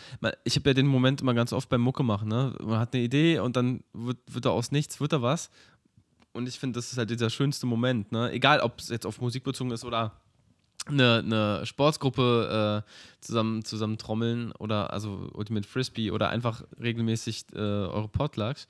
ich 0.44 0.56
habe 0.56 0.70
ja 0.70 0.74
den 0.74 0.86
Moment 0.86 1.20
immer 1.20 1.34
ganz 1.34 1.52
oft 1.52 1.68
beim 1.68 1.82
Mucke 1.82 2.02
machen. 2.02 2.28
Ne? 2.28 2.54
Man 2.62 2.78
hat 2.78 2.94
eine 2.94 3.04
Idee 3.04 3.38
und 3.38 3.54
dann 3.54 3.84
wird, 3.92 4.16
wird 4.30 4.46
da 4.46 4.50
aus 4.50 4.72
nichts, 4.72 4.98
wird 4.98 5.12
da 5.12 5.20
was. 5.20 5.50
Und 6.32 6.48
ich 6.48 6.58
finde, 6.58 6.78
das 6.78 6.90
ist 6.90 6.96
halt 6.96 7.10
dieser 7.10 7.28
schönste 7.28 7.66
Moment. 7.66 8.12
Ne? 8.12 8.32
Egal, 8.32 8.60
ob 8.60 8.80
es 8.80 8.88
jetzt 8.88 9.04
auf 9.04 9.20
Musik 9.20 9.44
bezogen 9.44 9.70
ist 9.72 9.84
oder 9.84 10.12
eine, 10.86 11.18
eine 11.18 11.66
Sportsgruppe 11.66 12.84
äh, 12.88 12.90
zusammen, 13.20 13.62
zusammen 13.62 13.98
trommeln 13.98 14.52
oder 14.52 14.90
also 14.90 15.28
Ultimate 15.34 15.68
Frisbee 15.68 16.10
oder 16.12 16.30
einfach 16.30 16.62
regelmäßig 16.80 17.44
äh, 17.54 17.58
eure 17.58 18.08
Potlucks. 18.08 18.68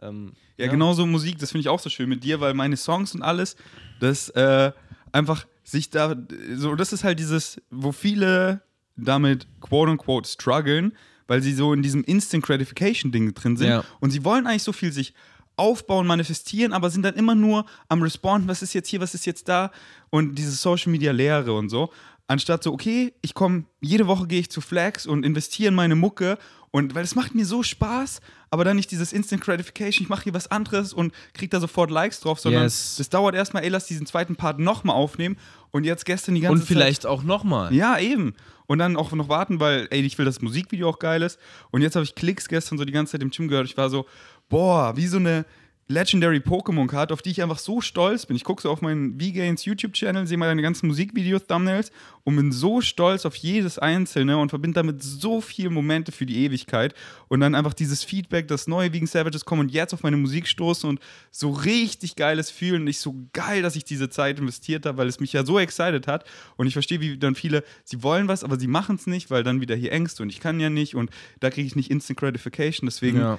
Ähm, 0.00 0.34
Ja, 0.56 0.68
genau 0.68 0.92
so 0.92 1.04
Musik, 1.04 1.40
das 1.40 1.50
finde 1.50 1.62
ich 1.62 1.68
auch 1.68 1.80
so 1.80 1.90
schön 1.90 2.08
mit 2.08 2.22
dir, 2.22 2.40
weil 2.40 2.54
meine 2.54 2.76
Songs 2.76 3.12
und 3.12 3.22
alles, 3.22 3.56
das 3.98 4.28
äh, 4.28 4.70
einfach 5.10 5.46
sich 5.70 5.90
da, 5.90 6.16
so, 6.54 6.74
das 6.74 6.92
ist 6.92 7.04
halt 7.04 7.18
dieses, 7.18 7.60
wo 7.70 7.92
viele 7.92 8.62
damit 8.96 9.46
quote 9.60 9.90
unquote 9.92 10.28
strugglen, 10.28 10.92
weil 11.26 11.42
sie 11.42 11.52
so 11.52 11.72
in 11.72 11.82
diesem 11.82 12.02
Instant 12.04 12.44
Gratification 12.44 13.12
Ding 13.12 13.32
drin 13.34 13.56
sind 13.56 13.68
Ja. 13.68 13.84
und 14.00 14.10
sie 14.10 14.24
wollen 14.24 14.46
eigentlich 14.46 14.62
so 14.62 14.72
viel 14.72 14.92
sich 14.92 15.14
aufbauen, 15.56 16.06
manifestieren, 16.06 16.72
aber 16.72 16.88
sind 16.88 17.02
dann 17.02 17.14
immer 17.14 17.34
nur 17.34 17.66
am 17.88 18.00
Responden, 18.02 18.48
was 18.48 18.62
ist 18.62 18.74
jetzt 18.74 18.88
hier, 18.88 19.00
was 19.00 19.14
ist 19.14 19.26
jetzt 19.26 19.48
da 19.48 19.72
und 20.10 20.36
diese 20.36 20.52
Social 20.52 20.90
Media 20.92 21.12
Lehre 21.12 21.52
und 21.52 21.68
so. 21.68 21.90
Anstatt 22.28 22.62
so, 22.62 22.72
okay, 22.72 23.12
ich 23.22 23.34
komme, 23.34 23.64
jede 23.80 24.06
Woche 24.06 24.26
gehe 24.28 24.38
ich 24.40 24.50
zu 24.50 24.60
Flex 24.60 25.06
und 25.06 25.24
investiere 25.24 25.68
in 25.68 25.74
meine 25.74 25.96
Mucke 25.96 26.38
und 26.70 26.94
weil 26.94 27.02
es 27.02 27.14
macht 27.14 27.34
mir 27.34 27.46
so 27.46 27.62
Spaß, 27.62 28.20
aber 28.50 28.62
dann 28.64 28.76
nicht 28.76 28.90
dieses 28.90 29.12
Instant 29.12 29.42
Gratification, 29.42 30.04
ich 30.04 30.08
mache 30.10 30.24
hier 30.24 30.34
was 30.34 30.50
anderes 30.50 30.92
und 30.92 31.12
krieg 31.32 31.50
da 31.50 31.58
sofort 31.60 31.90
Likes 31.90 32.20
drauf, 32.20 32.38
sondern 32.38 32.64
Yes. 32.64 32.96
das 32.98 33.08
dauert 33.08 33.34
erstmal, 33.34 33.62
ey, 33.64 33.70
lass 33.70 33.86
diesen 33.86 34.06
zweiten 34.06 34.36
Part 34.36 34.58
nochmal 34.58 34.94
aufnehmen 34.94 35.36
und 35.70 35.84
jetzt 35.84 36.04
gestern 36.04 36.34
die 36.34 36.42
ganze 36.42 36.52
Und 36.52 36.58
Zeit. 36.60 36.68
vielleicht 36.68 37.06
auch 37.06 37.22
nochmal. 37.22 37.72
Ja, 37.74 37.98
eben. 37.98 38.34
Und 38.66 38.78
dann 38.78 38.96
auch 38.96 39.10
noch 39.12 39.30
warten, 39.30 39.60
weil, 39.60 39.88
ey, 39.90 40.02
ich 40.02 40.18
will, 40.18 40.26
dass 40.26 40.34
das 40.36 40.42
Musikvideo 40.42 40.90
auch 40.90 40.98
geil 40.98 41.22
ist. 41.22 41.38
Und 41.70 41.80
jetzt 41.80 41.96
habe 41.96 42.04
ich 42.04 42.14
Klicks 42.14 42.48
gestern 42.48 42.76
so 42.76 42.84
die 42.84 42.92
ganze 42.92 43.12
Zeit 43.12 43.22
im 43.22 43.30
Gym 43.30 43.48
gehört. 43.48 43.66
Ich 43.66 43.78
war 43.78 43.88
so, 43.88 44.04
boah, 44.50 44.94
wie 44.94 45.06
so 45.06 45.16
eine 45.16 45.46
Legendary 45.90 46.40
Pokémon-Card, 46.40 47.12
auf 47.12 47.22
die 47.22 47.30
ich 47.30 47.42
einfach 47.42 47.58
so 47.58 47.80
stolz 47.80 48.26
bin. 48.26 48.36
Ich 48.36 48.44
gucke 48.44 48.60
so 48.60 48.70
auf 48.70 48.82
meinen 48.82 49.18
V-Gains 49.18 49.64
YouTube-Channel, 49.64 50.26
sehe 50.26 50.36
meine 50.36 50.60
ganzen 50.60 50.86
Musikvideos-Thumbnails 50.88 51.90
und 52.24 52.36
bin 52.36 52.52
so 52.52 52.82
stolz 52.82 53.24
auf 53.24 53.34
jedes 53.36 53.78
einzelne 53.78 54.36
und 54.36 54.50
verbinde 54.50 54.74
damit 54.74 55.02
so 55.02 55.40
viele 55.40 55.70
Momente 55.70 56.12
für 56.12 56.26
die 56.26 56.44
Ewigkeit. 56.44 56.94
Und 57.28 57.40
dann 57.40 57.54
einfach 57.54 57.72
dieses 57.72 58.04
Feedback, 58.04 58.48
das 58.48 58.66
neue 58.66 58.92
Vegan 58.92 59.06
Savages 59.06 59.46
kommen 59.46 59.62
und 59.62 59.72
jetzt 59.72 59.94
auf 59.94 60.02
meine 60.02 60.18
Musik 60.18 60.46
stoßen 60.46 60.90
und 60.90 61.00
so 61.30 61.50
richtig 61.50 62.16
geiles 62.16 62.50
Fühlen. 62.50 62.82
Und 62.82 62.88
ich 62.88 63.00
so 63.00 63.14
geil, 63.32 63.62
dass 63.62 63.74
ich 63.74 63.84
diese 63.84 64.10
Zeit 64.10 64.38
investiert 64.38 64.84
habe, 64.84 64.98
weil 64.98 65.08
es 65.08 65.20
mich 65.20 65.32
ja 65.32 65.46
so 65.46 65.58
excited 65.58 66.06
hat. 66.06 66.24
Und 66.56 66.66
ich 66.66 66.74
verstehe, 66.74 67.00
wie 67.00 67.16
dann 67.16 67.34
viele, 67.34 67.64
sie 67.84 68.02
wollen 68.02 68.28
was, 68.28 68.44
aber 68.44 68.60
sie 68.60 68.68
machen 68.68 68.96
es 68.96 69.06
nicht, 69.06 69.30
weil 69.30 69.42
dann 69.42 69.62
wieder 69.62 69.74
hier 69.74 69.90
Ängste 69.92 70.22
und 70.22 70.28
ich 70.28 70.40
kann 70.40 70.60
ja 70.60 70.68
nicht 70.68 70.94
und 70.94 71.08
da 71.40 71.48
kriege 71.48 71.66
ich 71.66 71.76
nicht 71.76 71.90
Instant 71.90 72.18
Gratification. 72.18 72.86
Deswegen 72.86 73.20
Ja. 73.20 73.38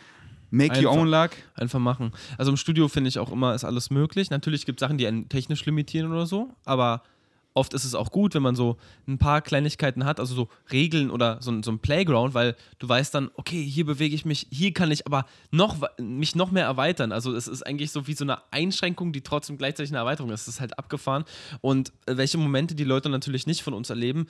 Make 0.51 0.73
your 0.83 0.89
Einfach. 0.91 1.01
own 1.01 1.07
luck. 1.07 1.31
Einfach 1.55 1.79
machen. 1.79 2.11
Also 2.37 2.51
im 2.51 2.57
Studio 2.57 2.87
finde 2.87 3.07
ich 3.09 3.19
auch 3.19 3.31
immer, 3.31 3.53
ist 3.55 3.63
alles 3.65 3.89
möglich. 3.89 4.29
Natürlich 4.29 4.65
gibt 4.65 4.81
es 4.81 4.85
Sachen, 4.85 4.97
die 4.97 5.07
einen 5.07 5.29
technisch 5.29 5.65
limitieren 5.65 6.11
oder 6.11 6.25
so, 6.25 6.49
aber 6.65 7.03
oft 7.55 7.73
ist 7.73 7.83
es 7.83 7.95
auch 7.95 8.11
gut, 8.11 8.35
wenn 8.35 8.43
man 8.43 8.55
so 8.55 8.77
ein 9.07 9.17
paar 9.17 9.41
Kleinigkeiten 9.41 10.05
hat, 10.05 10.19
also 10.19 10.33
so 10.35 10.47
Regeln 10.71 11.09
oder 11.09 11.41
so, 11.41 11.51
ein- 11.51 11.63
so 11.63 11.71
ein 11.71 11.79
Playground, 11.79 12.33
weil 12.33 12.55
du 12.77 12.87
weißt 12.87 13.13
dann, 13.13 13.31
okay, 13.33 13.61
hier 13.63 13.85
bewege 13.85 14.15
ich 14.15 14.23
mich, 14.23 14.47
hier 14.51 14.71
kann 14.71 14.91
ich 14.91 15.05
aber 15.07 15.25
noch, 15.51 15.75
mich 15.99 16.35
noch 16.35 16.51
mehr 16.51 16.65
erweitern. 16.65 17.11
Also 17.11 17.33
es 17.35 17.47
ist 17.47 17.63
eigentlich 17.65 17.91
so 17.91 18.07
wie 18.07 18.13
so 18.13 18.23
eine 18.23 18.37
Einschränkung, 18.53 19.11
die 19.11 19.21
trotzdem 19.21 19.57
gleichzeitig 19.57 19.91
eine 19.91 19.97
Erweiterung 19.97 20.29
ist. 20.31 20.47
Das 20.47 20.55
ist 20.55 20.61
halt 20.61 20.77
abgefahren. 20.77 21.25
Und 21.59 21.91
äh, 22.05 22.15
welche 22.17 22.37
Momente 22.37 22.75
die 22.75 22.83
Leute 22.85 23.09
natürlich 23.09 23.45
nicht 23.47 23.63
von 23.63 23.73
uns 23.73 23.89
erleben, 23.89 24.27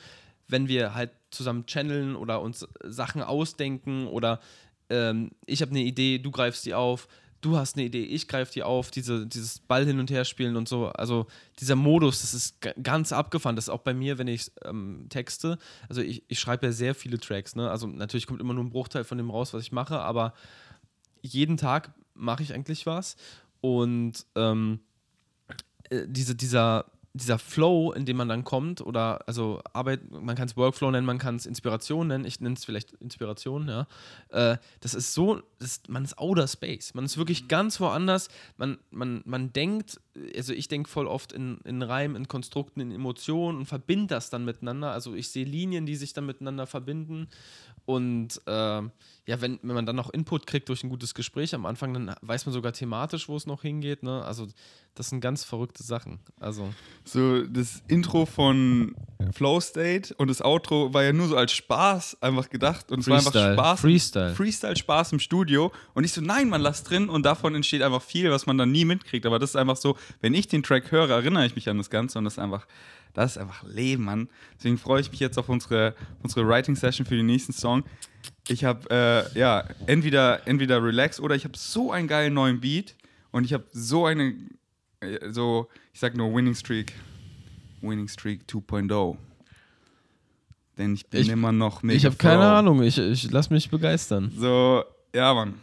wenn 0.47 0.67
wir 0.67 0.95
halt 0.95 1.11
zusammen 1.29 1.65
channeln 1.67 2.15
oder 2.15 2.41
uns 2.41 2.67
Sachen 2.83 3.21
ausdenken 3.21 4.07
oder 4.07 4.39
ähm, 4.89 5.31
ich 5.45 5.61
habe 5.61 5.71
eine 5.71 5.81
Idee, 5.81 6.19
du 6.19 6.31
greifst 6.31 6.65
die 6.65 6.73
auf, 6.73 7.07
du 7.41 7.55
hast 7.57 7.77
eine 7.77 7.85
Idee, 7.85 8.03
ich 8.03 8.27
greife 8.27 8.51
die 8.51 8.63
auf, 8.63 8.91
diese, 8.91 9.25
dieses 9.25 9.59
Ball 9.59 9.85
hin 9.85 9.99
und 9.99 10.11
her 10.11 10.25
spielen 10.25 10.57
und 10.57 10.67
so. 10.67 10.87
Also 10.87 11.27
dieser 11.59 11.75
Modus, 11.75 12.21
das 12.21 12.33
ist 12.33 12.59
ga- 12.59 12.73
ganz 12.81 13.13
abgefahren. 13.13 13.55
Das 13.55 13.65
ist 13.65 13.69
auch 13.69 13.81
bei 13.81 13.93
mir, 13.93 14.17
wenn 14.17 14.27
ich 14.27 14.51
ähm, 14.65 15.05
texte. 15.09 15.57
Also 15.87 16.01
ich, 16.01 16.23
ich 16.27 16.39
schreibe 16.39 16.65
ja 16.65 16.71
sehr 16.71 16.95
viele 16.95 17.17
Tracks, 17.17 17.55
ne? 17.55 17.69
Also 17.69 17.87
natürlich 17.87 18.27
kommt 18.27 18.41
immer 18.41 18.53
nur 18.53 18.63
ein 18.65 18.71
Bruchteil 18.71 19.03
von 19.05 19.17
dem 19.17 19.29
raus, 19.29 19.53
was 19.53 19.63
ich 19.63 19.71
mache, 19.71 19.99
aber 19.99 20.33
jeden 21.21 21.55
Tag 21.57 21.93
mache 22.13 22.43
ich 22.43 22.53
eigentlich 22.53 22.85
was. 22.85 23.15
Und 23.61 24.25
ähm, 24.35 24.79
äh, 25.89 26.05
diese, 26.07 26.35
dieser, 26.35 26.85
dieser 27.13 27.39
Flow, 27.39 27.91
in 27.91 28.05
dem 28.05 28.17
man 28.17 28.29
dann 28.29 28.43
kommt, 28.43 28.81
oder 28.81 29.27
also 29.27 29.61
Arbeit, 29.73 30.11
man 30.11 30.35
kann 30.35 30.47
es 30.47 30.55
Workflow 30.55 30.91
nennen, 30.91 31.05
man 31.05 31.17
kann 31.17 31.35
es 31.35 31.45
Inspiration 31.45 32.07
nennen, 32.07 32.25
ich 32.25 32.39
nenne 32.39 32.55
es 32.55 32.65
vielleicht 32.65 32.93
Inspiration, 32.93 33.67
ja. 33.67 33.87
Äh, 34.29 34.57
das 34.79 34.93
ist 34.93 35.13
so, 35.13 35.41
das, 35.59 35.81
man 35.87 36.03
ist 36.03 36.17
Outer 36.17 36.47
Space. 36.47 36.93
Man 36.93 37.05
ist 37.05 37.17
wirklich 37.17 37.47
ganz 37.47 37.79
woanders. 37.79 38.29
Man, 38.57 38.77
man, 38.91 39.21
man 39.25 39.51
denkt, 39.53 39.99
also 40.35 40.53
ich 40.53 40.67
denke 40.67 40.89
voll 40.89 41.07
oft 41.07 41.31
in, 41.33 41.59
in 41.65 41.81
Reimen, 41.81 42.15
in 42.15 42.27
Konstrukten, 42.27 42.81
in 42.81 42.91
Emotionen 42.91 43.59
und 43.59 43.65
verbinde 43.65 44.07
das 44.07 44.29
dann 44.29 44.45
miteinander. 44.45 44.91
Also 44.91 45.13
ich 45.13 45.29
sehe 45.29 45.45
Linien, 45.45 45.85
die 45.85 45.95
sich 45.95 46.13
dann 46.13 46.25
miteinander 46.25 46.67
verbinden. 46.67 47.27
Und 47.85 48.41
äh, 48.45 48.51
ja, 48.51 49.41
wenn, 49.41 49.59
wenn 49.61 49.75
man 49.75 49.85
dann 49.85 49.95
noch 49.95 50.11
Input 50.11 50.45
kriegt 50.47 50.69
durch 50.69 50.83
ein 50.83 50.89
gutes 50.89 51.13
Gespräch 51.13 51.55
am 51.55 51.65
Anfang, 51.65 51.93
dann 51.93 52.15
weiß 52.21 52.45
man 52.45 52.53
sogar 52.53 52.73
thematisch, 52.73 53.27
wo 53.27 53.35
es 53.35 53.47
noch 53.47 53.61
hingeht. 53.63 54.03
Ne? 54.03 54.23
Also 54.23 54.47
das 54.95 55.09
sind 55.09 55.21
ganz 55.21 55.43
verrückte 55.43 55.81
Sachen. 55.81 56.19
Also 56.39 56.69
So, 57.03 57.43
das 57.43 57.81
Intro 57.87 58.25
von 58.25 58.95
Flow 59.31 59.59
State 59.59 60.13
und 60.15 60.27
das 60.27 60.41
Outro 60.41 60.93
war 60.93 61.03
ja 61.03 61.13
nur 61.13 61.27
so 61.27 61.37
als 61.37 61.51
Spaß 61.53 62.21
einfach 62.21 62.49
gedacht. 62.49 62.91
Und 62.91 62.99
es 62.99 63.07
war 63.07 63.17
einfach. 63.17 63.31
Spaß. 63.31 63.81
Freestyle. 63.81 64.35
Freestyle 64.35 64.75
Spaß 64.75 65.13
im 65.13 65.19
Studio. 65.19 65.71
Und 65.93 66.03
ich 66.03 66.11
so, 66.11 66.21
nein, 66.21 66.49
man 66.49 66.61
lass 66.61 66.83
drin 66.83 67.09
und 67.09 67.25
davon 67.25 67.55
entsteht 67.55 67.81
einfach 67.81 68.01
viel, 68.01 68.29
was 68.29 68.45
man 68.45 68.57
dann 68.57 68.71
nie 68.71 68.85
mitkriegt. 68.85 69.25
Aber 69.25 69.39
das 69.39 69.51
ist 69.51 69.55
einfach 69.55 69.77
so, 69.77 69.97
wenn 70.21 70.33
ich 70.33 70.47
den 70.47 70.63
Track 70.63 70.91
höre, 70.91 71.09
erinnere 71.09 71.45
ich 71.45 71.55
mich 71.55 71.69
an 71.69 71.77
das 71.77 71.89
Ganze 71.89 72.17
und 72.19 72.25
das 72.25 72.33
ist 72.33 72.39
einfach, 72.39 72.67
das 73.13 73.31
ist 73.31 73.37
einfach 73.37 73.63
Leben, 73.63 74.03
Mann. 74.05 74.29
Deswegen 74.57 74.77
freue 74.77 75.01
ich 75.01 75.09
mich 75.11 75.19
jetzt 75.19 75.37
auf 75.37 75.49
unsere, 75.49 75.95
unsere 76.23 76.47
Writing-Session 76.47 77.05
für 77.05 77.15
den 77.15 77.25
nächsten 77.25 77.53
Song. 77.53 77.83
Ich 78.47 78.63
habe, 78.63 78.89
äh, 79.33 79.37
ja, 79.39 79.63
entweder, 79.87 80.47
entweder 80.47 80.83
Relax 80.83 81.19
oder 81.19 81.35
ich 81.35 81.43
habe 81.45 81.57
so 81.57 81.91
einen 81.91 82.07
geilen 82.07 82.33
neuen 82.33 82.59
Beat 82.59 82.95
und 83.31 83.43
ich 83.43 83.53
habe 83.53 83.65
so 83.71 84.05
eine, 84.05 84.33
äh, 85.01 85.31
so, 85.31 85.67
ich 85.93 85.99
sag 85.99 86.15
nur 86.15 86.33
Winning 86.35 86.55
Streak. 86.55 86.93
Winning 87.81 88.07
Streak 88.07 88.41
2.0. 88.47 89.17
Denn 90.77 90.93
ich 90.93 91.07
bin 91.07 91.21
Ich- 91.21 91.29
immer 91.29 91.51
noch 91.51 91.83
mega 91.83 91.97
ich 91.97 92.05
habe 92.05 92.15
keine. 92.15 92.45
Ahnung, 92.45 92.81
ich, 92.83 92.97
ich 92.97 93.29
lass 93.31 93.49
mich 93.49 93.69
begeistern. 93.69 94.31
So, 94.37 94.83
ja, 95.13 95.33
Mann. 95.33 95.55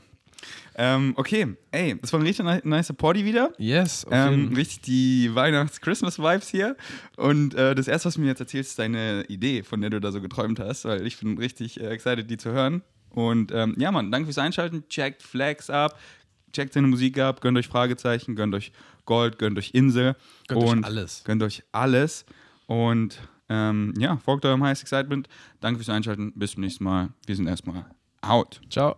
Ähm, 0.77 1.15
okay, 1.17 1.57
ey, 1.71 1.99
das 2.01 2.13
war 2.13 2.21
ein 2.21 2.27
richtig 2.27 2.45
ni- 2.45 2.61
nice 2.65 2.93
Party 2.93 3.25
wieder. 3.25 3.53
Yes, 3.59 4.05
auf 4.05 4.13
Ähm, 4.13 4.53
richtig 4.55 4.83
die 4.83 5.35
Weihnachts-Christmas-Vibes 5.35 6.49
hier. 6.49 6.77
Und 7.17 7.55
äh, 7.55 7.75
das 7.75 7.89
erste, 7.89 8.07
was 8.09 8.15
du 8.15 8.21
mir 8.21 8.29
jetzt 8.29 8.41
erzählst, 8.41 8.71
ist 8.71 8.79
deine 8.79 9.25
Idee, 9.29 9.63
von 9.63 9.81
der 9.81 9.91
du 9.91 10.01
da 10.01 10.13
so 10.13 10.21
geträumt 10.21 10.59
hast, 10.61 10.85
weil 10.85 11.07
ich 11.07 11.19
bin 11.19 11.39
richtig 11.39 11.81
äh, 11.81 11.89
excited, 11.89 12.31
die 12.31 12.37
zu 12.37 12.51
hören. 12.51 12.83
Und 13.11 13.53
ähm, 13.55 13.75
ja, 13.79 13.91
Mann, 13.91 14.11
danke 14.13 14.27
fürs 14.27 14.39
Einschalten. 14.39 14.85
Checkt 14.89 15.23
Flags 15.23 15.71
ab, 15.71 15.99
checkt 16.53 16.75
seine 16.75 16.87
Musik 16.87 17.19
ab, 17.19 17.41
gönnt 17.41 17.57
euch 17.57 17.69
Fragezeichen, 17.69 18.37
gönnt 18.37 18.55
euch 18.55 18.73
Gold, 19.07 19.39
gönnt 19.39 19.57
euch 19.59 19.71
Insel. 19.73 20.17
Gönnt 20.49 20.63
euch 20.63 20.85
alles. 20.85 21.23
Gönnt 21.25 21.43
euch 21.43 21.63
alles. 21.73 22.27
Und 22.67 23.19
ähm, 23.49 23.95
ja, 23.97 24.17
folgt 24.19 24.45
eurem 24.45 24.63
Highest 24.65 24.83
Excitement. 24.83 25.29
Danke 25.61 25.79
fürs 25.79 25.89
Einschalten. 25.89 26.33
Bis 26.35 26.51
zum 26.53 26.63
nächsten 26.63 26.85
Mal. 26.85 27.11
Wir 27.27 27.37
sind 27.37 27.47
erstmal 27.47 27.87
out. 28.21 28.61
Ciao. 28.69 28.97